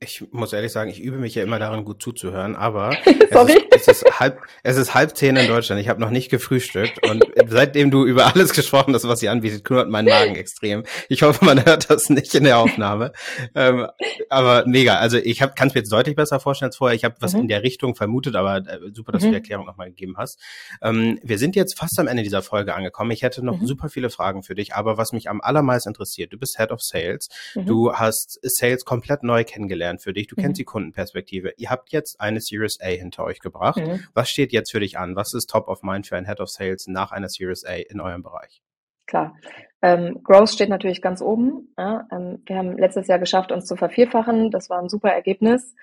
Ich 0.02 0.24
muss 0.32 0.52
ehrlich 0.52 0.72
sagen, 0.72 0.90
ich 0.90 1.00
übe 1.00 1.16
mich 1.16 1.36
ja 1.36 1.44
immer 1.44 1.60
darin, 1.60 1.84
gut 1.84 2.02
zuzuhören, 2.02 2.56
aber 2.56 2.90
es, 3.04 3.14
ist, 3.14 3.62
es, 3.70 3.88
ist, 3.88 4.20
halb, 4.20 4.40
es 4.64 4.76
ist 4.76 4.94
halb 4.94 5.16
zehn 5.16 5.36
in 5.36 5.46
Deutschland. 5.46 5.80
Ich 5.80 5.88
habe 5.88 6.00
noch 6.00 6.10
nicht 6.10 6.28
gefrühstückt 6.28 7.06
und 7.08 7.24
seitdem 7.46 7.92
du 7.92 8.04
über 8.04 8.26
alles 8.34 8.52
gesprochen 8.54 8.94
hast, 8.94 9.06
was 9.06 9.20
sie 9.20 9.28
anbietet, 9.28 9.64
knurrt 9.64 9.88
mein 9.88 10.06
Magen 10.06 10.34
extrem. 10.34 10.82
Ich 11.08 11.22
hoffe, 11.22 11.44
man 11.44 11.64
hört 11.64 11.88
das 11.88 12.10
nicht 12.10 12.34
in 12.34 12.44
der 12.44 12.58
Aufnahme. 12.58 13.12
Ähm, 13.54 13.86
aber 14.28 14.64
mega. 14.66 14.96
Also 14.96 15.18
ich 15.18 15.38
kann 15.38 15.68
es 15.68 15.74
mir 15.74 15.80
jetzt 15.80 15.92
deutlich 15.92 16.16
besser 16.16 16.40
vorstellen 16.40 16.70
als 16.70 16.76
vorher. 16.78 16.96
Ich 16.96 17.04
habe 17.04 17.14
was 17.20 17.34
mhm. 17.34 17.42
in 17.42 17.48
der 17.48 17.62
Richtung 17.62 17.94
vermutet, 17.94 18.34
aber 18.34 18.56
äh, 18.56 18.78
super, 18.92 19.12
dass 19.12 19.22
mhm. 19.22 19.26
du 19.26 19.30
die 19.30 19.36
Erklärung 19.36 19.66
nochmal 19.66 19.88
gegeben 19.88 20.16
hast. 20.16 20.40
Ähm, 20.82 21.20
wir 21.22 21.38
sind 21.38 21.54
jetzt 21.54 21.78
fast 21.78 21.96
am 22.00 22.08
Ende 22.08 22.24
dieser 22.24 22.42
Folge 22.42 22.74
angekommen. 22.74 23.12
Ich 23.12 23.22
hätte 23.22 23.44
noch 23.44 23.60
mhm. 23.60 23.66
super 23.66 23.88
viele 23.88 24.10
Fragen 24.10 24.42
für 24.42 24.56
dich, 24.56 24.74
aber 24.74 24.96
was 24.96 25.12
mich 25.12 25.30
am 25.30 25.40
allermeisten 25.40 25.90
interessiert, 25.90 26.32
du 26.32 26.38
bist 26.38 26.56
Head 26.58 26.72
of 26.72 26.82
Sales. 26.82 27.28
Mhm. 27.54 27.66
Du 27.66 27.92
hast 27.92 28.40
Sales 28.42 28.84
komplett 28.84 29.22
neu 29.22 29.44
kennengelernt 29.44 29.91
kennengelernt 29.92 30.02
für 30.02 30.12
dich. 30.12 30.26
Du 30.26 30.34
mhm. 30.36 30.42
kennst 30.42 30.60
die 30.60 30.64
Kundenperspektive. 30.64 31.52
Ihr 31.56 31.70
habt 31.70 31.92
jetzt 31.92 32.20
eine 32.20 32.40
Series 32.40 32.78
A 32.80 32.86
hinter 32.86 33.24
euch 33.24 33.40
gebracht. 33.40 33.78
Mhm. 33.78 34.04
Was 34.14 34.30
steht 34.30 34.52
jetzt 34.52 34.70
für 34.70 34.80
dich 34.80 34.98
an? 34.98 35.16
Was 35.16 35.34
ist 35.34 35.48
top 35.48 35.68
of 35.68 35.82
mind 35.82 36.06
für 36.06 36.16
ein 36.16 36.26
Head 36.26 36.40
of 36.40 36.48
Sales 36.48 36.86
nach 36.86 37.12
einer 37.12 37.28
Series 37.28 37.64
A 37.64 37.74
in 37.74 38.00
eurem 38.00 38.22
Bereich? 38.22 38.62
Klar. 39.06 39.36
Ähm, 39.82 40.22
Growth 40.22 40.50
steht 40.50 40.68
natürlich 40.68 41.02
ganz 41.02 41.20
oben. 41.20 41.74
Ja, 41.76 42.06
ähm, 42.12 42.42
wir 42.46 42.56
haben 42.56 42.78
letztes 42.78 43.08
Jahr 43.08 43.18
geschafft, 43.18 43.52
uns 43.52 43.66
zu 43.66 43.76
vervierfachen. 43.76 44.50
Das 44.50 44.70
war 44.70 44.80
ein 44.80 44.88
super 44.88 45.10
Ergebnis. 45.10 45.74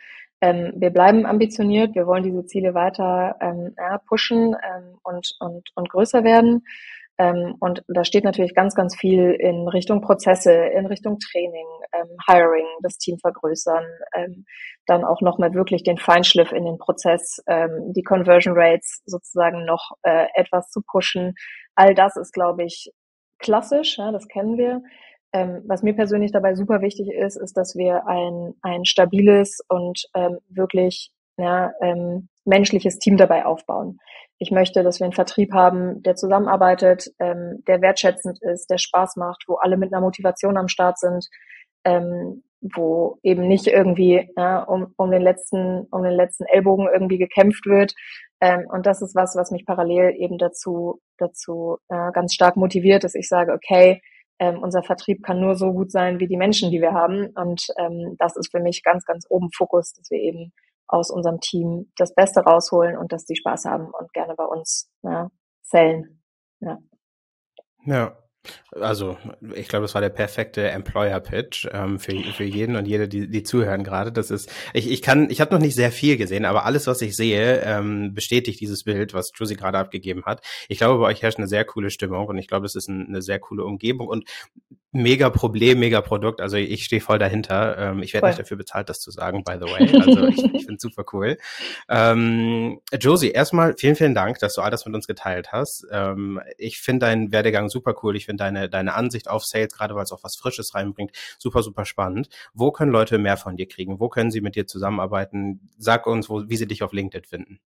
Ähm, 0.42 0.72
wir 0.76 0.90
bleiben 0.90 1.26
ambitioniert. 1.26 1.96
Wir 1.96 2.08
wollen 2.08 2.24
diese 2.24 2.46
Ziele 2.46 2.74
weiter 2.74 3.36
ähm, 3.42 3.76
ja, 3.78 3.98
pushen 3.98 4.56
ähm, 4.56 4.98
und, 5.04 5.36
und, 5.40 5.70
und 5.76 5.90
größer 5.90 6.24
werden. 6.24 6.64
Ähm, 7.20 7.56
und 7.60 7.84
da 7.90 8.06
steht 8.06 8.24
natürlich 8.24 8.56
ganz, 8.56 8.76
ganz 8.76 8.96
viel 8.96 9.32
in 9.32 9.68
Richtung 9.68 10.00
Prozesse, 10.00 10.54
in 10.54 10.86
Richtung 10.86 11.20
Training, 11.20 11.68
ähm, 11.92 12.08
Hiring, 12.26 12.66
das 12.82 12.98
Team 12.98 13.18
vergrößern, 13.20 13.84
ähm, 14.16 14.46
dann 14.86 15.04
auch 15.04 15.20
nochmal 15.20 15.54
wirklich 15.54 15.84
den 15.84 15.98
Feinschliff 15.98 16.54
in 16.54 16.64
den 16.64 16.78
Prozess, 16.78 17.44
ähm, 17.46 17.92
die 17.94 18.04
Conversion 18.04 18.54
Rates 18.58 19.02
sozusagen 19.06 19.66
noch 19.66 19.92
äh, 20.04 20.28
etwas 20.34 20.70
zu 20.70 20.82
pushen. 20.82 21.34
All 21.76 21.94
das 21.94 22.16
ist, 22.16 22.32
glaube 22.32 22.64
ich, 22.64 22.90
klassisch, 23.38 23.98
ja, 23.98 24.12
das 24.14 24.30
kennen 24.30 24.58
wir. 24.58 24.82
Ähm, 25.34 25.62
was 25.68 25.84
mir 25.84 25.96
persönlich 25.96 26.32
dabei 26.32 26.56
super 26.56 26.82
wichtig 26.82 27.10
ist, 27.10 27.36
ist, 27.36 27.58
dass 27.58 27.76
wir 27.76 28.08
ein, 28.08 28.54
ein 28.62 28.86
stabiles 28.86 29.60
und 29.68 30.06
ähm, 30.16 30.40
wirklich 30.48 31.12
ja, 31.38 31.72
menschliches 32.44 33.00
Team 33.00 33.16
dabei 33.16 33.46
aufbauen. 33.46 33.98
Ich 34.40 34.52
möchte, 34.52 34.84
dass 34.84 35.00
wir 35.00 35.06
einen 35.06 35.14
Vertrieb 35.14 35.54
haben, 35.54 36.02
der 36.02 36.16
zusammenarbeitet, 36.16 37.12
ähm, 37.20 37.64
der 37.68 37.82
wertschätzend 37.82 38.42
ist, 38.42 38.70
der 38.70 38.78
Spaß 38.78 39.18
macht, 39.18 39.44
wo 39.48 39.56
alle 39.56 39.78
mit 39.78 39.94
einer 39.94 40.02
Motivation 40.02 40.58
am 40.58 40.70
Start 40.70 40.98
sind, 40.98 41.28
ähm, 41.84 42.44
wo 42.62 43.20
eben 43.22 43.48
nicht 43.48 43.68
irgendwie 43.68 44.30
ja, 44.38 44.64
um, 44.64 44.94
um 44.98 45.12
den 45.12 45.22
letzten 45.22 45.88
um 45.92 46.04
den 46.04 46.14
letzten 46.14 46.46
Ellbogen 46.46 46.88
irgendwie 46.92 47.18
gekämpft 47.18 47.66
wird. 47.66 47.94
Ähm, 48.42 48.66
und 48.72 48.86
das 48.86 49.02
ist 49.02 49.16
was, 49.16 49.36
was 49.36 49.52
mich 49.52 49.66
parallel 49.66 50.16
eben 50.18 50.38
dazu 50.38 51.02
dazu 51.18 51.78
äh, 51.90 52.12
ganz 52.14 52.34
stark 52.34 52.56
motiviert, 52.56 53.04
dass 53.04 53.16
ich 53.16 53.28
sage, 53.28 53.54
okay, 53.54 54.02
ähm, 54.40 54.60
unser 54.64 54.84
Vertrieb 54.84 55.22
kann 55.24 55.40
nur 55.42 55.56
so 55.56 55.74
gut 55.74 55.92
sein 55.92 56.20
wie 56.20 56.28
die 56.28 56.38
Menschen, 56.38 56.72
die 56.72 56.82
wir 56.82 56.94
haben. 56.94 57.28
Und 57.36 57.68
ähm, 57.78 58.16
das 58.18 58.38
ist 58.38 58.52
für 58.52 58.62
mich 58.62 58.84
ganz, 58.84 59.06
ganz 59.06 59.26
oben 59.30 59.50
Fokus, 59.52 59.94
dass 59.94 60.10
wir 60.10 60.20
eben 60.20 60.54
aus 60.90 61.12
unserem 61.12 61.40
Team 61.40 61.92
das 61.96 62.14
Beste 62.14 62.42
rausholen 62.42 62.98
und 62.98 63.14
dass 63.14 63.26
die 63.26 63.36
Spaß 63.36 63.66
haben 63.66 63.92
und 63.92 64.12
gerne 64.12 64.34
bei 64.36 64.44
uns 64.44 64.92
ja, 65.04 65.30
zählen. 65.62 66.22
Ja. 66.60 66.80
Ja. 67.86 68.18
Also, 68.72 69.18
ich 69.56 69.68
glaube, 69.68 69.84
das 69.84 69.96
war 69.96 70.02
der 70.02 70.10
perfekte 70.10 70.70
Employer-Pitch 70.70 71.68
ähm, 71.72 72.00
für, 72.00 72.18
für 72.34 72.44
jeden 72.44 72.76
und 72.76 72.86
jede, 72.86 73.08
die, 73.08 73.30
die 73.30 73.44
zuhören 73.44 73.84
gerade. 73.84 74.12
Das 74.12 74.32
ist, 74.32 74.50
ich, 74.74 74.90
ich 74.90 75.02
kann, 75.02 75.30
ich 75.30 75.42
habe 75.42 75.54
noch 75.54 75.62
nicht 75.62 75.76
sehr 75.76 75.92
viel 75.92 76.18
gesehen, 76.18 76.46
aber 76.46 76.66
alles, 76.66 76.88
was 76.88 77.02
ich 77.02 77.16
sehe, 77.16 77.62
ähm, 77.62 78.14
bestätigt 78.14 78.60
dieses 78.62 78.84
Bild, 78.84 79.14
was 79.14 79.32
Josie 79.36 79.56
gerade 79.56 79.78
abgegeben 79.78 80.26
hat. 80.26 80.42
Ich 80.70 80.78
glaube, 80.78 81.00
bei 81.00 81.08
euch 81.08 81.22
herrscht 81.22 81.38
eine 81.38 81.48
sehr 81.48 81.66
coole 81.66 81.90
Stimmung 81.90 82.28
und 82.28 82.38
ich 82.38 82.48
glaube, 82.48 82.66
es 82.66 82.76
ist 82.76 82.88
ein, 82.88 83.08
eine 83.08 83.22
sehr 83.22 83.40
coole 83.40 83.66
Umgebung 83.66 84.08
und 84.08 84.26
mega 84.92 85.30
Problem, 85.30 85.80
mega 85.80 86.02
Produkt. 86.02 86.42
Also 86.42 86.58
ich 86.58 86.86
stehe 86.86 87.02
voll 87.02 87.20
dahinter. 87.20 87.78
Ähm, 87.78 88.02
ich 88.02 88.14
werde 88.14 88.28
nicht 88.28 88.40
dafür 88.40 88.58
bezahlt, 88.58 88.90
das 88.90 89.00
zu 89.00 89.12
sagen, 89.12 89.44
by 89.44 89.54
the 89.60 89.72
way. 89.72 90.00
Also 90.00 90.28
ich, 90.28 90.44
ich 90.54 90.66
finde 90.66 90.80
super 90.80 91.04
cool. 91.14 91.38
Ähm, 91.88 92.80
Josie, 93.00 93.32
erstmal 93.32 93.76
vielen, 93.78 93.96
vielen 93.96 94.16
Dank, 94.16 94.40
dass 94.40 94.56
du 94.56 94.62
all 94.62 94.72
das 94.72 94.86
mit 94.86 94.96
uns 94.96 95.06
geteilt 95.06 95.52
hast. 95.52 95.86
Ähm, 95.92 96.42
ich 96.58 96.80
finde 96.80 97.06
deinen 97.06 97.32
Werdegang 97.32 97.70
super 97.70 97.94
cool. 98.02 98.16
Ich 98.16 98.26
finde 98.30 98.44
deine, 98.44 98.70
deine 98.70 98.94
Ansicht 98.94 99.28
auf 99.28 99.44
Sales, 99.44 99.76
gerade 99.76 99.96
weil 99.96 100.04
es 100.04 100.12
auch 100.12 100.24
was 100.24 100.36
Frisches 100.36 100.76
reinbringt, 100.76 101.12
super, 101.40 101.64
super 101.64 101.86
spannend. 101.86 102.30
Wo 102.54 102.72
können 102.72 102.92
Leute 102.92 103.18
mehr 103.18 103.38
von 103.38 103.56
dir 103.56 103.68
kriegen? 103.68 104.00
Wo 104.00 104.08
können 104.08 104.30
sie 104.30 104.42
mit 104.42 104.56
dir 104.56 104.68
zusammenarbeiten? 104.68 105.72
Sag 105.78 106.06
uns, 106.06 106.30
wo, 106.30 106.48
wie 106.48 106.56
sie 106.56 106.68
dich 106.68 106.84
auf 106.84 106.94
LinkedIn 106.94 107.26
finden. 107.26 107.60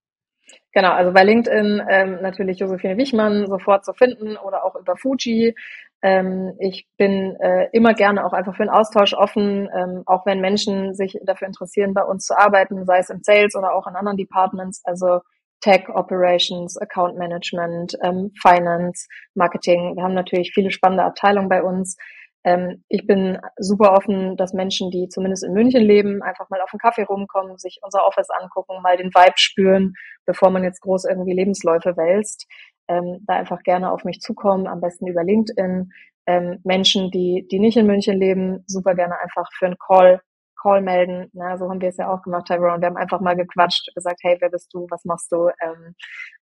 Genau, 0.72 0.92
also 0.92 1.12
bei 1.12 1.22
LinkedIn 1.22 1.82
ähm, 1.88 2.18
natürlich 2.22 2.58
Josephine 2.58 2.96
Wichmann 2.96 3.46
sofort 3.46 3.84
zu 3.84 3.92
finden 3.92 4.36
oder 4.36 4.64
auch 4.64 4.74
über 4.76 4.96
Fuji. 4.96 5.54
Ähm, 6.02 6.54
ich 6.58 6.86
bin 6.96 7.36
äh, 7.40 7.68
immer 7.72 7.94
gerne 7.94 8.24
auch 8.24 8.32
einfach 8.32 8.56
für 8.56 8.62
einen 8.62 8.70
Austausch 8.70 9.14
offen, 9.14 9.68
ähm, 9.74 10.02
auch 10.06 10.26
wenn 10.26 10.40
Menschen 10.40 10.94
sich 10.94 11.18
dafür 11.24 11.46
interessieren, 11.46 11.94
bei 11.94 12.02
uns 12.02 12.26
zu 12.26 12.36
arbeiten, 12.36 12.84
sei 12.86 12.98
es 12.98 13.10
im 13.10 13.22
Sales 13.22 13.54
oder 13.54 13.74
auch 13.74 13.86
in 13.86 13.96
anderen 13.96 14.16
Departments, 14.16 14.82
also 14.84 15.20
Tech, 15.64 15.88
Operations, 15.88 16.76
Account 16.76 17.16
Management, 17.16 17.96
ähm, 18.02 18.32
Finance, 18.38 19.08
Marketing. 19.34 19.96
Wir 19.96 20.02
haben 20.02 20.12
natürlich 20.12 20.52
viele 20.52 20.70
spannende 20.70 21.04
Abteilungen 21.04 21.48
bei 21.48 21.62
uns. 21.62 21.96
Ähm, 22.44 22.84
ich 22.90 23.06
bin 23.06 23.38
super 23.56 23.94
offen, 23.94 24.36
dass 24.36 24.52
Menschen, 24.52 24.90
die 24.90 25.08
zumindest 25.08 25.42
in 25.42 25.54
München 25.54 25.82
leben, 25.82 26.22
einfach 26.22 26.50
mal 26.50 26.60
auf 26.60 26.68
einen 26.74 26.80
Kaffee 26.80 27.04
rumkommen, 27.04 27.56
sich 27.56 27.78
unser 27.80 28.06
Office 28.06 28.28
angucken, 28.28 28.82
mal 28.82 28.98
den 28.98 29.08
Vibe 29.14 29.36
spüren, 29.36 29.94
bevor 30.26 30.50
man 30.50 30.64
jetzt 30.64 30.82
groß 30.82 31.06
irgendwie 31.06 31.32
Lebensläufe 31.32 31.96
wälzt. 31.96 32.46
Ähm, 32.86 33.20
da 33.26 33.36
einfach 33.36 33.62
gerne 33.62 33.90
auf 33.90 34.04
mich 34.04 34.20
zukommen, 34.20 34.66
am 34.66 34.82
besten 34.82 35.06
über 35.06 35.24
LinkedIn. 35.24 35.90
Ähm, 36.26 36.60
Menschen, 36.62 37.10
die, 37.10 37.48
die 37.50 37.58
nicht 37.58 37.78
in 37.78 37.86
München 37.86 38.18
leben, 38.18 38.64
super 38.66 38.94
gerne 38.94 39.18
einfach 39.18 39.48
für 39.56 39.64
einen 39.64 39.78
Call 39.78 40.20
Call 40.64 40.80
melden. 40.80 41.28
Na, 41.34 41.58
so 41.58 41.68
haben 41.68 41.82
wir 41.82 41.90
es 41.90 41.98
ja 41.98 42.10
auch 42.10 42.22
gemacht, 42.22 42.46
Tyrone. 42.46 42.80
Wir 42.80 42.86
haben 42.86 42.96
einfach 42.96 43.20
mal 43.20 43.36
gequatscht, 43.36 43.94
gesagt, 43.94 44.20
hey, 44.22 44.38
wer 44.40 44.48
bist 44.48 44.72
du, 44.72 44.86
was 44.88 45.04
machst 45.04 45.30
du? 45.30 45.50
Ähm, 45.62 45.94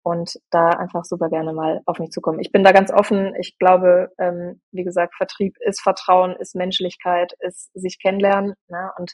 und 0.03 0.39
da 0.51 0.69
einfach 0.69 1.05
super 1.05 1.30
gerne 1.30 1.53
mal 1.53 1.82
auf 1.88 1.97
mich 1.97 2.11
zukommen. 2.11 2.39
Ich 2.39 2.51
bin 2.51 2.63
da 2.63 2.72
ganz 2.72 2.91
offen. 2.91 3.34
Ich 3.39 3.57
glaube, 3.57 4.11
ähm, 4.19 4.61
wie 4.72 4.84
gesagt, 4.84 5.15
Vertrieb 5.15 5.55
ist 5.59 5.82
Vertrauen, 5.82 6.36
ist 6.36 6.55
Menschlichkeit, 6.55 7.34
ist 7.39 7.72
sich 7.74 7.97
kennenlernen. 7.99 8.53
Na, 8.67 8.93
und 8.99 9.13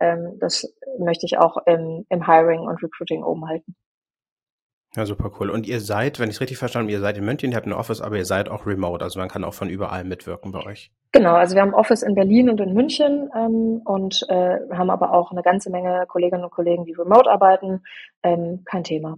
ähm, 0.00 0.36
das 0.38 0.70
möchte 0.98 1.24
ich 1.24 1.38
auch 1.38 1.56
im, 1.64 2.04
im 2.10 2.26
Hiring 2.26 2.60
und 2.60 2.82
Recruiting 2.82 3.24
oben 3.24 3.48
halten. 3.48 3.74
Ja, 4.94 5.06
super 5.06 5.30
cool. 5.40 5.48
Und 5.48 5.66
ihr 5.66 5.80
seid, 5.80 6.20
wenn 6.20 6.28
ich 6.28 6.36
es 6.36 6.40
richtig 6.42 6.58
verstanden 6.58 6.88
habe, 6.88 6.92
ihr 6.92 7.00
seid 7.00 7.16
in 7.16 7.24
München, 7.24 7.50
ihr 7.50 7.56
habt 7.56 7.66
ein 7.66 7.72
Office, 7.72 8.02
aber 8.02 8.16
ihr 8.16 8.26
seid 8.26 8.50
auch 8.50 8.66
remote, 8.66 9.02
also 9.02 9.18
man 9.18 9.28
kann 9.28 9.42
auch 9.42 9.54
von 9.54 9.70
überall 9.70 10.04
mitwirken 10.04 10.52
bei 10.52 10.66
euch. 10.66 10.90
Genau, 11.12 11.34
also 11.34 11.54
wir 11.54 11.62
haben 11.62 11.72
Office 11.72 12.02
in 12.02 12.14
Berlin 12.14 12.50
und 12.50 12.60
in 12.60 12.74
München 12.74 13.30
ähm, 13.34 13.80
und 13.84 14.22
äh, 14.28 14.58
haben 14.70 14.90
aber 14.90 15.14
auch 15.14 15.32
eine 15.32 15.42
ganze 15.42 15.70
Menge 15.70 16.04
Kolleginnen 16.08 16.44
und 16.44 16.50
Kollegen, 16.50 16.84
die 16.84 16.92
remote 16.92 17.30
arbeiten. 17.30 17.82
Ähm, 18.22 18.64
kein 18.66 18.84
Thema. 18.84 19.16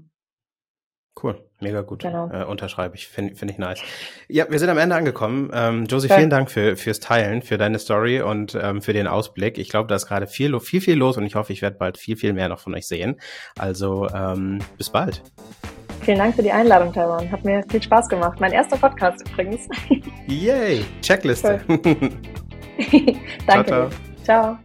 Cool, 1.23 1.39
mega 1.61 1.83
gut. 1.83 2.03
Genau. 2.03 2.29
Äh, 2.31 2.45
unterschreibe 2.45 2.97
ich, 2.97 3.07
finde 3.07 3.37
find 3.37 3.51
ich 3.51 3.59
nice. 3.59 3.81
Ja, 4.29 4.47
wir 4.51 4.59
sind 4.59 4.69
am 4.69 4.79
Ende 4.79 4.97
angekommen. 4.97 5.51
Ähm, 5.55 5.87
Josie, 5.87 6.09
vielen 6.09 6.29
Dank 6.31 6.51
für, 6.51 6.77
fürs 6.77 6.99
Teilen, 6.99 7.43
für 7.43 7.57
deine 7.57 7.79
Story 7.79 8.21
und 8.21 8.59
ähm, 8.61 8.83
für 8.83 8.93
den 8.93 9.07
Ausblick. 9.07 9.59
Ich 9.59 9.69
glaube, 9.69 9.87
da 9.87 9.95
ist 9.95 10.07
gerade 10.07 10.27
viel, 10.27 10.59
viel, 10.61 10.81
viel 10.81 10.97
los 10.97 11.17
und 11.17 11.25
ich 11.25 11.37
hoffe, 11.37 11.53
ich 11.53 11.63
werde 11.63 11.77
bald 11.77 11.99
viel, 11.99 12.17
viel 12.17 12.33
mehr 12.33 12.49
noch 12.49 12.59
von 12.59 12.75
euch 12.75 12.87
sehen. 12.89 13.21
Also 13.57 14.09
ähm, 14.09 14.59
bis 14.77 14.91
bald. 14.91 15.23
Vielen 16.03 16.19
Dank 16.19 16.35
für 16.35 16.43
die 16.43 16.53
Einladung, 16.53 16.93
Taiwan. 16.93 17.31
Hat 17.31 17.45
mir 17.45 17.63
viel 17.71 17.83
Spaß 17.83 18.09
gemacht. 18.09 18.39
Mein 18.41 18.53
erster 18.53 18.77
Podcast 18.77 19.27
übrigens. 19.31 19.69
Yay! 20.27 20.85
Checkliste. 21.01 21.61
Danke. 23.47 23.67
ciao. 23.67 23.67
ciao. 23.67 23.91
ciao. 24.25 24.59